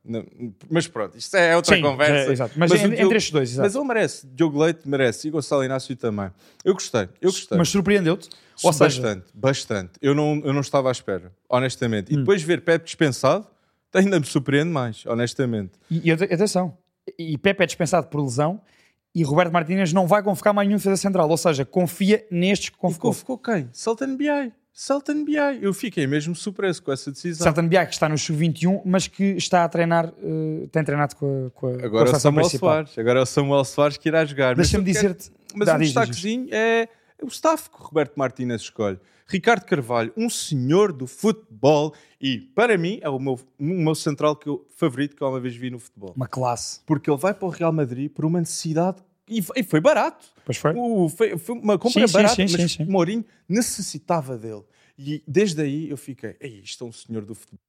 Mas 0.69 0.88
pronto, 0.88 1.17
isto 1.17 1.36
é 1.36 1.55
outra 1.55 1.75
Sim, 1.75 1.82
conversa. 1.82 2.29
é, 2.29 2.32
exato. 2.32 2.53
Mas, 2.58 2.71
o 2.71 2.75
en- 2.75 2.77
Diogo- 2.89 2.95
entre 3.03 3.17
estes 3.17 3.32
dois, 3.32 3.49
exato. 3.51 3.65
mas 3.67 3.75
ele 3.75 3.86
merece. 3.86 4.27
Diogo 4.27 4.63
Leite 4.63 4.88
merece. 4.88 5.27
E 5.27 5.32
Gonçalo 5.32 5.63
Inácio 5.63 5.95
também. 5.95 6.32
Eu 6.63 6.73
gostei. 6.73 7.10
Eu 7.21 7.32
gostei. 7.32 7.58
Mas 7.58 7.69
surpreendeu-te? 7.69 8.29
Ou 8.63 8.71
seja, 8.73 9.01
bastante. 9.01 9.25
Bastante. 9.34 9.91
Eu 10.01 10.15
não, 10.15 10.41
eu 10.45 10.53
não 10.53 10.62
estava 10.62 10.89
à 10.89 10.91
espera. 10.91 11.32
Honestamente. 11.49 12.12
E 12.13 12.15
Hum. 12.15 12.19
depois 12.19 12.41
ver 12.41 12.62
Pepe 12.62 12.86
dispensado 12.86 13.45
ainda 13.93 14.19
me 14.19 14.25
surpreende 14.25 14.69
mais. 14.71 15.05
Honestamente. 15.05 15.71
E, 15.91 16.08
e 16.08 16.12
ate- 16.12 16.23
atenção, 16.25 16.77
e 17.17 17.38
Pepe 17.38 17.63
é 17.63 17.65
dispensado 17.65 18.08
por 18.08 18.21
lesão 18.23 18.62
e 19.15 19.23
Roberto 19.23 19.51
Martínez 19.51 19.91
não 19.91 20.05
vai 20.08 20.21
convocar 20.23 20.53
mais 20.53 20.67
nenhum 20.67 20.77
defesa 20.77 20.95
central, 20.97 21.27
ou 21.29 21.38
seja, 21.38 21.65
confia 21.65 22.25
nestes 22.29 22.69
que 22.69 22.75
E 22.75 22.79
convocou. 22.79 23.12
convocou 23.12 23.38
quem? 23.38 23.69
Sultan 23.73 24.15
BI. 24.15 24.51
Sultan 24.71 25.25
BI. 25.25 25.36
Eu 25.62 25.73
fiquei 25.73 26.08
mesmo 26.08 26.34
surpreso 26.36 26.82
com 26.82 26.91
essa 26.91 27.12
decisão. 27.12 27.43
Satan 27.43 27.67
Biá, 27.67 27.86
que 27.86 27.93
está 27.93 28.08
no 28.08 28.17
sub-21, 28.17 28.82
mas 28.86 29.08
que 29.08 29.23
está 29.36 29.63
a 29.65 29.69
treinar, 29.69 30.13
eh, 30.23 30.67
tem 30.71 30.84
treinado 30.84 31.15
com 31.15 31.47
a, 31.47 31.49
com 31.51 31.67
a, 31.67 31.71
com 31.71 31.84
a 31.84 31.86
Agora 31.86 32.10
é 32.10 32.13
o 32.13 32.19
Samuel 32.19 32.45
principal. 32.45 32.69
Soares. 32.69 32.97
Agora 32.97 33.19
é 33.19 33.21
o 33.21 33.25
Samuel 33.25 33.65
Soares 33.65 33.97
que 33.97 34.08
irá 34.08 34.23
jogar. 34.23 34.55
Mas 34.55 34.67
Deixa-me 34.67 34.84
dizer-te. 34.86 35.32
Mas 35.53 35.65
Dá, 35.65 35.75
um 35.75 35.79
diz, 35.79 35.88
diz, 35.88 35.95
diz. 35.95 36.05
destaquezinho 36.05 36.47
é 36.51 36.88
o 37.21 37.27
staff 37.27 37.69
que 37.69 37.75
o 37.75 37.84
Roberto 37.84 38.15
Martínez 38.15 38.62
escolhe. 38.62 38.99
Ricardo 39.27 39.63
Carvalho, 39.65 40.12
um 40.17 40.27
senhor 40.29 40.91
do 40.91 41.05
futebol 41.05 41.93
e, 42.19 42.39
para 42.39 42.77
mim, 42.77 42.99
é 43.01 43.10
o 43.10 43.19
meu, 43.19 43.39
o 43.60 43.63
meu 43.63 43.93
central 43.93 44.36
que 44.36 44.49
eu, 44.49 44.65
favorito 44.75 45.15
que 45.15 45.21
eu 45.21 45.27
uma 45.27 45.39
vez 45.39 45.55
vi 45.55 45.69
no 45.69 45.77
futebol. 45.77 46.13
Uma 46.15 46.27
classe. 46.27 46.79
Porque 46.86 47.10
ele 47.12 47.17
vai 47.17 47.34
para 47.34 47.47
o 47.47 47.51
Real 47.51 47.71
Madrid 47.71 48.10
por 48.10 48.25
uma 48.25 48.39
necessidade 48.39 49.03
e 49.29 49.41
foi, 49.41 49.59
e 49.59 49.63
foi 49.63 49.79
barato. 49.79 50.27
Pois 50.45 50.57
foi? 50.57 50.73
O- 50.75 51.09
foi, 51.09 51.37
foi 51.37 51.55
uma 51.55 51.77
compra 51.77 52.01
Sim, 52.01 52.07
sim, 52.07 52.13
barata, 52.13 52.35
sim, 52.35 52.41
mas 52.43 52.51
sim, 52.51 52.67
sim. 52.67 52.85
Mourinho 52.85 53.23
necessitava 53.47 54.37
dele. 54.37 54.63
E 54.97 55.23
desde 55.27 55.61
aí 55.61 55.89
eu 55.89 55.97
fiquei, 55.97 56.35
Ei, 56.39 56.61
isto 56.63 56.83
é 56.83 56.87
um 56.87 56.91
senhor 56.91 57.23
do 57.25 57.33
futebol. 57.35 57.59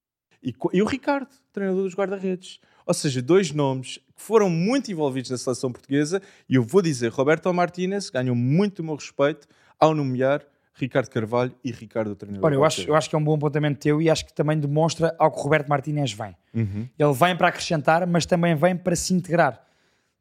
E, 0.42 0.54
e 0.72 0.82
o 0.82 0.86
Ricardo, 0.86 1.28
treinador 1.52 1.84
dos 1.84 1.94
guarda-redes. 1.94 2.58
Ou 2.86 2.94
seja, 2.94 3.20
dois 3.22 3.52
nomes 3.52 3.98
que 4.16 4.22
foram 4.22 4.48
muito 4.50 4.90
envolvidos 4.90 5.30
na 5.30 5.36
seleção 5.38 5.70
portuguesa 5.70 6.20
e 6.48 6.54
eu 6.54 6.62
vou 6.62 6.80
dizer, 6.82 7.08
Roberto 7.12 7.52
Martínez 7.52 8.08
ganhou 8.10 8.34
muito 8.34 8.80
o 8.80 8.84
meu 8.84 8.94
respeito 8.96 9.46
ao 9.78 9.94
nomear 9.94 10.42
Ricardo 10.74 11.10
Carvalho 11.10 11.54
e 11.62 11.70
Ricardo, 11.70 12.14
treinador. 12.16 12.46
Olha, 12.46 12.54
eu 12.54 12.64
acho, 12.64 12.80
eu 12.82 12.94
acho 12.94 13.08
que 13.10 13.14
é 13.14 13.18
um 13.18 13.22
bom 13.22 13.34
apontamento 13.34 13.78
teu 13.80 14.00
e 14.00 14.08
acho 14.08 14.24
que 14.24 14.32
também 14.32 14.58
demonstra 14.58 15.14
ao 15.18 15.30
que 15.30 15.38
o 15.38 15.42
Roberto 15.42 15.68
Martínez 15.68 16.12
vem. 16.12 16.34
Uhum. 16.54 16.88
Ele 16.98 17.12
vem 17.12 17.36
para 17.36 17.48
acrescentar, 17.48 18.06
mas 18.06 18.24
também 18.24 18.54
vem 18.54 18.74
para 18.74 18.96
se 18.96 19.12
integrar, 19.12 19.62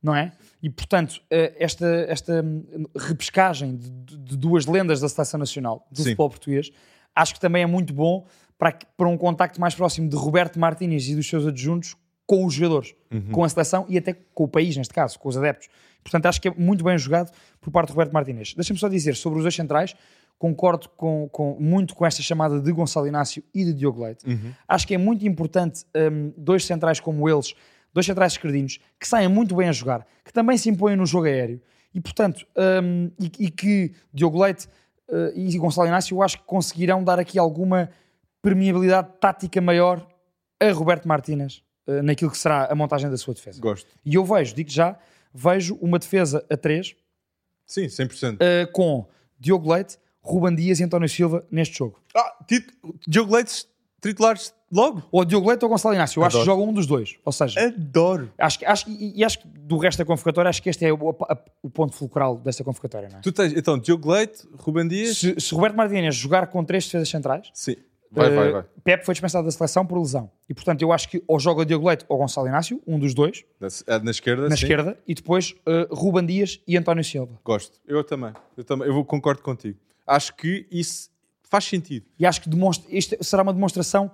não 0.03 0.13
é? 0.13 0.33
E, 0.61 0.69
portanto, 0.69 1.21
eh, 1.29 1.53
esta, 1.57 1.85
esta 2.09 2.41
hum, 2.43 2.85
repescagem 2.97 3.75
de, 3.77 3.89
de- 3.89 4.17
de 4.17 4.37
duas 4.37 4.65
lendas 4.65 4.99
da 4.99 5.07
seleção 5.09 5.39
nacional 5.39 5.87
do 5.91 5.97
Sim. 5.99 6.03
futebol 6.03 6.29
português, 6.29 6.69
acho 7.15 7.33
que 7.33 7.39
também 7.39 7.63
é 7.63 7.65
muito 7.65 7.93
bom 7.93 8.25
para, 8.57 8.77
para 8.97 9.07
um 9.07 9.17
contacto 9.17 9.59
mais 9.61 9.73
próximo 9.73 10.09
de 10.09 10.15
Roberto 10.17 10.59
Martínez 10.59 11.07
e 11.07 11.15
dos 11.15 11.27
seus 11.27 11.47
adjuntos 11.47 11.95
com 12.25 12.45
os 12.45 12.53
jogadores, 12.53 12.93
com 13.31 13.43
a 13.43 13.49
seleção 13.49 13.85
e 13.89 13.97
até 13.97 14.13
com 14.13 14.43
o 14.43 14.47
país, 14.47 14.75
neste 14.77 14.93
caso, 14.93 15.17
com 15.17 15.29
os 15.29 15.35
adeptos. 15.37 15.67
Portanto, 16.03 16.27
acho 16.27 16.39
que 16.41 16.47
é 16.49 16.51
muito 16.55 16.83
bem 16.83 16.97
jogado 16.97 17.31
por 17.59 17.71
parte 17.71 17.87
do 17.87 17.93
Roberto 17.93 18.11
Martínez. 18.13 18.53
Deixa-me 18.53 18.77
só 18.79 18.87
dizer 18.87 19.15
sobre 19.15 19.39
os 19.39 19.43
dois 19.43 19.55
centrais, 19.55 19.95
concordo 20.37 20.87
com, 20.89 21.27
com- 21.31 21.57
muito 21.59 21.95
com 21.95 22.05
esta 22.05 22.21
chamada 22.21 22.59
de 22.59 22.71
Gonçalo 22.71 23.07
Inácio 23.07 23.43
e 23.53 23.65
de 23.65 23.73
Diogo 23.73 24.03
Leite. 24.03 24.23
Acho 24.67 24.85
que 24.87 24.93
é 24.93 24.97
muito 24.97 25.25
importante 25.25 25.85
hum, 26.11 26.31
dois 26.37 26.63
centrais 26.65 26.99
como 26.99 27.27
eles, 27.27 27.53
dois 27.93 28.05
centrais 28.05 28.33
esquerdinos, 28.33 28.79
que 28.99 29.07
saem 29.07 29.27
muito 29.27 29.55
bem 29.55 29.67
a 29.67 29.71
jogar, 29.71 30.05
que 30.23 30.31
também 30.31 30.57
se 30.57 30.69
impõem 30.69 30.95
no 30.95 31.05
jogo 31.05 31.25
aéreo 31.25 31.61
e, 31.93 31.99
portanto, 31.99 32.45
hum, 32.83 33.11
e, 33.19 33.45
e 33.45 33.51
que 33.51 33.93
Diogo 34.13 34.41
Leite 34.41 34.67
eh, 35.09 35.33
e 35.35 35.57
Gonçalo 35.57 35.87
Inácio 35.87 36.15
eu 36.15 36.21
acho 36.21 36.37
que 36.37 36.43
conseguirão 36.43 37.03
dar 37.03 37.19
aqui 37.19 37.39
alguma 37.39 37.89
permeabilidade 38.41 39.09
tática 39.19 39.59
maior 39.59 40.07
a 40.59 40.71
Roberto 40.71 41.07
Martínez 41.07 41.63
eh, 41.87 42.01
naquilo 42.01 42.31
que 42.31 42.37
será 42.37 42.65
a 42.65 42.75
montagem 42.75 43.09
da 43.09 43.17
sua 43.17 43.33
defesa. 43.33 43.59
Gosto. 43.59 43.89
E 44.05 44.15
eu 44.15 44.23
vejo, 44.23 44.53
digo 44.53 44.69
já, 44.69 44.97
vejo 45.33 45.75
uma 45.81 45.97
defesa 45.97 46.45
a 46.49 46.55
3 46.55 46.95
Sim, 47.65 47.85
100%. 47.85 48.71
com 48.71 49.07
Diogo 49.39 49.71
Leite, 49.71 49.97
Ruban 50.21 50.55
Dias 50.55 50.79
e 50.79 50.83
António 50.83 51.07
Silva 51.07 51.45
neste 51.51 51.77
jogo. 51.77 51.99
Ah, 52.15 52.37
Diogo 53.07 53.35
Leite, 53.35 53.67
titulares 54.01 54.53
logo? 54.71 55.03
Ou 55.11 55.25
Diogo 55.25 55.47
Leite 55.49 55.63
ou 55.65 55.69
Gonçalo 55.69 55.95
Inácio. 55.95 56.19
Eu 56.19 56.25
acho 56.25 56.37
que 56.37 56.41
Adoro. 56.43 56.57
joga 56.59 56.69
um 56.69 56.73
dos 56.73 56.85
dois. 56.85 57.17
Ou 57.25 57.31
seja, 57.31 57.59
Adoro. 57.67 58.31
acho, 58.37 58.59
que- 58.59 58.65
acho, 58.65 58.89
e, 58.89 59.19
e 59.19 59.23
acho 59.23 59.39
que 59.39 59.47
do 59.47 59.77
resto 59.77 59.99
da 59.99 60.05
convocatória, 60.05 60.49
acho 60.49 60.61
que 60.61 60.69
este 60.69 60.85
é 60.85 60.93
o, 60.93 61.09
a- 61.27 61.37
o 61.63 61.69
ponto 61.69 61.93
fulcral 61.93 62.37
desta 62.37 62.63
convocatória. 62.63 63.09
Não 63.11 63.19
é? 63.19 63.21
Tu 63.21 63.31
tens, 63.31 63.53
então, 63.53 63.77
Diogo 63.77 64.11
Leite, 64.11 64.47
Ruben 64.57 64.87
Dias. 64.87 65.17
Se, 65.17 65.35
se 65.39 65.53
Roberto 65.55 65.75
Martínez 65.75 66.15
jogar 66.15 66.47
com 66.47 66.63
três 66.63 66.85
defesas 66.85 67.09
centrais, 67.09 67.49
Sim. 67.53 67.75
Vai, 68.11 68.25
eh, 68.27 68.35
vai, 68.35 68.51
vai. 68.51 68.65
Pepe 68.83 69.05
foi 69.05 69.13
dispensado 69.13 69.45
da 69.45 69.51
seleção 69.51 69.85
por 69.85 69.99
lesão. 69.99 70.31
E 70.49 70.53
portanto, 70.55 70.81
eu 70.81 70.91
acho 70.91 71.07
que 71.09 71.23
ou 71.27 71.39
joga 71.39 71.63
Diogo 71.63 71.87
Leite 71.87 72.05
ou 72.09 72.17
Gonçalo 72.17 72.47
Inácio, 72.47 72.81
um 72.87 72.97
dos 72.97 73.13
dois, 73.13 73.45
Na, 73.59 73.67
ah, 73.85 73.99
na 73.99 74.09
esquerda, 74.09 74.49
na 74.49 74.55
sim. 74.57 74.63
esquerda, 74.63 74.97
e 75.07 75.13
depois 75.13 75.51
uh, 75.67 75.93
Ruban 75.93 76.25
Dias 76.25 76.59
e 76.67 76.75
António 76.75 77.03
Silva. 77.03 77.39
Gosto. 77.45 77.79
Eu 77.87 78.03
também. 78.03 78.33
Eu 78.57 78.63
também. 78.63 78.87
Eu 78.87 78.95
vou, 78.95 79.05
concordo 79.05 79.43
contigo. 79.43 79.77
Acho 80.07 80.35
que 80.35 80.65
isso 80.71 81.11
Faz 81.49 81.65
sentido. 81.65 82.05
E 82.17 82.25
acho 82.25 82.41
que 82.41 82.49
demonstra, 82.49 82.87
isto 82.95 83.21
será 83.23 83.43
uma 83.43 83.53
demonstração 83.53 84.11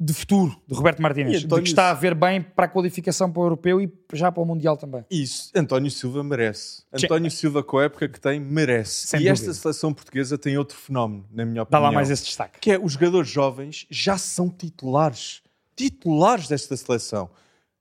de 0.00 0.12
futuro 0.12 0.56
de 0.66 0.74
Roberto 0.74 1.02
Martínez, 1.02 1.42
de 1.42 1.48
que 1.48 1.68
está 1.68 1.90
a 1.90 1.94
ver 1.94 2.14
bem 2.14 2.40
para 2.40 2.66
a 2.66 2.68
qualificação 2.68 3.32
para 3.32 3.40
o 3.40 3.44
europeu 3.46 3.80
e 3.80 3.92
já 4.12 4.30
para 4.30 4.42
o 4.42 4.46
mundial 4.46 4.76
também. 4.76 5.04
Isso, 5.10 5.50
António 5.56 5.90
Silva 5.90 6.22
merece. 6.22 6.82
Sim. 6.94 7.06
António 7.06 7.30
Silva, 7.30 7.64
com 7.64 7.78
a 7.78 7.84
época 7.84 8.08
que 8.08 8.20
tem, 8.20 8.38
merece. 8.38 9.08
Sem 9.08 9.22
e 9.22 9.28
esta 9.28 9.46
dúvida. 9.46 9.60
seleção 9.60 9.92
portuguesa 9.92 10.38
tem 10.38 10.56
outro 10.56 10.76
fenómeno, 10.76 11.26
na 11.32 11.44
minha 11.44 11.56
Dá 11.56 11.62
opinião. 11.62 11.82
lá 11.82 11.92
mais 11.92 12.10
esse 12.10 12.24
destaque. 12.24 12.60
Que 12.60 12.72
é 12.72 12.78
os 12.78 12.92
jogadores 12.92 13.28
jovens 13.28 13.86
já 13.90 14.16
são 14.16 14.48
titulares. 14.48 15.42
Titulares 15.74 16.46
desta 16.46 16.76
seleção. 16.76 17.28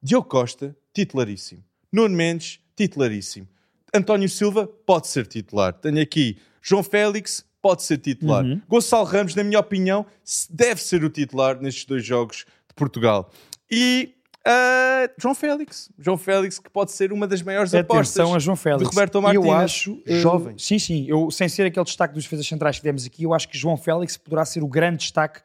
Diogo 0.01 0.27
Costa, 0.27 0.75
titularíssimo. 0.93 1.63
Nuno 1.91 2.15
Mendes, 2.15 2.59
titularíssimo. 2.75 3.47
António 3.93 4.27
Silva 4.27 4.67
pode 4.67 5.07
ser 5.07 5.27
titular. 5.27 5.73
Tenho 5.73 6.01
aqui 6.01 6.37
João 6.61 6.83
Félix, 6.83 7.45
pode 7.61 7.83
ser 7.83 7.97
titular. 7.97 8.43
Uhum. 8.43 8.61
Gonçalo 8.67 9.05
Ramos, 9.05 9.35
na 9.35 9.43
minha 9.43 9.59
opinião, 9.59 10.05
deve 10.49 10.81
ser 10.81 11.03
o 11.03 11.09
titular 11.09 11.59
nestes 11.59 11.85
dois 11.85 12.05
jogos 12.05 12.45
de 12.67 12.73
Portugal. 12.75 13.31
E 13.69 14.15
ah, 14.49 15.09
João 15.17 15.35
Félix. 15.35 15.89
João 15.99 16.17
Félix, 16.17 16.57
que 16.57 16.69
pode 16.69 16.93
ser 16.93 17.11
uma 17.11 17.27
das 17.27 17.41
maiores 17.41 17.73
apostas. 17.73 18.17
Atenção 18.17 18.33
a 18.33 18.39
João 18.39 18.55
Félix. 18.55 18.89
de 18.89 18.95
Roberto 18.95 19.17
E 19.17 19.21
Martínez, 19.21 19.45
Eu 19.45 19.53
acho, 19.53 20.01
eh, 20.05 20.19
jovem. 20.21 20.57
Sim, 20.57 20.79
sim. 20.79 21.05
Eu, 21.05 21.29
sem 21.29 21.49
ser 21.49 21.65
aquele 21.65 21.83
destaque 21.83 22.13
dos 22.13 22.23
defesas 22.23 22.47
centrais 22.47 22.77
que 22.77 22.83
demos 22.83 23.05
aqui, 23.05 23.23
eu 23.23 23.33
acho 23.33 23.49
que 23.49 23.57
João 23.57 23.75
Félix 23.75 24.15
poderá 24.15 24.45
ser 24.45 24.63
o 24.63 24.67
grande 24.67 24.99
destaque 24.99 25.41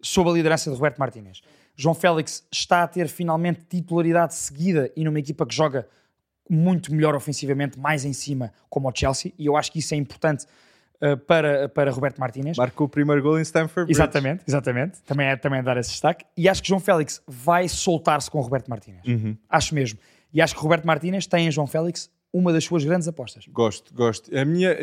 sob 0.00 0.30
a 0.30 0.32
liderança 0.32 0.70
de 0.70 0.76
Roberto 0.76 0.96
Martínez. 0.96 1.42
João 1.76 1.94
Félix 1.94 2.42
está 2.50 2.82
a 2.82 2.88
ter 2.88 3.06
finalmente 3.08 3.60
titularidade 3.68 4.34
seguida 4.34 4.90
e 4.96 5.04
numa 5.04 5.18
equipa 5.18 5.44
que 5.44 5.54
joga 5.54 5.86
muito 6.48 6.94
melhor 6.94 7.14
ofensivamente, 7.14 7.78
mais 7.78 8.06
em 8.06 8.14
cima, 8.14 8.50
como 8.70 8.88
o 8.88 8.92
Chelsea, 8.94 9.34
e 9.38 9.44
eu 9.44 9.56
acho 9.56 9.70
que 9.70 9.80
isso 9.80 9.92
é 9.92 9.96
importante 9.98 10.46
para, 11.26 11.68
para 11.68 11.90
Roberto 11.90 12.18
Martínez. 12.18 12.56
Marcou 12.56 12.86
o 12.86 12.90
primeiro 12.90 13.22
gol 13.22 13.38
em 13.38 13.42
Stamford 13.42 13.86
Bridge. 13.86 13.92
Exatamente, 13.92 14.44
exatamente. 14.46 15.00
Também 15.02 15.26
é, 15.28 15.36
também 15.36 15.60
é 15.60 15.62
dar 15.62 15.76
esse 15.76 15.90
destaque. 15.90 16.24
E 16.36 16.48
acho 16.48 16.62
que 16.62 16.68
João 16.68 16.80
Félix 16.80 17.22
vai 17.26 17.68
soltar-se 17.68 18.30
com 18.30 18.38
o 18.38 18.40
Roberto 18.40 18.68
Martínez. 18.68 19.02
Uhum. 19.06 19.36
Acho 19.48 19.74
mesmo. 19.74 19.98
E 20.32 20.42
acho 20.42 20.54
que 20.54 20.60
Roberto 20.60 20.84
Martínez 20.86 21.26
tem 21.26 21.46
em 21.46 21.50
João 21.50 21.66
Félix 21.66 22.10
uma 22.32 22.52
das 22.52 22.64
suas 22.64 22.84
grandes 22.84 23.08
apostas. 23.08 23.46
Gosto, 23.48 23.94
gosto. 23.94 24.36
A 24.36 24.44
minha, 24.44 24.76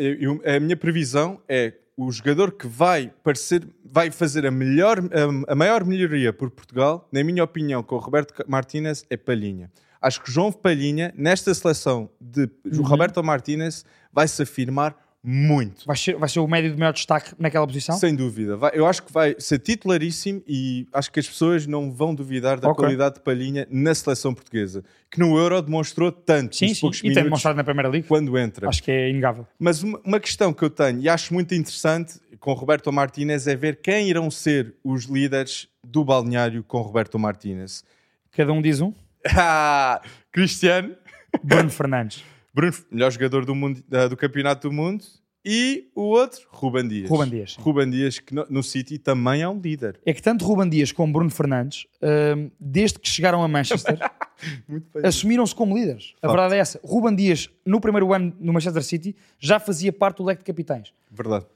a 0.44 0.58
minha 0.58 0.76
previsão 0.76 1.40
é 1.48 1.74
o 1.96 2.10
jogador 2.10 2.52
que 2.52 2.66
vai 2.66 3.12
parecer, 3.22 3.66
vai 3.84 4.10
fazer 4.10 4.44
a, 4.44 4.50
melhor, 4.50 4.98
a, 4.98 5.52
a 5.52 5.54
maior 5.54 5.84
melhoria 5.84 6.32
por 6.32 6.50
Portugal, 6.50 7.08
na 7.12 7.22
minha 7.24 7.42
opinião, 7.42 7.82
com 7.82 7.94
o 7.94 7.98
Roberto 7.98 8.44
Martínez, 8.48 9.04
é 9.08 9.16
Palhinha. 9.16 9.70
Acho 10.02 10.22
que 10.22 10.30
João 10.30 10.52
Palhinha, 10.52 11.12
nesta 11.16 11.54
seleção 11.54 12.10
de 12.20 12.50
Uhum. 12.64 12.82
Roberto 12.82 13.22
Martínez, 13.22 13.84
vai 14.12 14.28
se 14.28 14.42
afirmar 14.42 14.94
muito. 15.28 15.84
Vai 15.84 15.96
ser, 15.96 16.14
vai 16.16 16.28
ser 16.28 16.38
o 16.38 16.46
médio 16.46 16.70
de 16.70 16.78
maior 16.78 16.92
destaque 16.92 17.34
naquela 17.36 17.66
posição? 17.66 17.96
Sem 17.98 18.14
dúvida. 18.14 18.56
Vai- 18.56 18.70
eu 18.74 18.86
acho 18.86 19.02
que 19.02 19.12
vai 19.12 19.34
ser 19.40 19.58
titularíssimo 19.58 20.40
e 20.46 20.86
acho 20.92 21.10
que 21.10 21.18
as 21.18 21.26
pessoas 21.26 21.66
não 21.66 21.90
vão 21.92 22.14
duvidar 22.14 22.60
da 22.60 22.68
Ok. 22.68 22.80
qualidade 22.84 23.16
de 23.16 23.22
Palhinha 23.22 23.66
na 23.68 23.92
seleção 23.92 24.32
portuguesa, 24.32 24.84
que 25.10 25.18
no 25.18 25.36
Euro 25.36 25.60
demonstrou 25.60 26.12
tanto 26.12 26.54
Sim, 26.54 26.66
nos 26.68 26.76
sim. 26.76 26.80
poucos 26.80 26.98
E 26.98 27.02
tem 27.02 27.08
minutos 27.10 27.24
demonstrado 27.30 27.56
na 27.56 27.64
Primeira 27.64 27.88
Liga. 27.88 28.06
quando 28.06 28.38
entra. 28.38 28.68
Acho 28.68 28.82
que 28.82 28.90
é 28.92 29.10
inegável. 29.10 29.46
Mas 29.58 29.82
uma, 29.82 30.00
uma 30.04 30.20
questão 30.20 30.52
que 30.52 30.62
eu 30.62 30.70
tenho 30.70 31.00
e 31.00 31.08
acho 31.08 31.34
muito 31.34 31.52
interessante 31.54 32.20
com 32.38 32.52
Roberto 32.52 32.92
Martínez 32.92 33.48
é 33.48 33.56
ver 33.56 33.80
quem 33.82 34.08
irão 34.08 34.30
ser 34.30 34.74
os 34.84 35.06
líderes 35.06 35.66
do 35.82 36.04
balneário 36.04 36.62
com 36.62 36.80
Roberto 36.80 37.18
Martínez. 37.18 37.82
Cada 38.30 38.52
um 38.52 38.62
diz 38.62 38.80
um. 38.80 38.92
Ah, 39.36 40.00
Cristiano, 40.30 40.94
Bruno 41.42 41.68
Fernandes. 41.70 42.22
Bruno, 42.56 42.72
melhor 42.90 43.10
jogador 43.12 43.44
do, 43.44 43.54
mundo, 43.54 43.84
da- 43.86 44.08
do 44.08 44.16
Campeonato 44.16 44.68
do 44.68 44.74
Mundo. 44.74 45.04
E 45.44 45.90
o 45.94 46.00
outro, 46.02 46.40
Ruban 46.50 46.88
Dias. 46.88 47.08
Ruben 47.08 47.28
Dias, 47.30 47.52
sim. 47.52 47.60
Ruben 47.60 47.88
Dias, 47.90 48.18
que 48.18 48.34
no, 48.34 48.44
no 48.50 48.62
City 48.64 48.98
também 48.98 49.42
é 49.42 49.48
um 49.48 49.60
líder. 49.60 50.00
É 50.04 50.12
que 50.12 50.20
tanto 50.20 50.44
Ruben 50.44 50.68
Dias 50.68 50.90
como 50.90 51.12
Bruno 51.12 51.30
Fernandes, 51.30 51.86
hum, 52.02 52.50
desde 52.58 52.98
que 52.98 53.08
chegaram 53.08 53.44
a 53.44 53.46
Manchester, 53.46 53.96
assumiram-se 55.04 55.54
como 55.54 55.76
líderes. 55.76 56.14
A 56.22 56.26
verdade 56.28 56.54
é 56.54 56.58
essa. 56.58 56.80
Ruben 56.82 57.14
Dias, 57.14 57.48
no 57.64 57.80
primeiro 57.80 58.12
ano 58.12 58.32
no 58.40 58.52
Manchester 58.52 58.82
City, 58.82 59.14
já 59.38 59.60
fazia 59.60 59.92
parte 59.92 60.16
do 60.18 60.24
leque 60.24 60.40
de 60.42 60.46
capitães. 60.46 60.92
Verdade. 61.10 61.46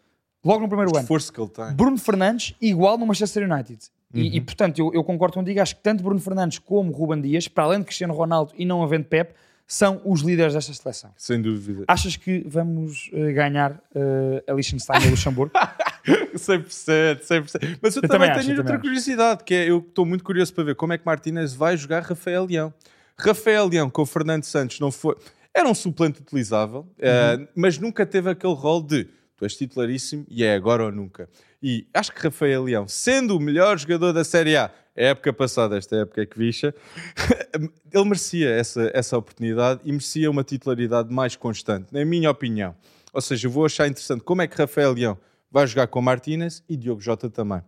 Logo 0.45 0.61
no 0.61 0.69
primeiro 0.69 0.91
ano. 0.93 1.01
Esforço 1.03 1.33
que 1.33 1.41
ele 1.41 1.51
tem. 1.51 1.73
Bruno 1.75 1.99
Fernandes, 1.99 2.55
igual 2.61 2.97
no 2.97 3.07
Manchester 3.07 3.51
United. 3.51 3.79
E, 4.15 4.21
Uhum. 4.23 4.27
e, 4.35 4.41
portanto, 4.41 4.79
eu, 4.79 4.91
eu 4.95 5.05
concordo 5.05 5.35
contigo. 5.35 5.61
Acho 5.61 5.77
que 5.77 5.83
tanto 5.83 6.03
Bruno 6.03 6.19
Fernandes 6.21 6.59
como 6.59 6.91
Ruben 6.93 7.21
Dias, 7.21 7.47
para 7.47 7.65
além 7.65 7.79
de 7.81 7.85
Cristiano 7.85 8.13
Ronaldo 8.15 8.53
e 8.57 8.65
não 8.65 8.83
havendo 8.83 9.05
Pep, 9.05 9.35
são 9.73 10.01
os 10.05 10.21
líderes 10.23 10.53
desta 10.55 10.75
seleção. 10.75 11.13
Sem 11.17 11.41
dúvida. 11.41 11.85
Achas 11.87 12.17
que 12.17 12.43
vamos 12.45 13.09
eh, 13.13 13.33
ganhar 13.33 13.81
eh, 13.95 14.43
a 14.49 14.53
Liechtenstein 14.53 15.01
e 15.01 15.07
a 15.07 15.11
Luxemburgo? 15.11 15.53
100%, 16.35 17.21
100%. 17.21 17.79
Mas 17.81 17.95
eu, 17.95 18.03
Eu 18.03 18.09
também, 18.09 18.09
também 18.09 18.31
acho, 18.31 18.41
tenho 18.41 18.53
eu 18.55 18.59
outra 18.59 18.65
também 18.75 18.81
curiosidade, 18.81 19.45
que 19.45 19.55
é, 19.55 19.71
eu 19.71 19.79
estou 19.79 20.05
muito 20.05 20.25
curioso 20.25 20.53
para 20.53 20.65
ver 20.65 20.75
como 20.75 20.93
é 20.93 20.99
que 20.99 21.07
Martínez 21.07 21.55
vai 21.55 21.77
jogar 21.77 22.03
Rafael 22.03 22.47
Leão. 22.47 22.75
Rafael 23.17 23.69
Leão 23.69 23.89
com 23.89 24.03
o 24.03 24.07
Fernando 24.07 24.43
Santos 24.45 24.81
não 24.81 24.91
foi... 24.91 25.15
Era 25.55 25.69
um 25.69 25.75
suplente 25.75 26.21
utilizável, 26.21 26.87
eh, 26.99 27.37
Uhum. 27.39 27.49
mas 27.55 27.79
nunca 27.79 28.05
teve 28.05 28.29
aquele 28.31 28.55
rol 28.55 28.83
de 28.83 29.05
tu 29.37 29.45
és 29.45 29.57
titularíssimo 29.57 30.25
e 30.29 30.43
é 30.45 30.55
agora 30.55 30.85
ou 30.85 30.93
nunca. 30.93 31.29
E 31.63 31.87
acho 31.95 32.13
que 32.13 32.21
Rafael 32.23 32.65
Leão, 32.65 32.89
sendo 32.89 33.37
o 33.37 33.41
melhor 33.41 33.79
jogador 33.79 34.13
da 34.13 34.25
Série 34.25 34.57
a 34.57 34.71
época 35.03 35.33
passada, 35.33 35.77
esta 35.79 35.97
época 35.97 36.23
é 36.23 36.27
que 36.27 36.39
vixa, 36.39 36.75
ele 37.93 38.05
merecia 38.05 38.51
essa, 38.51 38.91
essa 38.95 39.17
oportunidade 39.17 39.81
e 39.85 39.91
merecia 39.91 40.31
uma 40.31 40.45
titularidade 40.45 41.13
mais 41.13 41.37
constante, 41.37 41.87
na 41.93 42.05
minha 42.05 42.31
opinião. 42.31 42.75
Ou 43.13 43.21
seja, 43.21 43.47
eu 43.47 43.51
vou 43.51 43.65
achar 43.65 43.89
interessante 43.89 44.23
como 44.23 44.43
é 44.43 44.47
que 44.47 44.57
Rafael 44.57 44.93
Leão 44.93 45.19
vai 45.51 45.67
jogar 45.67 45.87
com 45.89 46.01
Martínez 46.01 46.63
e 46.69 46.77
Diogo 46.77 47.01
Jota 47.01 47.29
também. 47.29 47.61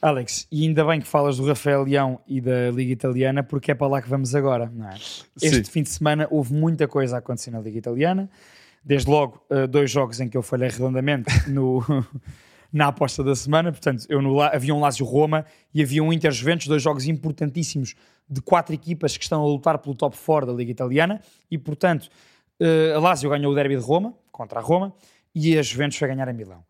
Alex, 0.00 0.46
e 0.52 0.64
ainda 0.64 0.84
bem 0.84 1.00
que 1.00 1.06
falas 1.06 1.38
do 1.38 1.46
Rafael 1.46 1.82
Leão 1.82 2.20
e 2.26 2.38
da 2.38 2.70
Liga 2.70 2.92
Italiana, 2.92 3.42
porque 3.42 3.70
é 3.70 3.74
para 3.74 3.86
lá 3.86 4.02
que 4.02 4.08
vamos 4.08 4.34
agora, 4.34 4.70
não 4.72 4.90
é? 4.90 4.96
Este 4.96 5.64
Sim. 5.64 5.64
fim 5.64 5.82
de 5.82 5.88
semana 5.88 6.28
houve 6.30 6.52
muita 6.52 6.86
coisa 6.86 7.16
a 7.16 7.18
acontecer 7.20 7.50
na 7.50 7.58
Liga 7.58 7.78
Italiana. 7.78 8.28
Desde 8.84 9.08
logo, 9.08 9.42
eh, 9.48 9.66
dois 9.66 9.90
jogos 9.90 10.20
em 10.20 10.28
que 10.28 10.36
eu 10.36 10.42
falhei 10.42 10.68
redondamente 10.68 11.48
no, 11.48 11.82
na 12.74 12.88
aposta 12.88 13.22
da 13.22 13.36
semana. 13.36 13.70
Portanto, 13.70 14.04
eu 14.08 14.20
no, 14.20 14.40
havia 14.42 14.74
um 14.74 14.80
Lazio-Roma 14.80 15.46
e 15.72 15.80
havia 15.80 16.02
um 16.02 16.12
Inter-Juventus, 16.12 16.66
dois 16.66 16.82
jogos 16.82 17.06
importantíssimos 17.06 17.94
de 18.28 18.42
quatro 18.42 18.74
equipas 18.74 19.16
que 19.16 19.22
estão 19.22 19.40
a 19.40 19.46
lutar 19.46 19.78
pelo 19.78 19.94
top 19.94 20.16
4 20.18 20.44
da 20.44 20.52
Liga 20.52 20.72
Italiana. 20.72 21.20
E, 21.48 21.56
portanto, 21.56 22.08
eh, 22.58 22.92
a 22.92 22.98
Lazio 22.98 23.30
ganhou 23.30 23.52
o 23.52 23.54
derby 23.54 23.76
de 23.76 23.82
Roma, 23.82 24.12
contra 24.32 24.58
a 24.58 24.62
Roma, 24.62 24.92
e 25.32 25.56
a 25.56 25.62
Juventus 25.62 25.96
foi 25.96 26.08
ganhar 26.08 26.28
a 26.28 26.32
Milão. 26.32 26.64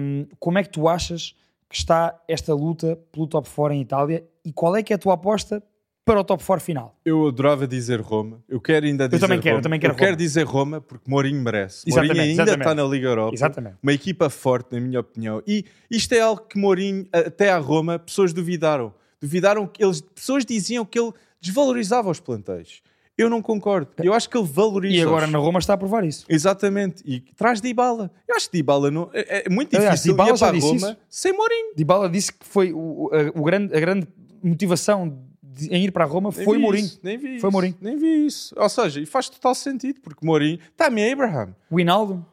Hum, 0.00 0.26
como 0.40 0.58
é 0.58 0.64
que 0.64 0.70
tu 0.70 0.88
achas 0.88 1.36
que 1.68 1.76
está 1.76 2.20
esta 2.26 2.52
luta 2.52 2.98
pelo 3.12 3.28
top 3.28 3.48
4 3.48 3.74
em 3.74 3.80
Itália 3.80 4.26
e 4.44 4.52
qual 4.52 4.74
é 4.74 4.82
que 4.82 4.92
é 4.92 4.96
a 4.96 4.98
tua 4.98 5.14
aposta 5.14 5.62
para 6.04 6.20
o 6.20 6.24
top 6.24 6.44
4 6.44 6.64
final? 6.64 6.98
Eu 7.04 7.28
adorava 7.28 7.66
dizer 7.66 8.00
Roma. 8.00 8.42
Eu 8.48 8.60
quero 8.60 8.86
ainda 8.86 9.08
dizer 9.08 9.20
também 9.20 9.40
quero, 9.40 9.54
Roma. 9.54 9.58
eu 9.58 9.62
também 9.62 9.80
quero 9.80 9.94
quero 9.94 10.10
Roma. 10.10 10.16
dizer 10.16 10.42
Roma 10.44 10.80
porque 10.80 11.10
Mourinho 11.10 11.40
merece. 11.40 11.84
Exatamente, 11.86 12.08
Mourinho 12.08 12.30
ainda 12.30 12.42
exatamente. 12.42 12.68
está 12.68 12.74
na 12.74 12.88
Liga 12.88 13.08
Europa. 13.08 13.34
Exatamente. 13.34 13.76
Uma 13.82 13.92
equipa 13.92 14.28
forte, 14.28 14.74
na 14.74 14.80
minha 14.80 15.00
opinião. 15.00 15.42
E 15.46 15.64
isto 15.90 16.12
é 16.12 16.20
algo 16.20 16.42
que 16.42 16.58
Mourinho, 16.58 17.06
até 17.12 17.50
à 17.50 17.58
Roma, 17.58 17.98
pessoas 17.98 18.32
duvidaram. 18.32 18.92
Duvidaram 19.20 19.66
que 19.66 19.84
eles... 19.84 20.00
Pessoas 20.00 20.44
diziam 20.44 20.84
que 20.84 20.98
ele 20.98 21.12
desvalorizava 21.40 22.10
os 22.10 22.18
plantéis. 22.18 22.82
Eu 23.16 23.28
não 23.28 23.42
concordo. 23.42 23.90
Eu 24.02 24.14
acho 24.14 24.28
que 24.28 24.36
ele 24.36 24.46
valoriza. 24.46 24.96
E 24.96 25.02
agora 25.02 25.26
na 25.26 25.38
Roma 25.38 25.58
está 25.58 25.74
a 25.74 25.76
provar 25.76 26.02
isso. 26.02 26.24
Exatamente. 26.28 27.02
E 27.06 27.20
traz 27.36 27.60
Dybala. 27.60 28.10
Eu 28.26 28.34
acho 28.34 28.50
que 28.50 28.56
Dybala 28.56 28.90
não... 28.90 29.10
é, 29.12 29.44
é 29.46 29.48
muito 29.50 29.76
Aliás, 29.76 30.00
difícil 30.00 30.14
Dybala 30.14 30.30
ir 30.30 30.38
para 30.38 30.56
a 30.56 30.60
Roma 30.60 30.74
isso. 30.90 30.96
sem 31.08 31.32
Mourinho. 31.32 31.74
Dybala 31.76 32.08
disse 32.08 32.32
que 32.32 32.44
foi 32.44 32.72
o, 32.72 33.10
a, 33.12 33.38
o 33.38 33.44
grande, 33.44 33.76
a 33.76 33.80
grande 33.80 34.08
motivação 34.42 35.30
de- 35.54 35.68
em 35.74 35.84
ir 35.84 35.90
para 35.92 36.04
Roma 36.04 36.30
Nem 36.34 36.44
foi 36.44 36.58
Mourinho. 36.58 36.84
isso, 36.86 37.00
nem 37.02 37.16
vi 37.18 37.26
Foi 37.26 37.36
isso, 37.36 37.50
Mourinho. 37.50 37.74
Nem 37.80 37.96
vi 37.96 38.26
isso. 38.26 38.54
Ou 38.58 38.68
seja, 38.68 39.00
e 39.00 39.06
faz 39.06 39.28
total 39.28 39.54
sentido, 39.54 40.00
porque 40.00 40.24
Mourinho... 40.24 40.58
Está-me 40.70 41.10
Abraham. 41.12 41.54
O 41.70 41.78
Hinaldo, 41.80 42.24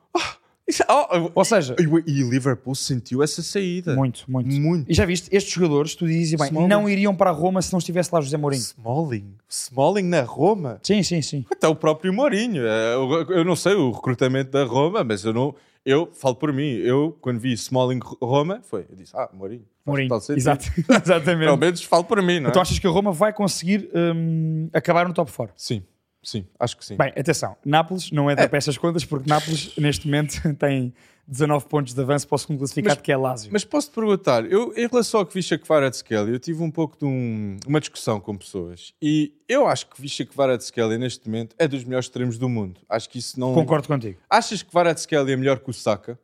Isso- 0.68 0.84
oh, 0.88 1.32
ou 1.34 1.44
seja, 1.44 1.76
E 1.80 2.24
o 2.24 2.30
Liverpool 2.30 2.76
sentiu 2.76 3.24
essa 3.24 3.42
saída. 3.42 3.96
muito, 3.96 4.24
muito. 4.28 4.52
Muito. 4.52 4.92
E 4.92 4.94
já 4.94 5.04
viste, 5.04 5.28
estes 5.36 5.52
jogadores, 5.52 5.96
tu 5.96 6.06
dizes 6.06 6.36
bem, 6.40 6.46
Smalling. 6.50 6.68
não 6.68 6.88
iriam 6.88 7.16
para 7.16 7.32
a 7.32 7.34
Roma 7.34 7.60
se 7.64 7.72
não 7.72 7.80
estivesse 7.80 8.14
lá 8.14 8.22
José 8.22 8.38
Mourinho. 8.38 8.62
Smalling. 8.62 9.34
Smalling 9.50 10.04
na 10.04 10.22
Roma. 10.22 10.80
Sim, 10.84 11.02
sim, 11.02 11.24
sim. 11.24 11.44
Até 11.52 11.68
o 11.68 11.74
próprio 11.76 12.14
Mourinho. 12.14 12.62
É, 12.68 12.94
Eu, 12.94 13.10
eu 13.38 13.44
não 13.44 13.56
sei 13.56 13.74
o 13.74 13.90
recrutamento 13.90 14.52
da 14.52 14.64
Roma, 14.64 15.04
mas 15.04 15.26
eu 15.26 15.34
não. 15.34 15.56
Eu 15.84 16.08
falo 16.14 16.36
por 16.36 16.54
mim. 16.54 16.70
Eu, 16.76 17.18
quando 17.20 17.40
vi 17.40 17.52
Smalling 17.54 18.00
Roma, 18.22 18.62
foi. 18.64 18.86
Eu 18.88 18.96
disse, 18.96 19.12
ah, 19.18 19.28
Mourinho. 19.34 19.64
Mourinho, 19.90 20.16
exato. 20.38 20.66
exatamente. 21.04 21.46
Pelo 21.46 21.58
menos 21.58 21.84
falo 21.84 22.04
por 22.04 22.22
mim, 22.22 22.40
não 22.40 22.48
é? 22.48 22.50
Então 22.50 22.62
achas 22.62 22.78
que 22.80 22.88
a 22.88 22.90
Roma 22.90 23.12
vai 23.12 23.34
conseguir 23.34 23.90
hum, 23.94 24.70
acabar 24.74 25.08
no 25.08 25.14
top 25.14 25.32
4? 25.32 25.54
Sim, 25.58 25.84
sim, 26.24 26.46
acho 26.60 26.78
que 26.78 26.86
sim. 26.86 26.96
Bem, 26.98 27.10
atenção, 27.18 27.56
Nápoles 27.66 28.12
não 28.12 28.30
é 28.30 28.36
da 28.36 28.48
peças 28.48 28.78
contas 28.78 29.04
porque 29.06 29.30
Nápoles 29.30 29.76
neste 29.78 30.06
momento 30.08 30.42
tem 30.58 30.94
19 31.28 31.68
pontos 31.68 31.94
de 31.94 32.02
avanço 32.02 32.28
para 32.28 32.36
o 32.36 32.38
segundo 32.40 32.58
classificado 32.58 32.96
Mas- 32.96 33.04
que 33.04 33.12
é 33.12 33.16
Lazio. 33.18 33.50
Mas 33.54 33.64
posso-te 33.64 33.94
perguntar, 33.94 34.46
eu, 34.52 34.74
em 34.76 34.88
relação 34.88 35.20
ao 35.20 35.26
que 35.28 35.34
Visha 35.36 35.60
Kvaratskhelia, 35.60 36.34
eu 36.34 36.40
tive 36.40 36.64
um 36.64 36.72
pouco 36.72 36.98
de 36.98 37.06
um- 37.06 37.58
uma 37.68 37.80
discussão 37.80 38.20
com 38.20 38.36
pessoas 38.36 38.94
e 39.00 39.32
eu 39.48 39.68
acho 39.68 39.88
que 39.88 40.02
Visha 40.02 40.26
Kvaratskhelia 40.26 40.98
neste 40.98 41.28
momento 41.28 41.56
é 41.60 41.68
dos 41.68 41.84
melhores 41.84 42.06
extremos 42.08 42.38
do 42.40 42.50
mundo. 42.50 42.82
Acho 42.90 43.08
que 43.10 43.20
isso 43.20 43.40
não... 43.40 43.54
Concordo 43.54 43.88
contigo. 43.88 44.18
Achas 44.28 44.64
que 44.64 44.70
Kvaratskhelia 44.72 45.34
é 45.36 45.38
melhor 45.38 45.60
que 45.60 45.70
o 45.70 45.74
Saka? 45.74 46.18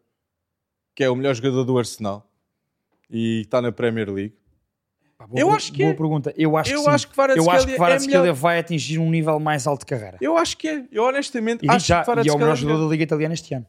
que 0.97 1.03
é 1.03 1.09
o 1.09 1.15
melhor 1.15 1.35
jogador 1.35 1.65
do 1.65 1.77
Arsenal 1.77 2.25
e 3.09 3.41
está 3.41 3.61
na 3.61 3.71
Premier 3.71 4.09
League. 4.11 4.33
Pá, 5.17 5.25
boa 5.27 5.39
Eu 5.39 5.49
acho 5.51 5.71
que 5.71 5.77
boa 5.79 5.91
é. 5.91 5.93
pergunta. 5.93 6.33
Eu 6.37 6.57
acho 6.57 6.71
Eu 6.73 6.83
que 6.83 6.89
acho 6.89 7.07
que 7.07 7.13
Kvaratskhelia 7.13 7.49
Eu 7.49 7.55
acho 7.55 7.65
que 7.67 7.71
é 7.71 7.75
Kvaratskhelia 7.77 8.33
vai 8.33 8.59
atingir 8.59 8.99
um 8.99 9.09
nível 9.09 9.39
mais 9.39 9.65
alto 9.65 9.79
de 9.81 9.85
carreira. 9.85 10.17
Eu 10.19 10.35
acho 10.37 10.57
que 10.57 10.67
é. 10.67 10.83
Eu 10.91 11.03
honestamente 11.03 11.65
E, 11.65 11.69
acho 11.69 11.87
já, 11.87 11.95
que 11.95 11.99
e 11.99 12.01
é 12.01 12.01
o 12.01 12.05
Kvaratskhelia 12.05 12.39
melhor 12.39 12.53
é 12.53 12.55
jogador 12.57 12.83
da 12.85 12.91
Liga 12.91 13.03
Italiana 13.05 13.33
este 13.33 13.53
ano. 13.53 13.65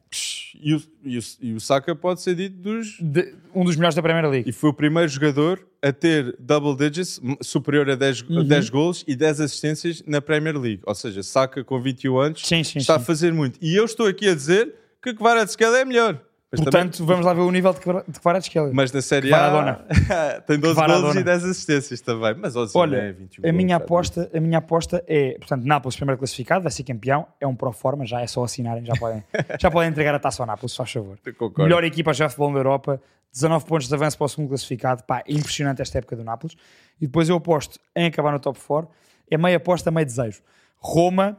E 0.60 0.74
o, 0.74 0.82
e, 1.04 1.18
o, 1.18 1.22
e 1.42 1.52
o 1.54 1.60
Saka 1.60 1.94
pode 1.94 2.20
ser 2.22 2.34
dito 2.34 2.56
dos... 2.56 2.98
De- 3.00 3.32
um 3.54 3.62
dos 3.62 3.76
melhores 3.76 3.94
da 3.94 4.02
Premier 4.02 4.28
League. 4.28 4.48
E 4.50 4.52
foi 4.52 4.70
o 4.70 4.72
primeiro 4.72 5.06
jogador 5.08 5.64
a 5.80 5.92
ter 5.92 6.34
double 6.40 6.74
digits, 6.76 7.20
superior 7.42 7.88
a 7.90 7.94
10, 7.94 8.22
Uhum. 8.22 8.42
10 8.44 8.70
gols 8.70 9.04
e 9.06 9.14
10 9.14 9.42
assistências 9.42 10.02
na 10.04 10.20
Premier 10.20 10.58
League. 10.58 10.82
Ou 10.84 10.94
seja, 10.96 11.22
Saka 11.22 11.62
com 11.62 11.80
21 11.80 12.18
anos 12.18 12.42
Sim, 12.44 12.64
sim, 12.64 12.78
está 12.80 12.96
sim. 12.96 13.02
a 13.02 13.04
fazer 13.04 13.32
muito. 13.32 13.56
E 13.62 13.76
eu 13.76 13.84
estou 13.84 14.06
aqui 14.08 14.28
a 14.28 14.34
dizer 14.34 14.74
que 15.00 15.14
Kvaratskhelia 15.14 15.78
é 15.82 15.84
melhor. 15.84 16.20
Mas 16.52 16.60
Portanto, 16.60 17.04
vamos 17.04 17.26
lá 17.26 17.34
ver 17.34 17.40
o 17.40 17.50
nível 17.50 17.72
de 17.72 17.80
Kvara- 17.80 18.04
de 18.06 18.20
Kvaratskhelia. 18.20 18.70
Mas 18.72 18.92
na 18.92 19.02
Série. 19.02 19.34
A 19.34 19.74
tem 20.46 20.58
12 20.60 20.76
Maradona. 20.76 21.02
gols 21.02 21.16
e 21.16 21.24
10 21.24 21.44
assistências 21.44 22.00
também. 22.00 22.34
Mas 22.36 22.54
Ozil 22.54 22.80
Olha, 22.80 22.96
é 22.98 23.12
21 23.12 23.48
a 23.48 23.52
minha, 23.52 23.76
gols, 23.78 23.84
aposta, 23.84 24.30
a 24.32 24.40
minha 24.40 24.58
aposta 24.58 25.04
é, 25.08 25.36
portanto, 25.38 25.64
Nápoles 25.64 25.96
primeiro 25.96 26.18
classificado, 26.18 26.62
vai 26.62 26.70
ser 26.70 26.84
campeão, 26.84 27.26
é 27.40 27.46
um 27.48 27.54
pro 27.56 27.72
forma, 27.72 28.06
já 28.06 28.20
é 28.20 28.26
só 28.28 28.44
assinarem, 28.44 28.84
já 28.84 28.94
podem, 28.94 29.24
já 29.60 29.70
podem 29.70 29.90
entregar 29.90 30.14
a 30.14 30.20
taça 30.20 30.40
ao 30.42 30.46
Nápoles, 30.46 30.70
se 30.70 30.78
faz 30.78 30.92
favor. 30.92 31.18
Melhor 31.58 31.82
equipa 31.82 32.14
já 32.14 32.26
de 32.26 32.32
futebol 32.32 32.52
da 32.52 32.60
Europa, 32.60 33.02
19 33.32 33.64
pontos 33.66 33.88
de 33.88 33.94
avanço 33.94 34.16
para 34.16 34.24
o 34.24 34.28
segundo 34.28 34.48
classificado, 34.48 35.02
pá, 35.02 35.24
impressionante 35.28 35.82
esta 35.82 35.98
época 35.98 36.14
do 36.14 36.22
Nápoles. 36.22 36.56
E 37.00 37.06
depois 37.06 37.28
eu 37.28 37.36
aposto 37.36 37.80
em 37.94 38.06
acabar 38.06 38.30
no 38.32 38.38
top 38.38 38.58
4, 38.64 38.88
é 39.28 39.36
meio 39.36 39.56
aposta, 39.56 39.90
meio 39.90 40.06
desejo. 40.06 40.40
Roma, 40.76 41.36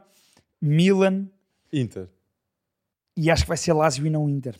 Milan 0.61 1.27
Inter. 1.71 2.09
E 3.17 3.29
acho 3.31 3.43
que 3.43 3.47
vai 3.47 3.57
ser 3.57 3.73
Lazio 3.73 4.05
e 4.05 4.09
não 4.09 4.29
Inter. 4.29 4.55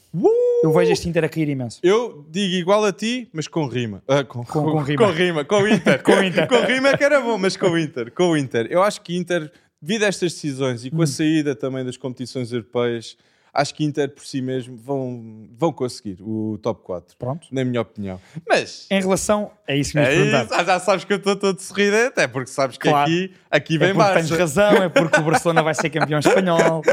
Eu 0.64 0.74
vejo 0.74 0.91
este 0.91 1.08
Inter 1.08 1.24
a 1.24 1.30
cair 1.30 1.47
imenso. 1.49 1.80
Eu 1.84 2.26
digo 2.32 2.55
igual 2.55 2.84
a 2.84 2.91
ti, 2.91 3.30
mas 3.32 3.47
com 3.47 3.68
rima. 3.68 4.01
Ah, 4.08 4.24
com, 4.24 4.43
Com- 4.43 4.64
com 4.72 4.78
rima. 4.82 5.05
Com 5.05 5.12
rima, 5.12 5.45
com 5.45 5.68
Inter. 5.68 6.01
Com 6.03 6.24
Inter. 6.24 6.47
com 6.47 6.60
rima 6.62 6.89
é 6.89 6.97
que 6.97 7.03
era 7.03 7.22
bom, 7.22 7.38
mas 7.38 7.55
com 7.55 7.68
o 7.70 7.78
Inter. 7.78 8.12
Com 8.12 8.36
Inter. 8.36 8.68
Eu 8.70 8.82
acho 8.82 9.01
que 9.01 9.16
Inter, 9.16 9.51
devido 9.82 10.03
a 10.03 10.08
estas 10.08 10.34
decisões 10.34 10.84
e 10.84 10.89
com 10.89 10.97
Hum. 10.97 11.03
a 11.03 11.08
saída 11.08 11.55
também 11.55 11.86
das 11.86 11.95
competições 11.97 12.51
europeias, 12.51 13.16
acho 13.54 13.74
que 13.76 13.84
Inter 13.84 14.10
por 14.10 14.26
si 14.26 14.41
mesmo 14.41 14.76
vão, 14.78 15.48
vão 15.58 15.72
conseguir 15.72 16.18
o 16.22 16.58
top 16.62 16.82
4. 16.84 17.16
Pronto. 17.18 17.48
Na 17.52 17.64
minha 17.66 17.82
opinião. 17.82 18.20
Mas. 18.48 18.88
Em 18.91 19.02
relação, 19.02 19.52
é 19.68 19.76
isso 19.78 19.91
que 19.93 20.00
me 20.00 20.06
É 20.06 20.16
isso, 20.16 20.66
já 20.66 20.80
sabes 20.80 21.06
que 21.06 21.14
eu 21.14 21.18
estou 21.18 21.36
todo 21.36 21.60
sorridente, 21.60 22.14
é 22.18 22.28
porque 22.28 22.50
sabes 22.52 22.78
que 22.78 22.88
Claro. 22.89 23.10
aqui, 23.12 23.34
aqui 23.50 23.76
É 23.76 23.78
vem 23.80 23.88
tens 23.89 23.98
Barça. 23.98 24.38
razão, 24.38 24.72
é 24.84 24.89
porque 24.89 25.20
o 25.20 25.24
Barcelona 25.24 25.64
vai 25.64 25.74
ser 25.74 25.89
campeão 25.89 26.20
espanhol. 26.20 26.82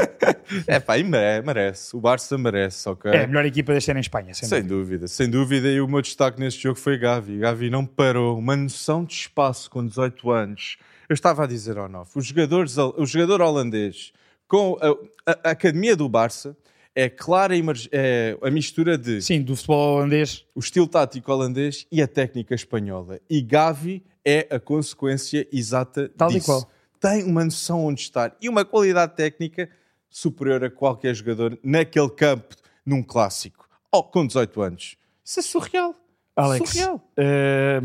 É 0.67 0.79
pá, 0.79 0.95
e 0.97 1.03
mere- 1.03 1.43
merece. 1.43 1.95
O 1.95 1.99
Barça 1.99 2.37
merece, 2.37 2.87
ok? 2.87 3.11
É 3.11 3.23
a 3.23 3.27
melhor 3.27 3.45
equipa 3.45 3.73
deste 3.73 3.89
ano 3.89 3.99
em 3.99 4.01
Espanha, 4.01 4.31
sem 4.33 4.47
Sem 4.47 4.61
dúvida. 4.61 4.75
dúvida, 4.75 5.07
sem 5.07 5.29
dúvida. 5.29 5.67
E 5.69 5.81
o 5.81 5.87
meu 5.87 6.01
destaque 6.03 6.39
neste 6.39 6.61
jogo 6.63 6.77
foi 6.77 6.99
Gavi. 6.99 7.39
Gavi 7.39 7.69
não 7.71 7.83
parou. 7.83 8.37
Uma 8.37 8.55
noção 8.55 9.03
de 9.03 9.13
espaço 9.13 9.69
com 9.71 9.83
18 9.85 10.29
anos. 10.29 10.77
Eu 11.09 11.15
estava 11.15 11.43
a 11.43 11.47
dizer 11.47 11.77
ao 11.79 11.89
Nof, 11.89 12.15
os 12.15 12.27
jogadores, 12.27 12.77
o 12.77 13.05
jogador 13.07 13.41
holandês 13.41 14.11
com 14.47 14.77
a, 14.81 15.31
a- 15.31 15.39
a 15.45 15.49
academia 15.51 15.95
do 15.95 16.07
Barça 16.09 16.55
é 16.93 17.09
clara 17.09 17.53
é 17.91 18.37
a 18.41 18.49
mistura 18.49 18.97
de 18.97 19.21
Sim, 19.21 19.41
do 19.41 19.55
futebol 19.55 19.97
holandês. 19.97 20.45
o 20.55 20.59
estilo 20.59 20.87
tático 20.87 21.29
holandês 21.31 21.85
e 21.91 22.01
a 22.01 22.07
técnica 22.07 22.55
espanhola. 22.55 23.19
E 23.29 23.41
Gavi 23.41 24.03
é 24.23 24.47
a 24.49 24.59
consequência 24.59 25.45
exata 25.51 26.09
Tal 26.17 26.31
e 26.31 26.35
disso. 26.35 26.45
qual. 26.45 26.69
Tem 26.99 27.23
uma 27.23 27.43
noção 27.43 27.85
onde 27.85 27.99
estar 28.01 28.35
e 28.41 28.47
uma 28.47 28.63
qualidade 28.63 29.13
técnica 29.15 29.69
superior 30.09 30.63
a 30.63 30.69
qualquer 30.69 31.13
jogador 31.13 31.59
naquele 31.61 32.09
campo, 32.09 32.55
num 32.85 33.03
clássico. 33.03 33.67
Oh, 33.91 34.01
com 34.03 34.25
18 34.25 34.61
anos. 34.61 34.95
Isso 35.23 35.39
é 35.39 35.43
surreal. 35.43 35.93
Alex, 36.35 36.69
Surreal. 36.69 37.01
eh, 37.17 37.81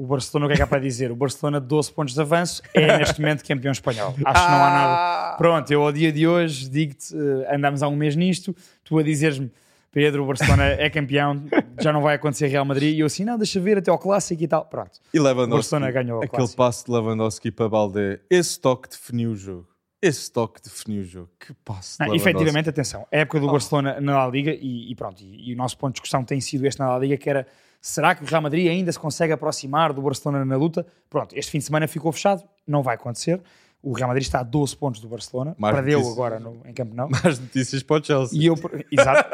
o 0.00 0.06
Barcelona, 0.06 0.46
o 0.46 0.48
que 0.48 0.54
é 0.54 0.56
que 0.56 0.62
há 0.62 0.66
para 0.66 0.80
dizer? 0.80 1.12
O 1.12 1.16
Barcelona, 1.16 1.60
12 1.60 1.92
pontos 1.92 2.14
de 2.14 2.20
avanço, 2.20 2.62
é 2.72 2.96
neste 2.96 3.20
momento 3.20 3.44
campeão 3.44 3.70
espanhol. 3.70 4.14
Acho 4.24 4.44
que 4.46 4.50
não 4.50 4.64
há 4.64 4.70
nada. 4.70 4.94
Ah! 4.94 5.34
Pronto, 5.36 5.70
eu 5.70 5.82
ao 5.82 5.92
dia 5.92 6.10
de 6.10 6.26
hoje 6.26 6.70
digo-te, 6.70 7.14
eh, 7.14 7.54
andamos 7.54 7.82
há 7.82 7.88
um 7.88 7.96
mês 7.96 8.16
nisto, 8.16 8.56
tu 8.82 8.98
a 8.98 9.02
dizeres-me, 9.02 9.50
Pedro, 9.92 10.22
o 10.22 10.26
Barcelona 10.26 10.64
é 10.64 10.88
campeão, 10.88 11.42
já 11.80 11.92
não 11.92 12.00
vai 12.00 12.14
acontecer 12.14 12.46
Real 12.46 12.64
Madrid, 12.64 12.96
e 12.96 13.00
eu 13.00 13.06
assim, 13.06 13.24
não, 13.24 13.36
deixa 13.36 13.60
ver 13.60 13.76
até 13.76 13.90
ao 13.90 13.98
clássico 13.98 14.42
e 14.42 14.48
tal. 14.48 14.64
Pronto. 14.64 14.92
E 15.12 15.18
Lewandowski, 15.18 15.50
Barcelona 15.50 15.90
ganhou 15.90 16.20
o 16.20 16.24
aquele 16.24 16.36
clássico. 16.38 16.56
passe 16.56 16.84
de 16.86 16.92
Lewandowski 16.92 17.50
para 17.50 17.68
Baldé, 17.68 18.20
esse 18.30 18.58
toque 18.58 18.88
definiu 18.88 19.32
o 19.32 19.36
jogo. 19.36 19.66
Esse 20.00 20.32
toque 20.32 20.62
definiu 20.62 21.02
o 21.02 21.04
jogo. 21.04 21.28
Que 21.38 21.52
passe 21.62 21.98
de 21.98 22.00
Não, 22.00 22.06
Lewandowski. 22.06 22.30
efetivamente, 22.30 22.70
atenção, 22.70 23.06
a 23.12 23.16
época 23.18 23.38
do 23.40 23.50
Barcelona 23.50 24.00
na 24.00 24.24
La 24.24 24.30
Liga, 24.30 24.52
e, 24.52 24.90
e 24.90 24.94
pronto, 24.94 25.20
e, 25.22 25.50
e 25.50 25.54
o 25.54 25.56
nosso 25.58 25.76
ponto 25.76 25.90
de 25.90 25.94
discussão 25.96 26.24
tem 26.24 26.40
sido 26.40 26.66
este 26.66 26.78
na 26.78 26.88
La 26.88 26.98
Liga, 26.98 27.18
que 27.18 27.28
era, 27.28 27.46
será 27.80 28.14
que 28.14 28.22
o 28.22 28.26
Real 28.26 28.42
Madrid 28.42 28.68
ainda 28.68 28.90
se 28.92 28.98
consegue 28.98 29.32
aproximar 29.32 29.92
do 29.92 30.02
Barcelona 30.02 30.44
na 30.44 30.56
luta? 30.56 30.86
Pronto, 31.08 31.34
este 31.36 31.50
fim 31.50 31.58
de 31.58 31.64
semana 31.64 31.86
ficou 31.88 32.12
fechado, 32.12 32.42
não 32.66 32.82
vai 32.82 32.94
acontecer. 32.94 33.40
O 33.82 33.92
Real 33.94 34.08
Madrid 34.08 34.22
está 34.26 34.40
a 34.40 34.42
12 34.42 34.76
pontos 34.76 35.00
do 35.00 35.08
Barcelona, 35.08 35.54
Mais 35.58 35.74
perdeu 35.74 35.98
notícias. 36.00 36.18
agora 36.18 36.38
no, 36.38 36.60
em 36.66 36.72
Camp 36.74 36.92
Nou. 36.92 37.08
Mais 37.24 37.38
notícias 37.38 37.82
para 37.82 38.00
o 38.02 38.04
Chelsea. 38.04 38.38
E 38.38 38.44
eu, 38.44 38.54
exato, 38.92 39.30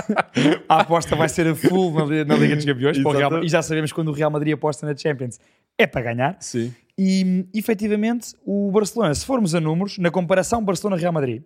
a 0.68 0.80
aposta 0.80 1.14
vai 1.14 1.28
ser 1.28 1.46
a 1.46 1.54
full 1.54 1.92
na, 1.92 2.24
na 2.24 2.34
Liga 2.36 2.56
dos 2.56 2.64
Campeões, 2.64 2.96
Real- 2.96 3.44
e 3.44 3.48
já 3.48 3.60
sabemos 3.62 3.92
quando 3.92 4.08
o 4.08 4.12
Real 4.12 4.30
Madrid 4.30 4.54
aposta 4.54 4.86
na 4.86 4.96
Champions 4.96 5.38
é 5.76 5.86
para 5.86 6.00
ganhar. 6.00 6.36
Sim. 6.40 6.74
E 6.98 7.46
efetivamente, 7.54 8.34
o 8.44 8.70
Barcelona, 8.70 9.14
se 9.14 9.24
formos 9.24 9.54
a 9.54 9.60
números, 9.60 9.98
na 9.98 10.10
comparação 10.10 10.62
Barcelona-Real 10.64 11.12
Madrid, 11.12 11.42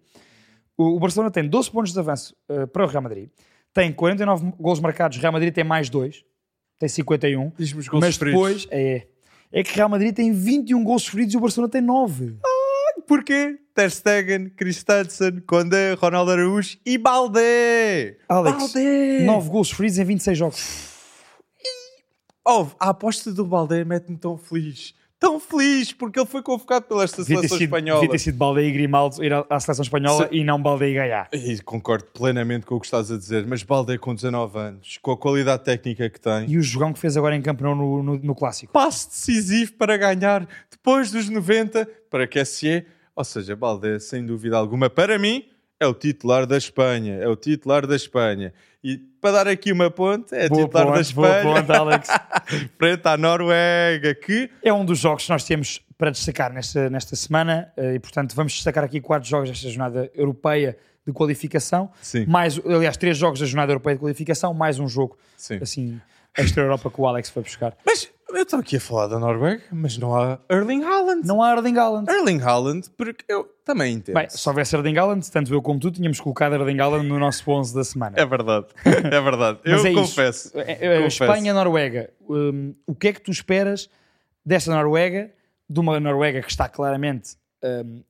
o 0.77 0.97
o 0.97 1.01
Barcelona 1.01 1.31
tem 1.33 1.49
12 1.49 1.71
pontos 1.71 1.93
de 1.93 1.99
avanço 1.99 2.35
eh, 2.49 2.67
para 2.67 2.85
o 2.85 2.89
Real 2.89 3.03
Madrid, 3.03 3.29
tem 3.73 3.93
49 3.93 4.53
gols 4.59 4.81
marcados, 4.81 5.17
o 5.19 5.21
Real 5.21 5.33
Madrid 5.33 5.53
tem 5.55 5.63
mais 5.65 5.89
2, 5.89 6.25
tem 6.79 6.89
51, 6.89 7.53
Diz-me 7.57 7.81
os 7.81 7.89
gols 7.89 8.01
mas 8.01 8.15
sofridos. 8.15 8.35
depois 8.41 8.69
é, 8.71 9.07
é 9.53 9.63
que 9.63 9.75
Real 9.75 9.89
Madrid 9.89 10.15
tem 10.15 10.33
21 10.33 10.83
gols 10.85 11.03
sofridos 11.03 11.35
e 11.35 11.37
o 11.37 11.41
Barcelona 11.41 11.71
tem 11.71 11.81
9. 11.81 12.37
Porquê? 13.07 13.59
Ter 13.75 13.91
Stegen, 13.91 14.49
Christensen, 14.51 15.41
Condé, 15.47 15.93
Ronaldo 15.95 16.31
Araújo 16.31 16.79
e 16.87 16.97
Baldé. 16.97 18.17
Alex, 18.29 18.57
Baldé. 18.57 19.25
9 19.25 19.51
gols 19.51 19.69
sofridos 19.69 19.99
em 19.99 20.05
26 20.05 20.39
jogos. 20.39 20.95
Oh, 22.47 22.67
a 22.79 22.91
aposta 22.91 23.33
do 23.33 23.45
Baldé 23.45 23.85
mete-me 23.85 24.19
tão 24.19 24.37
feliz. 24.37 24.95
Tão 25.25 25.41
feliz, 25.41 25.93
porque 25.93 26.19
ele 26.21 26.27
foi 26.27 26.43
convocado 26.43 26.85
pela 26.87 27.03
esta 27.05 27.23
Devia 27.23 27.37
seleção 27.39 27.57
sido, 27.59 27.65
espanhola. 27.67 28.01
devia 28.01 28.13
ter 28.13 28.19
sido 28.19 28.37
Balde 28.37 28.61
e 28.61 28.71
Grimaldo 28.73 29.25
ir 29.25 29.33
à, 29.33 29.47
à 29.49 29.59
seleção 29.61 29.83
espanhola 29.83 30.29
Se- 30.29 30.35
e 30.35 30.45
não 30.45 30.61
Balde 30.61 30.85
e 30.85 30.95
Gaia. 30.95 31.29
E 31.33 31.59
concordo 31.61 32.05
plenamente 32.13 32.67
com 32.67 32.75
o 32.75 32.81
que 32.81 32.87
estás 32.87 33.11
a 33.11 33.17
dizer, 33.17 33.47
mas 33.47 33.63
Baldé 33.63 33.97
com 33.97 34.15
19 34.15 34.59
anos, 34.59 34.99
com 35.01 35.13
a 35.13 35.17
qualidade 35.17 35.65
técnica 35.65 36.11
que 36.11 36.21
tem, 36.21 36.51
E 36.51 36.59
o 36.59 36.63
jogão 36.63 36.93
que 36.93 36.99
fez 36.99 37.17
agora 37.17 37.35
em 37.35 37.41
Camp 37.43 37.61
Nou 37.61 37.75
no, 37.75 38.03
no, 38.03 38.19
no 38.19 38.35
Clássico. 38.35 38.73
passe 38.73 39.09
decisivo 39.09 39.73
para 39.75 39.97
ganhar 39.97 40.47
depois 40.71 41.11
dos 41.11 41.29
90 41.31 41.89
para 42.11 42.27
que 42.27 42.45
SE, 42.45 42.85
ou 43.17 43.25
seja, 43.25 43.57
Baldé, 43.57 43.99
sem 43.99 44.25
dúvida 44.27 44.57
alguma, 44.59 44.91
para 44.91 45.19
mim, 45.19 45.45
é 45.81 45.87
o 45.87 45.95
titular 45.95 46.47
da 46.47 46.57
Espanha, 46.59 47.15
é 47.15 47.29
o 47.29 47.35
titular 47.37 47.87
da 47.87 47.97
Espanha. 47.97 48.53
E 48.85 48.99
para 49.19 49.33
dar 49.33 49.49
aqui 49.49 49.73
uma 49.73 49.91
ponte, 49.91 50.35
é 50.35 50.47
Boa 50.47 50.67
titular 50.67 50.87
da 50.87 50.93
ponte, 50.93 51.15
boa 51.15 51.29
Espanha, 51.29 51.63
ponte, 51.63 51.73
Alex. 51.73 52.09
frente 52.77 53.09
à 53.09 53.17
Noruega, 53.17 54.15
que 54.15 54.51
É 54.63 54.71
um 54.71 54.85
dos 54.85 54.99
jogos 54.99 55.25
que 55.25 55.31
nós 55.31 55.43
temos 55.43 55.81
para 55.97 56.11
destacar 56.11 56.53
nesta, 56.53 56.91
nesta 56.91 57.17
semana 57.17 57.73
eh, 57.79 57.95
e, 57.95 57.99
portanto, 57.99 58.37
vamos 58.37 58.53
destacar 58.53 58.85
aqui 58.85 59.01
quatro 59.01 59.27
jogos 59.27 59.49
desta 59.49 59.71
jornada 59.71 60.11
europeia 60.15 60.77
de 61.07 61.15
qualificação. 61.15 61.91
Sim. 62.03 62.27
Mais, 62.27 62.61
aliás, 62.67 62.99
três 62.99 63.17
jogos 63.17 63.41
da 63.41 63.47
jornada 63.47 63.73
europeia 63.73 63.97
de 63.97 64.01
qualificação, 64.01 64.53
mais 64.53 64.79
um 64.79 64.87
jogo, 64.87 65.17
Sim. 65.35 65.59
assim, 65.63 66.01
extra-Europa 66.37 66.91
que 66.91 67.01
o 67.01 67.07
Alex 67.07 67.31
foi 67.31 67.43
buscar. 67.43 67.75
Mas 67.87 68.11
eu 68.37 68.43
estou 68.43 68.59
aqui 68.59 68.77
a 68.77 68.81
falar 68.81 69.07
da 69.07 69.19
Noruega, 69.19 69.63
mas 69.73 69.97
não 69.99 70.15
há 70.15 70.39
Erling 70.49 70.83
Haaland. 70.83 71.27
Não 71.27 71.43
há 71.43 71.53
Erling 71.53 71.79
Haaland. 71.79 72.11
Erling 72.11 72.41
Haaland, 72.41 72.91
porque 72.97 73.25
eu 73.29 73.45
também 73.65 73.95
entendo. 73.95 74.15
Bem, 74.15 74.29
se 74.29 74.49
houvesse 74.49 74.77
Erling 74.77 74.97
Haaland, 74.97 75.31
tanto 75.31 75.53
eu 75.53 75.63
como 75.63 75.79
tu, 75.79 75.91
tínhamos 75.91 76.21
colocado 76.21 76.55
Erling 76.55 76.81
Haaland 76.81 77.07
no 77.07 77.19
nosso 77.19 77.49
11 77.51 77.75
da 77.75 77.85
semana. 77.85 78.15
É 78.19 78.27
verdade, 78.27 78.67
é 78.85 79.21
verdade. 79.21 79.59
eu 79.65 79.85
é 79.85 79.93
confesso. 79.93 80.53
É, 80.59 80.73
é, 80.73 81.03
confesso. 81.03 81.25
Espanha-Noruega. 81.25 82.11
Hum, 82.29 82.75
o 82.87 82.95
que 82.95 83.09
é 83.09 83.13
que 83.13 83.21
tu 83.21 83.31
esperas 83.31 83.89
desta 84.45 84.75
Noruega? 84.75 85.31
De 85.69 85.81
uma 85.81 85.99
Noruega 85.99 86.43
que 86.43 86.51
está 86.51 86.69
claramente 86.69 87.37
hum, 87.63 88.03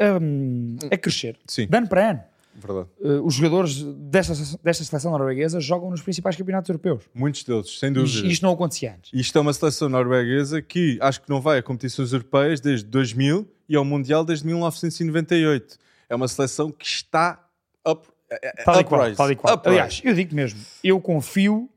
hum, 0.00 0.78
a 0.90 0.96
crescer, 0.96 1.38
Sim, 1.46 1.66
de 1.66 1.76
ano 1.76 1.88
para 1.88 2.10
ano. 2.10 2.29
Verdade. 2.66 2.88
Uh, 3.00 3.24
os 3.26 3.34
jogadores 3.34 3.82
desta, 3.82 4.34
desta 4.62 4.84
seleção 4.84 5.10
norueguesa 5.12 5.60
jogam 5.60 5.90
nos 5.90 6.02
principais 6.02 6.36
campeonatos 6.36 6.68
europeus. 6.68 7.04
Muitos 7.14 7.42
deles, 7.44 7.78
sem 7.78 7.92
dúvida. 7.92 8.26
Isto 8.28 8.42
não 8.42 8.52
acontecia 8.52 8.94
antes. 8.94 9.10
Isto 9.12 9.38
é 9.38 9.40
uma 9.40 9.52
seleção 9.52 9.88
norueguesa 9.88 10.60
que 10.62 10.98
acho 11.00 11.20
que 11.22 11.28
não 11.30 11.40
vai 11.40 11.58
a 11.58 11.62
competições 11.62 12.12
europeias 12.12 12.60
desde 12.60 12.86
2000 12.86 13.48
e 13.68 13.76
ao 13.76 13.84
Mundial 13.84 14.24
desde 14.24 14.46
1998. 14.46 15.76
É 16.08 16.14
uma 16.14 16.28
seleção 16.28 16.70
que 16.70 16.84
está 16.86 17.44
up, 17.88 18.06
é- 18.30 18.48
é- 18.48 18.64
Tal 18.64 18.80
e 18.80 18.84
qual. 18.84 19.14
Tal 19.14 19.30
e 19.32 19.36
qual. 19.36 19.54
uprise. 19.54 19.76
Aliás, 19.78 20.00
eu 20.04 20.14
digo 20.14 20.34
mesmo, 20.34 20.60
eu 20.82 21.00
confio 21.00 21.68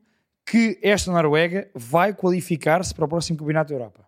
que 0.46 0.78
esta 0.82 1.10
Noruega 1.10 1.68
vai 1.74 2.12
qualificar-se 2.12 2.94
para 2.94 3.04
o 3.04 3.08
próximo 3.08 3.38
campeonato 3.38 3.70
da 3.70 3.74
Europa. 3.76 4.04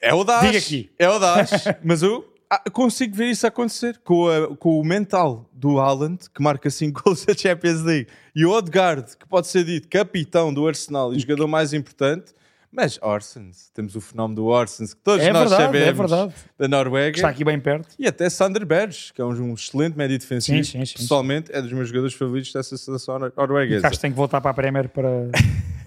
é 0.00 0.12
o 0.14 0.22
DAS. 0.22 0.42
diga 0.46 0.58
aqui. 0.58 0.90
É 0.98 1.08
o 1.08 1.18
DAS. 1.18 1.50
Mas 1.82 2.02
eu 2.02 2.24
consigo 2.72 3.14
ver 3.14 3.26
isso 3.30 3.46
acontecer 3.46 3.98
com, 4.04 4.28
a- 4.28 4.56
com 4.56 4.80
o 4.80 4.84
mental 4.84 5.48
do 5.52 5.78
Haaland, 5.78 6.18
que 6.34 6.42
marca 6.42 6.70
5 6.70 7.02
gols 7.04 7.24
da 7.24 7.34
Champions 7.34 7.82
League, 7.82 8.08
e 8.34 8.44
o 8.46 8.50
Odegaard, 8.50 9.16
que 9.16 9.26
pode 9.26 9.46
ser 9.48 9.64
dito 9.64 9.88
capitão 9.88 10.52
do 10.52 10.66
Arsenal 10.66 11.12
e 11.14 11.18
jogador 11.18 11.46
mais 11.46 11.72
importante. 11.72 12.32
Mas 12.70 12.98
Orsens, 13.00 13.70
temos 13.72 13.96
o 13.96 14.00
fenómeno 14.00 14.36
do 14.42 14.46
Orsens, 14.46 14.92
que 14.92 15.00
todos 15.00 15.24
É 15.24 15.32
nós 15.32 15.48
verdade, 15.48 15.62
sabemos 15.78 16.12
é 16.12 16.28
da 16.58 16.68
Noruega. 16.68 17.16
Está 17.16 17.30
aqui 17.30 17.42
bem 17.42 17.58
perto. 17.58 17.88
E 17.98 18.06
até 18.06 18.28
Sander 18.28 18.66
Berge, 18.66 19.10
que 19.14 19.22
é 19.22 19.24
um, 19.24 19.30
um 19.30 19.54
excelente 19.54 19.96
médio 19.96 20.18
defensivo. 20.18 20.62
Sim, 20.62 20.78
sim, 20.80 20.84
sim, 20.84 20.98
Pessoalmente, 20.98 21.50
é 21.50 21.62
dos 21.62 21.72
meus 21.72 21.88
jogadores 21.88 22.14
favoritos 22.14 22.52
dessa 22.52 22.76
seleção 22.76 23.18
nor- 23.18 23.32
norueguesa. 23.34 23.86
Acho 23.86 23.96
que 23.96 24.02
tem 24.02 24.10
que 24.10 24.16
voltar 24.18 24.42
para 24.42 24.50
a 24.50 24.54
Premier 24.54 24.86
para. 24.90 25.08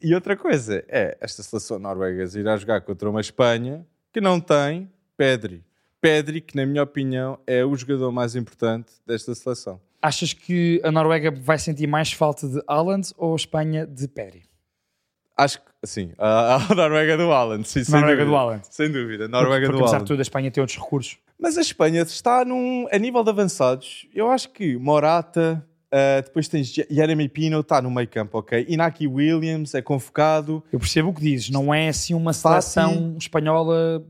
E 0.00 0.14
outra 0.14 0.36
coisa 0.36 0.82
é, 0.88 1.16
esta 1.20 1.42
seleção 1.42 1.78
norueguesa 1.78 2.38
irá 2.40 2.56
jogar 2.56 2.80
contra 2.80 3.10
uma 3.10 3.20
Espanha 3.20 3.84
que 4.12 4.20
não 4.20 4.40
tem 4.40 4.88
Pedri. 5.16 5.62
Pedri, 6.00 6.40
que 6.40 6.56
na 6.56 6.66
minha 6.66 6.82
opinião 6.82 7.38
é 7.46 7.64
o 7.64 7.74
jogador 7.76 8.10
mais 8.10 8.34
importante 8.34 8.90
desta 9.06 9.34
seleção. 9.34 9.80
Achas 10.00 10.32
que 10.32 10.80
a 10.82 10.90
Noruega 10.90 11.30
vai 11.30 11.58
sentir 11.58 11.86
mais 11.86 12.12
falta 12.12 12.48
de 12.48 12.60
Haaland 12.66 13.12
ou 13.16 13.32
a 13.34 13.36
Espanha 13.36 13.86
de 13.86 14.08
Pedri? 14.08 14.42
Acho 15.36 15.60
que, 15.60 15.66
sim, 15.84 16.12
a, 16.18 16.56
a 16.56 16.58
Noruega 16.74 17.16
do 17.16 17.30
Haaland. 17.32 17.66
Sim, 17.68 17.80
Noruega 17.88 18.08
dúvida. 18.16 18.24
do 18.26 18.36
Haaland. 18.36 18.62
Sem 18.68 18.90
dúvida, 18.90 19.28
Noruega 19.28 19.66
porque, 19.66 19.78
do 19.78 19.84
apesar 19.84 19.96
Haaland. 19.96 20.04
de 20.04 20.08
tudo, 20.08 20.18
a 20.18 20.22
Espanha 20.22 20.50
tem 20.50 20.60
outros 20.60 20.78
recursos. 20.78 21.18
Mas 21.38 21.56
a 21.56 21.60
Espanha 21.60 22.02
está 22.02 22.44
num, 22.44 22.86
a 22.90 22.98
nível 22.98 23.22
de 23.22 23.30
avançados. 23.30 24.06
Eu 24.14 24.28
acho 24.30 24.50
que 24.50 24.76
Morata, 24.76 25.64
ah, 25.90 26.20
depois 26.20 26.48
tens 26.48 26.66
Je- 26.68 26.86
Jeremy 26.90 27.28
Pino, 27.28 27.60
está 27.60 27.80
no 27.80 27.90
meio 27.90 28.08
campo, 28.08 28.38
ok? 28.38 28.66
Inaki 28.68 29.06
Williams 29.06 29.72
é 29.74 29.80
convocado. 29.82 30.62
Eu 30.72 30.78
percebo 30.80 31.10
o 31.10 31.14
que 31.14 31.20
dizes, 31.22 31.48
não 31.50 31.72
é 31.72 31.88
assim 31.88 32.12
uma 32.14 32.32
seleção 32.32 33.16
espanhola 33.18 34.04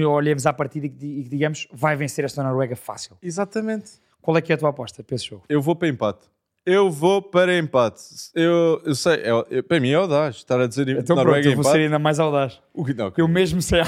que 0.00 0.04
olhemos 0.04 0.46
à 0.46 0.52
partida 0.52 0.86
e 0.86 0.88
que 0.90 0.96
di- 0.96 1.22
que 1.24 1.28
digamos 1.28 1.66
vai 1.72 1.96
vencer 1.96 2.24
esta 2.24 2.42
Noruega 2.42 2.76
fácil. 2.76 3.16
Exatamente. 3.22 3.92
Qual 4.20 4.36
é 4.36 4.40
que 4.42 4.52
é 4.52 4.54
a 4.54 4.58
tua 4.58 4.70
aposta 4.70 5.02
para 5.04 5.14
esse 5.16 5.26
jogo? 5.26 5.44
Eu 5.48 5.62
vou 5.62 5.74
para 5.76 5.88
empate. 5.88 6.24
Eu 6.64 6.90
vou 6.90 7.22
para 7.22 7.56
empate. 7.56 8.00
Eu, 8.34 8.82
eu 8.84 8.94
sei, 8.94 9.14
é- 9.22 9.58
é- 9.58 9.62
para 9.62 9.78
mim 9.78 9.90
é 9.90 9.94
audaz 9.94 10.36
estar 10.36 10.60
a 10.60 10.66
dizer 10.66 10.88
Então 10.88 11.14
Noruega 11.14 11.42
pronto, 11.42 11.52
eu 11.52 11.54
vou 11.56 11.62
empate. 11.62 11.76
ser 11.78 11.84
ainda 11.84 11.98
mais 11.98 12.18
audaz. 12.18 12.60
O 12.74 12.84
que 12.84 12.92
não? 12.92 13.12
Eu 13.16 13.28
mesmo 13.28 13.62
sem 13.62 13.80
a 13.80 13.84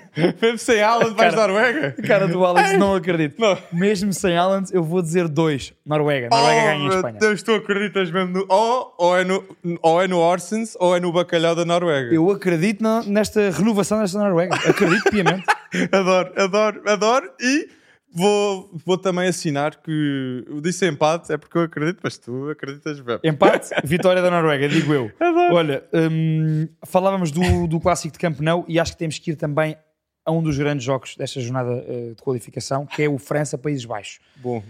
Mesmo 0.40 0.58
sem 0.58 0.82
Haaland 0.82 1.14
vais 1.14 1.34
Noruega? 1.34 1.94
cara 2.06 2.26
do 2.28 2.44
Haaland 2.44 2.76
não 2.76 2.94
acredito. 2.94 3.40
Não. 3.40 3.56
Mesmo 3.72 4.12
sem 4.12 4.36
Haaland 4.36 4.68
eu 4.72 4.82
vou 4.82 5.02
dizer 5.02 5.28
dois. 5.28 5.72
Noruega. 5.84 6.28
Noruega 6.30 6.60
oh, 6.60 6.64
ganha 6.64 6.74
em 6.74 6.88
Espanha. 6.88 7.18
Deus, 7.18 7.42
tu 7.42 7.54
acreditas 7.54 8.10
mesmo 8.10 8.32
no... 8.32 8.46
Ou, 8.48 8.94
ou, 8.98 9.16
é 9.16 9.24
no, 9.24 9.44
ou 9.82 10.02
é 10.02 10.08
no 10.08 10.18
Orsens 10.18 10.76
ou 10.78 10.96
é 10.96 11.00
no 11.00 11.12
bacalhau 11.12 11.54
da 11.54 11.64
Noruega. 11.64 12.14
Eu 12.14 12.30
acredito 12.30 12.82
na- 12.82 13.02
nesta 13.02 13.50
renovação 13.50 14.00
desta 14.00 14.18
Noruega. 14.18 14.54
Acredito 14.54 15.10
piamente. 15.10 15.44
Adoro, 15.90 16.32
adoro, 16.36 16.82
adoro. 16.86 17.30
E 17.40 17.68
vou, 18.14 18.70
vou 18.84 18.98
também 18.98 19.28
assinar 19.28 19.76
que 19.82 20.44
eu 20.46 20.60
disse 20.60 20.86
empate, 20.88 21.32
é 21.32 21.36
porque 21.36 21.56
eu 21.56 21.62
acredito, 21.62 22.00
mas 22.02 22.18
tu 22.18 22.50
acreditas 22.50 23.00
bem. 23.00 23.18
Empate, 23.24 23.70
vitória 23.84 24.20
da 24.22 24.30
Noruega, 24.30 24.68
digo 24.68 24.92
eu. 24.92 25.10
Adoro. 25.18 25.54
Olha, 25.54 25.84
hum, 25.92 26.68
falávamos 26.86 27.30
do, 27.30 27.66
do 27.66 27.80
clássico 27.80 28.12
de 28.12 28.18
Camp 28.18 28.40
Nou 28.40 28.64
e 28.68 28.78
acho 28.78 28.92
que 28.92 28.98
temos 28.98 29.18
que 29.18 29.30
ir 29.32 29.36
também 29.36 29.76
a 30.24 30.30
um 30.30 30.42
dos 30.42 30.56
grandes 30.56 30.84
jogos 30.84 31.16
desta 31.16 31.40
jornada 31.40 31.84
eh, 31.88 32.12
de 32.16 32.22
qualificação, 32.22 32.86
que 32.86 33.02
é 33.02 33.08
o 33.08 33.18
França-Países 33.18 33.84
Baixos. 33.84 34.20
Bom, 34.36 34.62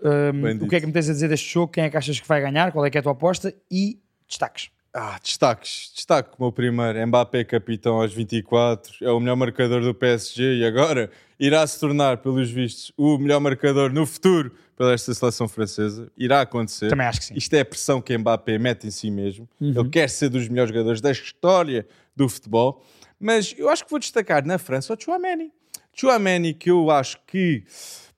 Hum, 0.00 0.64
o 0.64 0.68
que 0.68 0.76
é 0.76 0.80
que 0.80 0.86
me 0.86 0.92
tens 0.92 1.08
a 1.08 1.12
dizer 1.12 1.28
deste 1.28 1.52
jogo? 1.52 1.72
Quem 1.72 1.82
é 1.82 1.90
que 1.90 1.96
achas 1.96 2.20
que 2.20 2.28
vai 2.28 2.40
ganhar? 2.40 2.70
Qual 2.70 2.86
é 2.86 2.90
que 2.90 2.96
é 2.96 3.00
a 3.00 3.02
tua 3.02 3.10
aposta? 3.10 3.52
E 3.68 3.98
destaques. 4.28 4.70
ah, 4.94 5.18
destaques. 5.20 5.90
Destaque 5.92 6.30
o 6.38 6.42
meu 6.42 6.52
primeiro. 6.52 7.04
Mbappé 7.08 7.42
capitão 7.42 8.00
aos 8.00 8.12
24. 8.14 9.04
É 9.04 9.10
o 9.10 9.18
melhor 9.18 9.34
marcador 9.34 9.80
do 9.82 9.92
PSG 9.92 10.58
e 10.58 10.64
agora 10.64 11.10
irá 11.38 11.66
se 11.66 11.78
tornar, 11.78 12.18
pelos 12.18 12.50
vistos, 12.50 12.92
o 12.96 13.16
melhor 13.18 13.40
marcador 13.40 13.92
no 13.92 14.04
futuro 14.06 14.52
pela 14.76 14.92
esta 14.92 15.12
seleção 15.14 15.48
francesa. 15.48 16.10
Irá 16.16 16.40
acontecer. 16.40 16.88
Também 16.88 17.06
acho 17.06 17.20
que 17.20 17.26
sim. 17.26 17.34
Isto 17.36 17.54
é 17.54 17.60
a 17.60 17.64
pressão 17.64 18.00
que 18.00 18.16
Mbappé 18.16 18.58
mete 18.58 18.86
em 18.86 18.90
si 18.90 19.10
mesmo. 19.10 19.48
Uhum. 19.60 19.70
Ele 19.80 19.88
quer 19.88 20.08
ser 20.08 20.28
dos 20.28 20.48
melhores 20.48 20.70
jogadores 20.72 21.00
da 21.00 21.10
história 21.10 21.86
do 22.14 22.28
futebol. 22.28 22.84
Mas 23.20 23.54
eu 23.58 23.68
acho 23.68 23.84
que 23.84 23.90
vou 23.90 23.98
destacar 23.98 24.44
na 24.46 24.56
França 24.58 24.94
o 24.94 24.96
Chouameni. 25.00 25.50
Chouameni 25.92 26.54
que 26.54 26.70
eu 26.70 26.90
acho 26.90 27.18
que 27.26 27.64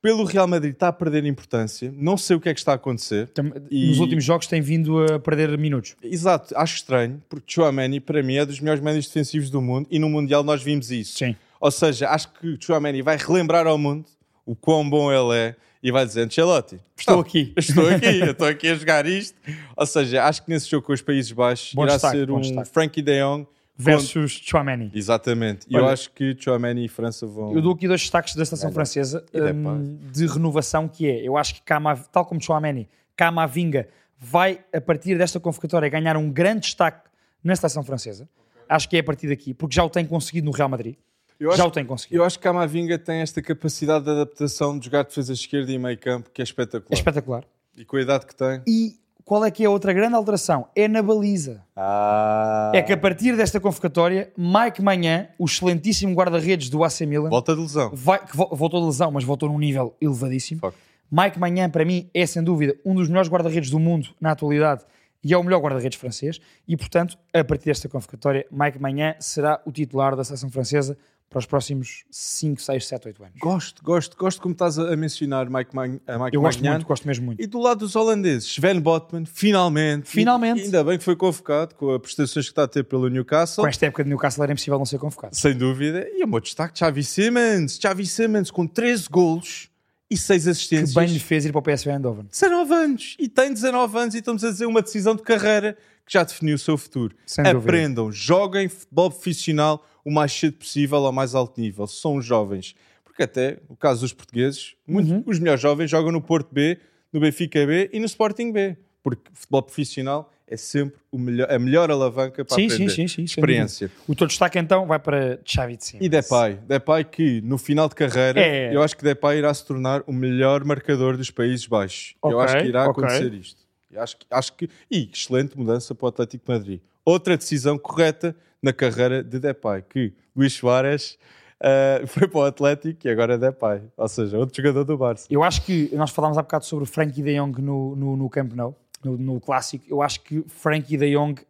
pelo 0.02 0.24
Real 0.24 0.46
Madrid 0.46 0.72
está 0.74 0.88
a 0.88 0.92
perder 0.92 1.24
importância. 1.24 1.92
Não 1.96 2.16
sei 2.18 2.36
o 2.36 2.40
que 2.40 2.48
é 2.48 2.54
que 2.54 2.60
está 2.60 2.72
a 2.72 2.74
acontecer. 2.74 3.28
Tam- 3.28 3.52
E- 3.70 3.88
Nos 3.88 3.98
últimos 3.98 4.24
jogos 4.24 4.46
tem 4.46 4.60
vindo 4.60 4.98
a 5.02 5.18
perder 5.18 5.56
minutos. 5.58 5.96
Exato, 6.02 6.54
acho 6.56 6.76
estranho, 6.76 7.22
porque 7.28 7.52
Chouameni 7.54 8.00
para 8.00 8.22
mim 8.22 8.34
é 8.36 8.44
dos 8.44 8.60
melhores 8.60 8.82
médios 8.82 9.06
defensivos 9.06 9.48
do 9.50 9.60
mundo 9.62 9.86
e 9.90 9.98
no 9.98 10.08
Mundial 10.10 10.42
nós 10.44 10.62
vimos 10.62 10.90
isso. 10.90 11.18
Sim. 11.18 11.34
Ou 11.60 11.70
seja, 11.70 12.08
acho 12.08 12.32
que 12.32 12.56
Chouameni 12.58 13.02
vai 13.02 13.16
relembrar 13.16 13.66
ao 13.66 13.76
mundo 13.76 14.06
o 14.46 14.56
quão 14.56 14.88
bom 14.88 15.12
ele 15.12 15.38
é 15.38 15.56
e 15.82 15.92
vai 15.92 16.04
dizer, 16.06 16.22
Ancelotti, 16.22 16.80
Estou 16.96 17.16
não, 17.16 17.22
aqui. 17.22 17.52
Estou 17.56 17.88
aqui, 17.88 18.20
eu 18.20 18.32
estou 18.32 18.46
aqui 18.46 18.68
a 18.68 18.74
jogar 18.74 19.06
isto. 19.06 19.38
Ou 19.76 19.86
seja, 19.86 20.24
acho 20.24 20.42
que 20.42 20.50
nesse 20.50 20.68
jogo 20.68 20.86
com 20.86 20.92
os 20.92 21.02
Países 21.02 21.32
Baixos 21.32 21.74
Bom 21.74 21.84
irá 21.84 21.92
destaque, 21.92 22.16
ser 22.16 22.30
um 22.30 22.40
destaque. 22.40 22.70
Frankie 22.70 23.02
de 23.02 23.20
Jong 23.22 23.46
Versus 23.76 24.32
Chouameni. 24.32 24.84
contra- 24.84 24.98
Exatamente. 24.98 25.66
E 25.68 25.74
eu 25.74 25.86
acho 25.86 26.10
que 26.10 26.36
Chouameni 26.38 26.84
e 26.84 26.88
França 26.88 27.26
vão... 27.26 27.54
Eu 27.54 27.62
dou 27.62 27.72
aqui 27.72 27.88
dois 27.88 28.02
destaques 28.02 28.34
da 28.34 28.44
seleção 28.44 28.70
francesa 28.72 29.24
hum, 29.32 29.98
de 30.12 30.26
renovação, 30.26 30.86
que 30.86 31.08
é, 31.08 31.26
eu 31.26 31.36
acho 31.36 31.54
que 31.54 31.62
Cama, 31.62 31.96
tal 32.12 32.26
como 32.26 32.42
Chouameni, 32.42 32.86
Camavinga 33.16 33.88
vai, 34.18 34.60
a 34.70 34.80
partir 34.82 35.16
desta 35.16 35.40
convocatória, 35.40 35.88
ganhar 35.88 36.14
um 36.18 36.30
grande 36.30 36.60
destaque 36.60 37.08
na 37.42 37.56
seleção 37.56 37.82
francesa. 37.82 38.28
Acho 38.68 38.86
que 38.86 38.96
é 38.96 39.00
a 39.00 39.04
partir 39.04 39.28
daqui, 39.28 39.54
porque 39.54 39.74
já 39.74 39.82
o 39.82 39.88
tem 39.88 40.04
conseguido 40.04 40.44
no 40.44 40.52
Real 40.52 40.68
Madrid. 40.68 40.96
Eu 41.40 41.48
já 41.52 41.62
acho, 41.62 41.66
o 41.66 41.70
tem 41.70 41.84
conseguido. 41.84 42.20
eu 42.20 42.24
acho 42.24 42.38
que 42.38 42.42
Camavinga 42.42 42.98
tem 42.98 43.20
esta 43.20 43.40
capacidade 43.42 44.04
de 44.04 44.10
adaptação 44.10 44.78
de 44.78 44.84
jogar 44.84 45.02
defesa 45.04 45.32
esquerda 45.32 45.72
e 45.72 45.78
meio 45.78 45.98
campo 45.98 46.30
que 46.30 46.40
é 46.40 46.44
espetacular. 46.44 46.86
É 46.90 46.94
espetacular. 46.94 47.44
E 47.76 47.84
com 47.84 47.96
a 47.96 48.02
idade 48.02 48.26
que 48.26 48.34
tem... 48.34 48.62
E 48.66 49.00
qual 49.24 49.44
é 49.44 49.50
que 49.50 49.62
é 49.62 49.66
a 49.66 49.70
outra 49.70 49.92
grande 49.92 50.14
alteração? 50.14 50.66
É 50.74 50.86
na 50.88 51.02
baliza. 51.02 51.62
Ah... 51.76 52.72
É 52.74 52.82
que 52.82 52.92
a 52.92 52.96
partir 52.96 53.36
desta 53.36 53.58
convocatória, 53.60 54.32
Mike 54.36 54.82
Manhã, 54.82 55.28
o 55.38 55.44
excelentíssimo 55.44 56.14
guarda-redes 56.14 56.68
do 56.68 56.82
AC 56.84 57.00
Milan, 57.02 57.28
Volta 57.30 57.54
de 57.54 57.60
lesão. 57.60 57.90
vai, 57.94 58.24
que 58.24 58.36
vo- 58.36 58.50
voltou 58.52 58.80
de 58.80 58.86
lesão, 58.86 59.10
mas 59.10 59.24
voltou 59.24 59.48
num 59.48 59.58
nível 59.58 59.94
elevadíssimo. 60.00 60.60
Facto. 60.60 60.76
Mike 61.10 61.38
Manhã, 61.38 61.68
para 61.70 61.84
mim, 61.84 62.08
é 62.14 62.24
sem 62.26 62.42
dúvida 62.42 62.76
um 62.84 62.94
dos 62.94 63.08
melhores 63.08 63.28
guarda-redes 63.30 63.70
do 63.70 63.78
mundo 63.80 64.08
na 64.20 64.30
atualidade 64.32 64.84
e 65.22 65.32
é 65.34 65.36
o 65.38 65.42
melhor 65.42 65.60
guarda-redes 65.60 65.98
francês. 65.98 66.40
E, 66.66 66.76
portanto, 66.76 67.16
a 67.34 67.44
partir 67.44 67.66
desta 67.66 67.88
convocatória, 67.88 68.46
Mike 68.50 68.78
Manhã 68.80 69.14
será 69.20 69.60
o 69.64 69.72
titular 69.72 70.14
da 70.16 70.24
seleção 70.24 70.50
francesa 70.50 70.96
para 71.30 71.38
os 71.38 71.46
próximos 71.46 72.02
5, 72.10 72.60
6, 72.60 72.86
7, 72.88 73.06
8 73.06 73.22
anos. 73.22 73.38
Gosto, 73.38 73.84
gosto, 73.84 74.16
gosto 74.16 74.42
como 74.42 74.52
estás 74.52 74.76
a 74.80 74.96
mencionar 74.96 75.48
Mike, 75.48 75.74
Man, 75.74 76.00
a 76.04 76.18
Mike 76.18 76.36
Eu 76.36 76.40
gosto 76.40 76.64
muito, 76.64 76.84
gosto 76.84 77.06
mesmo 77.06 77.26
muito. 77.26 77.40
E 77.40 77.46
do 77.46 77.60
lado 77.60 77.78
dos 77.78 77.94
holandeses, 77.94 78.50
Sven 78.50 78.80
Botman, 78.80 79.24
finalmente. 79.24 80.10
Finalmente. 80.10 80.60
E 80.60 80.64
ainda 80.64 80.82
bem 80.82 80.98
que 80.98 81.04
foi 81.04 81.14
convocado 81.14 81.76
com 81.76 81.94
as 81.94 82.00
prestações 82.00 82.46
que 82.46 82.50
está 82.50 82.64
a 82.64 82.68
ter 82.68 82.82
pelo 82.82 83.08
Newcastle. 83.08 83.62
Com 83.62 83.68
esta 83.68 83.86
época 83.86 84.02
de 84.02 84.10
Newcastle 84.10 84.42
era 84.42 84.52
impossível 84.52 84.76
não 84.76 84.84
ser 84.84 84.98
convocado. 84.98 85.36
Sem 85.36 85.56
dúvida. 85.56 86.04
E 86.12 86.24
o 86.24 86.26
meu 86.26 86.40
destaque, 86.40 86.76
Xavi 86.76 87.04
Simmons. 87.04 87.78
Xavi 87.80 88.06
Simmons 88.06 88.50
com 88.50 88.66
13 88.66 89.08
golos 89.08 89.70
e 90.10 90.16
6 90.16 90.42
Que 90.42 90.50
assistências. 90.50 90.94
bem 90.94 91.06
lhe 91.06 91.20
fez 91.20 91.44
ir 91.46 91.52
para 91.52 91.60
o 91.60 91.62
PSV 91.62 91.92
Eindhoven. 91.92 92.26
19 92.28 92.74
anos. 92.74 93.16
E 93.20 93.28
tem 93.28 93.52
19 93.52 93.96
anos 93.96 94.14
e 94.16 94.18
estamos 94.18 94.42
a 94.42 94.50
dizer 94.50 94.66
uma 94.66 94.82
decisão 94.82 95.14
de 95.14 95.22
carreira 95.22 95.78
que 96.04 96.12
já 96.12 96.24
definiu 96.24 96.56
o 96.56 96.58
seu 96.58 96.76
futuro. 96.76 97.14
Sem 97.24 97.44
dúvida. 97.44 97.60
Aprendam, 97.60 98.10
joguem 98.10 98.68
futebol 98.68 99.12
profissional 99.12 99.86
o 100.04 100.10
mais 100.10 100.32
cedo 100.32 100.54
possível 100.58 100.98
ao 101.04 101.12
mais 101.12 101.34
alto 101.34 101.60
nível. 101.60 101.86
São 101.86 102.20
jovens. 102.20 102.74
Porque 103.04 103.22
até, 103.22 103.58
no 103.68 103.76
caso 103.76 104.00
dos 104.00 104.12
portugueses, 104.12 104.74
muitos- 104.86 105.12
Uhum. 105.12 105.22
os 105.26 105.38
melhores 105.38 105.60
jovens 105.60 105.90
jogam 105.90 106.10
no 106.12 106.20
Porto 106.22 106.48
B, 106.52 106.78
no 107.12 107.20
Benfica 107.20 107.66
B 107.66 107.90
e 107.92 107.98
no 107.98 108.06
Sporting 108.06 108.52
B. 108.52 108.76
Porque 109.02 109.30
futebol 109.32 109.62
profissional 109.62 110.30
é 110.46 110.56
sempre 110.56 110.98
melhor, 111.12 111.50
a 111.50 111.58
melhor 111.58 111.90
alavanca 111.90 112.44
para 112.44 112.54
Sim, 112.54 112.66
aprender. 112.66 112.90
sim, 112.90 113.08
sim, 113.08 113.08
sim, 113.08 113.22
Experiência. 113.24 113.90
O 114.06 114.14
teu 114.14 114.26
destaque 114.26 114.58
então 114.58 114.86
vai 114.86 114.98
para 114.98 115.40
Xavi 115.44 115.76
de 115.76 115.84
Simmons. 115.84 116.04
E 116.04 116.08
Depay. 116.08 116.54
Depay 116.66 117.04
que 117.04 117.40
no 117.42 117.56
final 117.56 117.88
de 117.88 117.94
carreira, 117.94 118.40
É. 118.40 118.74
eu 118.74 118.82
acho 118.82 118.96
que 118.96 119.02
Depay 119.02 119.38
irá 119.38 119.52
se 119.54 119.64
tornar 119.64 120.02
o 120.06 120.12
melhor 120.12 120.64
marcador 120.64 121.16
dos 121.16 121.30
Países 121.30 121.66
Baixos. 121.66 122.14
eu 122.22 122.30
Ok, 122.30 122.44
acho 122.44 122.58
que 122.58 122.68
irá 122.68 122.88
ok. 122.88 123.04
acontecer 123.04 123.32
isto. 123.34 123.60
Eu 123.90 124.02
acho, 124.02 124.16
que- 124.18 124.26
acho 124.30 124.52
que... 124.52 124.68
E 124.90 125.08
excelente 125.12 125.56
mudança 125.58 125.94
para 125.94 126.04
o 126.06 126.08
Atlético 126.08 126.44
de 126.46 126.52
Madrid. 126.52 126.80
Outra 127.04 127.36
decisão 127.36 127.78
correta 127.78 128.36
na 128.62 128.72
carreira 128.72 129.22
de 129.22 129.38
Depay, 129.38 129.82
que 129.82 130.12
Luís 130.36 130.52
Soares 130.54 131.18
ah, 131.62 132.00
foi 132.06 132.26
para 132.28 132.38
o 132.38 132.44
Atlético 132.44 133.06
e 133.06 133.10
agora 133.10 133.34
é 133.34 133.38
Depay. 133.38 133.82
Ou 133.96 134.08
seja, 134.08 134.38
outro 134.38 134.56
jogador 134.56 134.84
do 134.84 134.96
Barça. 134.98 135.26
Eu 135.30 135.42
acho 135.42 135.62
que 135.62 135.90
nós 135.94 136.10
falámos 136.10 136.36
há 136.38 136.42
bocado 136.42 136.64
sobre 136.64 136.84
o 136.84 136.86
Frankie 136.86 137.22
de 137.22 137.34
Jong 137.38 137.60
no, 137.60 137.94
no, 137.96 138.16
no 138.16 138.30
Camp 138.30 138.52
Nou, 138.52 138.76
no, 139.04 139.16
no 139.16 139.40
clássico. 139.40 139.84
Eu 139.88 140.02
acho 140.02 140.20
que 140.22 140.42
Frankie 140.48 140.96
de 140.96 141.14
Jong 141.16 141.40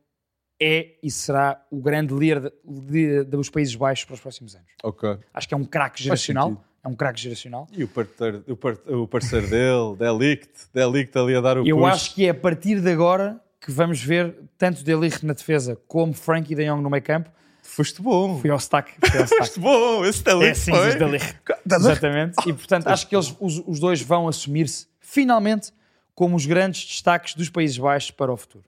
é 0.62 0.94
e 1.02 1.10
será 1.10 1.64
o 1.70 1.80
grande 1.80 2.12
líder 2.14 2.52
de- 2.64 3.22
de- 3.22 3.24
dos 3.24 3.48
Países 3.48 3.74
Baixos 3.74 4.04
para 4.04 4.14
os 4.14 4.20
próximos 4.20 4.54
anos. 4.54 4.68
Ok. 4.82 5.18
Acho 5.32 5.48
que 5.48 5.54
é 5.54 5.56
um 5.56 5.64
craque 5.64 6.02
geracional. 6.02 6.62
É 6.84 6.88
um 6.88 6.94
craque 6.94 7.20
geracional. 7.20 7.66
E 7.72 7.84
o 7.84 7.88
parceiro, 7.88 8.44
o 8.48 8.56
par- 8.56 8.78
o 8.86 9.06
parceiro 9.06 9.46
dele, 9.48 9.96
Delict, 9.98 10.50
Delict 10.72 11.16
ali 11.18 11.34
a 11.34 11.40
dar 11.40 11.58
o 11.58 11.66
Eu 11.66 11.76
push. 11.78 11.92
acho 11.92 12.14
que 12.14 12.24
é 12.26 12.30
a 12.30 12.34
partir 12.34 12.80
de 12.80 12.90
agora 12.90 13.38
que 13.60 13.70
vamos 13.70 14.02
ver 14.02 14.34
tanto 14.56 14.82
Delicht 14.82 15.24
na 15.24 15.34
defesa 15.34 15.78
como 15.86 16.12
Frankie 16.12 16.54
de 16.54 16.64
Jong 16.66 16.82
no 16.82 16.90
meio 16.90 17.02
campo 17.02 17.30
Foste 17.70 18.02
bom. 18.02 18.38
Fui 18.40 18.50
ao 18.50 18.58
stack. 18.58 18.92
Fui 19.00 19.20
ao. 19.20 19.26
Foste 19.28 19.60
bom. 19.60 20.04
Esse 20.04 20.24
talento 20.24 20.50
É 20.50 20.54
sim, 20.54 20.72
foi. 20.72 20.94
Ligt. 21.08 21.36
Exatamente. 21.64 22.34
E 22.48 22.52
portanto, 22.52 22.88
acho 22.88 23.06
que 23.06 23.14
eles, 23.14 23.34
os, 23.38 23.62
os 23.64 23.78
dois 23.78 24.02
vão 24.02 24.26
assumir-se 24.26 24.88
finalmente 24.98 25.72
como 26.12 26.36
os 26.36 26.46
grandes 26.46 26.84
destaques 26.84 27.34
dos 27.34 27.48
Países 27.48 27.78
Baixos 27.78 28.10
para 28.10 28.32
o 28.32 28.36
futuro. 28.36 28.64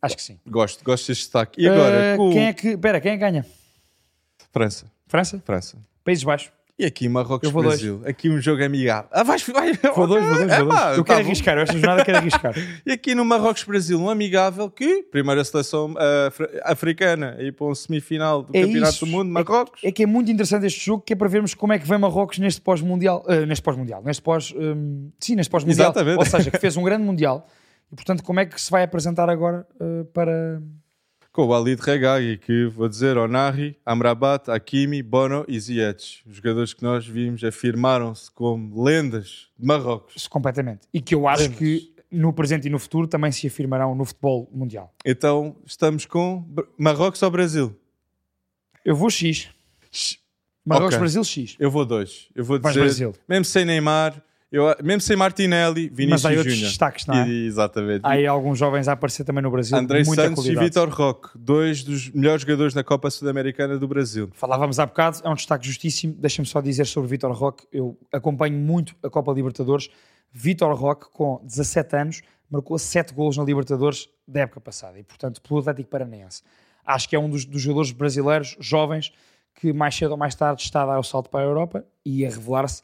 Acho 0.00 0.16
que 0.16 0.22
sim. 0.22 0.38
Gosto, 0.46 0.82
gosto 0.82 1.08
deste 1.08 1.24
destaque. 1.24 1.60
E 1.60 1.68
agora, 1.68 2.14
Uh, 2.14 2.16
com 2.16 2.32
quem 2.32 2.46
é 2.46 2.52
que. 2.54 2.68
Espera, 2.68 3.00
quem 3.00 3.12
é 3.12 3.14
que 3.14 3.20
ganha? 3.20 3.46
França. 4.50 4.90
França? 5.06 5.42
França. 5.44 5.76
Países 6.02 6.24
Baixos. 6.24 6.50
E 6.78 6.84
aqui 6.84 7.08
Marrocos 7.08 7.50
dois. 7.50 7.66
Brasil. 7.66 8.02
Aqui 8.06 8.30
um 8.30 8.40
jogo 8.40 8.62
amigável. 8.62 9.08
Ah, 9.12 9.24
vais, 9.24 9.42
vai. 9.48 9.72
Vou 9.96 10.06
dois, 10.06 10.24
vou 10.24 10.34
dois, 10.36 10.48
É, 10.52 10.58
vou 10.58 10.68
dois. 10.68 10.80
pá, 10.80 10.92
Eu 10.94 10.98
tá 10.98 11.04
quero 11.04 11.18
bom. 11.20 11.26
arriscar, 11.26 11.56
eu 11.56 11.62
esta 11.62 11.72
jornada 11.76 12.04
quero 12.04 12.18
arriscar. 12.18 12.54
E 12.86 12.92
aqui 12.92 13.14
no 13.16 13.24
Marrocos 13.24 13.64
Brasil, 13.64 14.00
um 14.00 14.08
amigável 14.08 14.70
que, 14.70 15.02
primeira 15.02 15.42
seleção 15.44 15.94
ah, 15.98 16.28
afri- 16.28 16.48
africana, 16.62 17.34
aí 17.38 17.50
para 17.50 17.66
um 17.66 17.74
semifinal 17.74 18.44
do 18.44 18.56
É 18.56 18.62
Campeonato 18.62 18.92
isso. 18.94 19.04
do 19.06 19.10
Mundo, 19.10 19.28
Marrocos. 19.30 19.80
É 19.82 19.90
que 19.90 20.04
é 20.04 20.06
muito 20.06 20.30
interessante 20.30 20.66
este 20.66 20.84
jogo, 20.86 21.02
que 21.02 21.12
é 21.12 21.16
para 21.16 21.26
vermos 21.28 21.52
como 21.52 21.72
é 21.72 21.78
que 21.80 21.86
vem 21.88 21.98
Marrocos 21.98 22.38
neste 22.38 22.60
pós-mundial. 22.60 23.24
ah, 23.26 23.44
neste 23.44 23.62
pós-mundial, 23.62 24.00
neste 24.04 24.22
pós. 24.22 24.54
hum, 24.56 25.10
sim, 25.18 25.34
neste 25.34 25.50
pós-mundial. 25.50 25.90
Exatamente. 25.90 26.18
Ou 26.18 26.24
seja, 26.26 26.48
que 26.50 26.58
fez 26.58 26.76
um 26.76 26.84
grande 26.84 27.02
mundial. 27.04 27.44
E 27.90 27.96
portanto, 27.96 28.22
como 28.22 28.38
é 28.38 28.46
que 28.46 28.60
se 28.60 28.70
vai 28.70 28.84
apresentar 28.84 29.28
agora 29.28 29.66
ah, 29.80 30.04
para. 30.14 30.62
Com 31.38 31.44
o 31.44 31.46
Walid 31.50 31.80
Regawi, 31.80 32.36
que 32.36 32.66
vou 32.66 32.88
dizer, 32.88 33.16
Onari, 33.16 33.78
Amrabat, 33.86 34.50
Hakimi, 34.50 35.04
Bono 35.04 35.44
e 35.46 35.60
Ziyech. 35.60 36.24
Os 36.26 36.34
jogadores 36.34 36.74
que 36.74 36.82
nós 36.82 37.06
vimos 37.06 37.44
afirmaram-se 37.44 38.28
como 38.28 38.82
lendas 38.82 39.46
de 39.56 39.64
Marrocos. 39.64 40.26
Completamente. 40.26 40.88
E 40.92 41.00
que 41.00 41.14
eu 41.14 41.28
acho 41.28 41.42
Lendas. 41.44 41.58
que 41.58 41.94
no 42.10 42.32
presente 42.32 42.66
e 42.66 42.70
no 42.70 42.80
futuro 42.80 43.06
também 43.06 43.30
se 43.30 43.46
afirmarão 43.46 43.94
no 43.94 44.04
futebol 44.04 44.50
mundial. 44.52 44.92
Então, 45.06 45.54
estamos 45.64 46.04
com 46.06 46.44
Marrocos 46.76 47.22
ou 47.22 47.30
Brasil? 47.30 47.72
Eu 48.84 48.96
vou 48.96 49.08
X. 49.08 49.48
Marrocos, 50.66 50.94
Ok. 50.96 50.98
Brasil, 50.98 51.22
X. 51.22 51.54
Eu 51.60 51.70
vou 51.70 51.86
dois. 51.86 52.28
Eu 52.34 52.44
vou 52.44 52.58
dizer, 52.58 52.80
Brasil. 52.80 53.14
mesmo 53.28 53.44
sem 53.44 53.64
Neymar, 53.64 54.20
eu, 54.50 54.64
mesmo 54.82 55.00
sem 55.02 55.16
Martinelli, 55.16 55.88
Mas 55.88 55.96
Vinícius 55.96 56.24
há 56.24 56.28
outros 56.30 56.54
Júnior. 56.54 56.68
destaques, 56.68 57.06
não 57.06 57.14
é? 57.16 57.28
E- 57.28 57.46
Exatamente. 57.46 58.00
Há 58.02 58.10
aí 58.10 58.26
alguns 58.26 58.58
jovens 58.58 58.88
a 58.88 58.92
aparecer 58.92 59.24
também 59.24 59.42
no 59.42 59.50
Brasil. 59.50 59.76
Andrei 59.76 60.02
muita 60.04 60.22
Santos 60.24 60.44
e 60.44 60.46
qualidade. 60.54 60.66
Vitor 60.66 60.88
Roque, 60.88 61.28
dois 61.38 61.84
dos 61.84 62.10
melhores 62.10 62.42
jogadores 62.42 62.74
na 62.74 62.82
Copa 62.82 63.10
Sul-Americana 63.10 63.78
do 63.78 63.86
Brasil. 63.86 64.30
Falávamos 64.32 64.78
há 64.78 64.86
bocado, 64.86 65.18
é 65.22 65.28
um 65.28 65.34
destaque 65.34 65.66
justíssimo. 65.66 66.14
Deixa-me 66.18 66.46
só 66.48 66.60
dizer 66.60 66.86
sobre 66.86 67.10
Vitor 67.10 67.30
Roque. 67.32 67.66
Eu 67.72 67.98
acompanho 68.12 68.56
muito 68.56 68.94
a 69.02 69.10
Copa 69.10 69.32
Libertadores. 69.32 69.90
Vitor 70.32 70.74
Roque, 70.74 71.06
com 71.12 71.40
17 71.44 71.96
anos, 71.96 72.22
marcou 72.50 72.78
7 72.78 73.12
golos 73.12 73.36
na 73.36 73.44
Libertadores 73.44 74.08
da 74.26 74.40
época 74.40 74.60
passada 74.60 74.98
e, 74.98 75.02
portanto, 75.02 75.40
pelo 75.42 75.60
Atlético 75.60 75.90
Paranaense. 75.90 76.42
Acho 76.86 77.06
que 77.08 77.14
é 77.14 77.18
um 77.18 77.28
dos, 77.28 77.44
dos 77.44 77.60
jogadores 77.60 77.92
brasileiros 77.92 78.56
jovens 78.60 79.12
que 79.60 79.72
mais 79.72 79.94
cedo 79.94 80.12
ou 80.12 80.16
mais 80.16 80.34
tarde 80.34 80.62
está 80.62 80.84
a 80.84 80.86
dar 80.86 80.98
o 80.98 81.02
salto 81.02 81.28
para 81.28 81.40
a 81.40 81.44
Europa 81.44 81.84
e 82.04 82.24
a 82.24 82.30
revelar-se. 82.30 82.82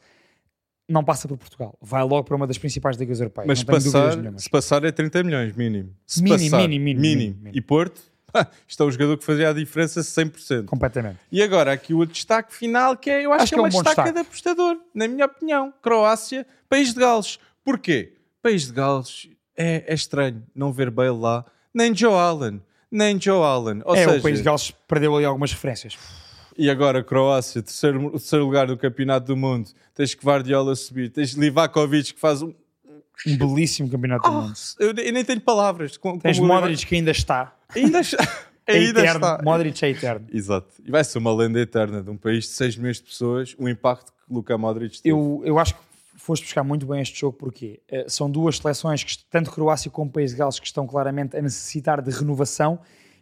Não 0.87 1.03
passa 1.03 1.27
por 1.27 1.37
Portugal, 1.37 1.75
vai 1.81 2.03
logo 2.03 2.23
para 2.23 2.35
uma 2.35 2.45
das 2.45 2.57
principais 2.59 2.95
ligas 2.95 3.19
europeias. 3.19 3.47
Mas 3.47 3.63
passar, 3.63 4.13
se 4.37 4.49
passar 4.49 4.83
é 4.83 4.91
30 4.91 5.23
milhões, 5.23 5.55
mínimo. 5.55 5.89
Se 6.05 6.21
Mínimo, 6.21 6.51
passar, 6.51 6.57
mínimo, 6.67 6.85
mínimo, 6.85 7.01
mínimo, 7.01 7.37
mínimo. 7.37 7.57
E 7.57 7.61
Porto, 7.61 7.99
isto 8.67 8.83
é 8.83 8.85
um 8.85 8.91
jogador 8.91 9.17
que 9.17 9.23
fazia 9.23 9.49
a 9.49 9.53
diferença 9.53 10.01
100%. 10.01 10.65
Completamente. 10.65 11.17
E 11.31 11.41
agora, 11.41 11.71
aqui 11.73 11.93
o 11.93 12.05
destaque 12.05 12.53
final, 12.53 12.95
que 12.95 13.09
é, 13.09 13.25
eu 13.25 13.33
acho, 13.33 13.43
Acho 13.43 13.49
que 13.53 13.55
é 13.55 13.57
é 13.57 13.61
uma 13.61 13.67
um 13.67 13.71
bom 13.71 13.81
destaca 13.81 14.03
destaque. 14.03 14.13
de 14.13 14.19
apostador, 14.27 14.77
na 14.93 15.07
minha 15.07 15.25
opinião. 15.25 15.73
Croácia, 15.81 16.45
País 16.69 16.93
de 16.93 16.99
Gales. 16.99 17.39
Porquê? 17.63 18.13
País 18.43 18.67
de 18.67 18.73
Gales 18.73 19.27
é, 19.57 19.85
é 19.87 19.93
estranho 19.95 20.43
não 20.53 20.71
ver 20.71 20.91
Bale 20.91 21.17
lá, 21.17 21.43
nem 21.73 21.95
Joe 21.95 22.13
Allen, 22.13 22.61
nem 22.91 23.19
Joe 23.19 23.43
Allen. 23.43 23.81
Ou 23.83 23.95
é, 23.95 24.03
seja, 24.05 24.19
o 24.19 24.21
País 24.21 24.37
de 24.37 24.43
Gales 24.43 24.71
perdeu 24.87 25.15
ali 25.15 25.25
algumas 25.25 25.51
referências. 25.51 25.97
E 26.57 26.69
agora 26.69 27.03
Croácia, 27.03 27.61
terceiro, 27.61 28.11
terceiro 28.11 28.45
lugar 28.45 28.67
do 28.67 28.77
Campeonato 28.77 29.27
do 29.27 29.35
Mundo, 29.37 29.69
tens 29.93 30.13
que 30.13 30.25
Guardiola 30.25 30.75
subir, 30.75 31.09
tens 31.09 31.31
Livakovic 31.33 32.13
que 32.13 32.19
faz 32.19 32.41
um... 32.41 32.53
Um 33.25 33.37
belíssimo 33.37 33.89
campeonato 33.89 34.29
do 34.29 34.37
Oh, 34.37 34.41
mundo. 34.41 34.53
eu, 34.77 34.87
eu 34.91 35.13
nem 35.13 35.23
tenho 35.23 35.39
palavras. 35.39 35.95
Com, 35.95 36.19
Tens 36.19 36.37
como 36.37 36.53
Modric 36.53 36.85
que 36.85 36.95
ainda 36.95 37.11
está. 37.11 37.55
Ainda, 37.73 38.01
está- 38.01 38.17
É 38.67 38.73
ainda 38.73 38.99
eterno. 38.99 39.25
está. 39.25 39.41
Modric 39.43 39.85
é 39.85 39.89
eterno. 39.89 40.27
Exato. 40.33 40.67
E 40.83 40.91
vai 40.91 41.01
ser 41.03 41.17
uma 41.19 41.33
lenda 41.33 41.59
eterna 41.59 42.01
de 42.03 42.09
um 42.09 42.17
país 42.17 42.43
de 42.45 42.49
6 42.51 42.75
milhões 42.77 42.97
de 42.97 43.03
pessoas, 43.03 43.55
o 43.57 43.69
impacto 43.69 44.11
que 44.11 44.33
Luka 44.33 44.57
Modric 44.57 45.01
teve. 45.01 45.13
Eu, 45.15 45.41
eu 45.45 45.57
acho 45.57 45.75
que 45.75 45.79
foste 46.17 46.43
buscar 46.43 46.63
muito 46.63 46.85
bem 46.85 46.99
este 47.01 47.17
jogo 47.19 47.37
porque 47.37 47.79
eh, 47.87 48.05
são 48.09 48.29
duas 48.29 48.57
seleções, 48.57 49.03
que, 49.03 49.17
tanto 49.29 49.49
Croácia 49.51 49.89
como 49.89 50.11
País 50.11 50.31
de 50.31 50.37
Gales, 50.37 50.59
que 50.59 50.65
estão 50.67 50.85
claramente 50.85 51.37
a 51.37 51.41
necessitar 51.41 52.01
de 52.01 52.11
renovação. 52.11 52.79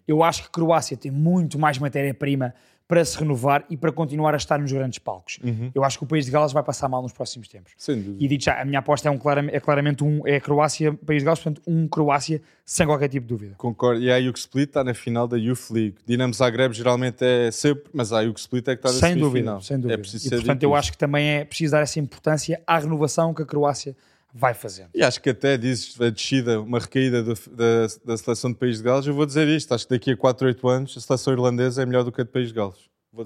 Eu 0.07 0.23
acho 0.23 0.43
que 0.43 0.49
Croácia 0.49 0.97
tem 0.97 1.11
muito 1.11 1.59
mais 1.59 1.77
matéria-prima 1.77 2.53
para 2.87 3.03
se 3.05 3.17
renovar 3.17 3.65
e 3.69 3.77
para 3.77 3.91
continuar 3.91 4.33
a 4.33 4.37
estar 4.37 4.59
nos 4.59 4.71
grandes 4.71 4.99
palcos. 4.99 5.39
Eu 5.73 5.83
acho 5.83 5.97
que 5.97 6.03
o 6.03 6.07
País 6.07 6.25
de 6.25 6.31
Gales 6.31 6.51
vai 6.51 6.63
passar 6.63 6.89
mal 6.89 7.01
nos 7.01 7.13
próximos 7.13 7.47
tempos. 7.47 7.73
Sem 7.77 7.95
dúvida. 7.95 8.23
E 8.23 8.27
digo 8.27 8.43
já, 8.43 8.61
a 8.61 8.65
minha 8.65 8.79
aposta 8.79 9.07
é, 9.07 9.11
um, 9.11 9.19
é 9.51 9.59
claramente 9.59 10.03
um 10.03 10.21
é 10.27 10.39
Croácia, 10.39 10.93
País 10.93 11.21
de 11.21 11.25
Gales, 11.25 11.39
portanto, 11.39 11.61
um 11.65 11.87
Croácia 11.87 12.41
sem 12.65 12.85
qualquer 12.85 13.09
tipo 13.09 13.25
de 13.25 13.33
dúvida. 13.33 13.55
Concordo. 13.57 14.01
E 14.01 14.11
a 14.11 14.17
Yuk 14.17 14.37
Split 14.37 14.69
está 14.69 14.83
na 14.83 14.93
final 14.93 15.27
da 15.27 15.37
Youth 15.37 15.69
League. 15.71 15.95
Dinamo 16.05 16.33
Zagreb 16.33 16.73
geralmente 16.73 17.23
é 17.23 17.51
sempre, 17.51 17.85
mas 17.93 18.13
a 18.13 18.21
Yuk 18.21 18.39
Split 18.39 18.67
é 18.67 18.75
que 18.75 18.85
está 18.85 18.91
na 18.91 19.07
sem 19.07 19.17
dúvida, 19.17 19.59
sem 19.61 19.77
dúvida. 19.77 19.93
É 19.93 19.97
preciso 19.97 20.27
e 20.27 20.29
portanto, 20.29 20.63
eu 20.63 20.75
acho 20.75 20.91
que 20.91 20.97
também 20.97 21.27
é 21.27 21.45
preciso 21.45 21.71
dar 21.71 21.81
essa 21.81 21.99
importância 21.99 22.61
à 22.67 22.77
renovação 22.77 23.33
que 23.33 23.41
a 23.41 23.45
Croácia 23.45 23.95
vai 24.33 24.53
fazendo. 24.53 24.89
E 24.95 25.03
acho 25.03 25.21
que 25.21 25.29
até 25.29 25.57
dizes 25.57 25.99
a 26.01 26.09
descida, 26.09 26.59
uma 26.59 26.79
recaída 26.79 27.21
do- 27.21 27.33
da, 27.51 27.87
da 28.05 28.17
seleção 28.17 28.51
de 28.51 28.57
País 28.57 28.77
de 28.77 28.83
Gales. 28.83 29.05
Eu 29.05 29.13
vou 29.13 29.25
dizer 29.25 29.47
isto: 29.47 29.73
acho 29.73 29.87
que 29.87 29.93
daqui 29.93 30.11
a 30.11 30.17
4, 30.17 30.47
8 30.47 30.67
anos 30.67 30.95
a 30.97 31.01
seleção 31.01 31.33
irlandesa 31.33 31.83
é 31.83 31.85
melhor 31.85 32.03
do 32.03 32.11
que 32.11 32.21
a 32.21 32.23
de 32.23 32.29
País 32.31 32.47
de 32.49 32.53
Gales. 32.55 32.77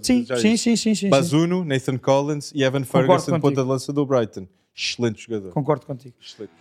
Sim, 0.02 0.26
sim, 0.36 0.58
sim, 0.58 0.76
sim, 0.76 0.94
sim. 0.96 1.10
Bazuno, 1.10 1.64
Nathan 1.64 1.98
Collins 1.98 2.52
e 2.54 2.62
Evan 2.64 2.82
Concordo 2.82 3.08
Ferguson, 3.08 3.32
contigo. 3.32 3.42
ponta 3.42 3.62
de 3.64 3.68
lança 3.70 3.94
do 3.94 4.06
Brighton. 4.06 4.46
Excelente 4.76 5.24
jogador. 5.24 5.52
Concordo 5.54 5.86
contigo. 5.86 6.14
Excelente. 6.22 6.52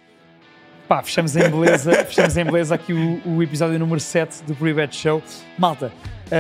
Pá, 0.89 1.03
fechamos 1.03 1.35
em 1.35 1.51
beleza, 1.51 1.93
fechamos 2.07 2.37
em 2.37 2.45
beleza 2.45 2.77
aqui 2.77 2.93
o, 2.93 3.21
o 3.29 3.43
episódio 3.43 3.77
número 3.81 3.99
7 3.99 4.45
do 4.45 4.55
Pre-Bet 4.55 4.95
Show. 4.95 5.21
Malta, 5.59 5.93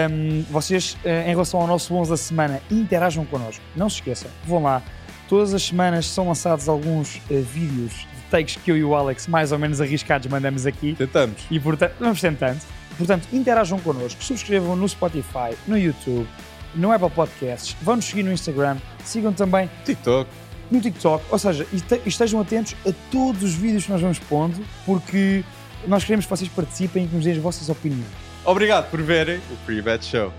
hum, 0.08 0.44
vocês, 0.48 0.96
eh, 1.04 1.24
em 1.26 1.30
relação 1.30 1.60
ao 1.60 1.66
nosso 1.66 1.92
11 1.92 2.10
da 2.12 2.16
semana, 2.16 2.62
interajam 2.70 3.24
connosco. 3.26 3.64
Não 3.74 3.90
se 3.90 3.96
esqueçam, 3.96 4.30
vão 4.44 4.62
lá. 4.62 4.80
Todas 5.28 5.52
as 5.54 5.62
semanas 5.62 6.06
são 6.06 6.28
lançados 6.28 6.68
alguns 6.68 7.20
eh, 7.30 7.40
vídeos 7.40 7.92
de 7.92 8.30
takes 8.30 8.56
que 8.56 8.70
eu 8.70 8.76
e 8.76 8.84
o 8.84 8.94
Alex, 8.94 9.26
mais 9.26 9.50
ou 9.52 9.58
menos 9.58 9.80
arriscados, 9.80 10.26
mandamos 10.28 10.66
aqui. 10.66 10.94
Tentamos. 10.96 11.42
E 11.50 11.58
portanto, 11.58 11.94
vamos 11.98 12.20
tentando. 12.20 12.60
Portanto, 12.96 13.28
interajam 13.32 13.78
connosco, 13.80 14.22
subscrevam 14.22 14.74
no 14.76 14.88
Spotify, 14.88 15.54
no 15.66 15.76
YouTube, 15.76 16.26
no 16.74 16.92
Apple 16.92 17.10
Podcasts, 17.10 17.76
vão 17.82 17.96
nos 17.96 18.04
seguir 18.06 18.22
no 18.22 18.32
Instagram, 18.32 18.76
sigam 19.04 19.32
também 19.32 19.68
TikTok. 19.84 20.30
no 20.70 20.80
TikTok, 20.80 21.24
ou 21.30 21.38
seja, 21.38 21.66
este- 21.74 22.00
estejam 22.06 22.40
atentos 22.40 22.74
a 22.88 22.92
todos 23.10 23.42
os 23.42 23.54
vídeos 23.54 23.84
que 23.84 23.90
nós 23.92 24.00
vamos 24.00 24.18
pondo, 24.18 24.64
porque 24.86 25.44
nós 25.86 26.04
queremos 26.04 26.24
que 26.24 26.30
vocês 26.30 26.48
participem 26.50 27.04
e 27.04 27.08
que 27.08 27.14
nos 27.14 27.24
deem 27.24 27.36
as 27.36 27.42
vossas 27.42 27.68
opiniões. 27.68 28.06
Obrigado 28.44 28.90
por 28.90 29.02
verem 29.02 29.38
o 29.50 29.56
Pre-Bet 29.66 30.04
Show. 30.06 30.32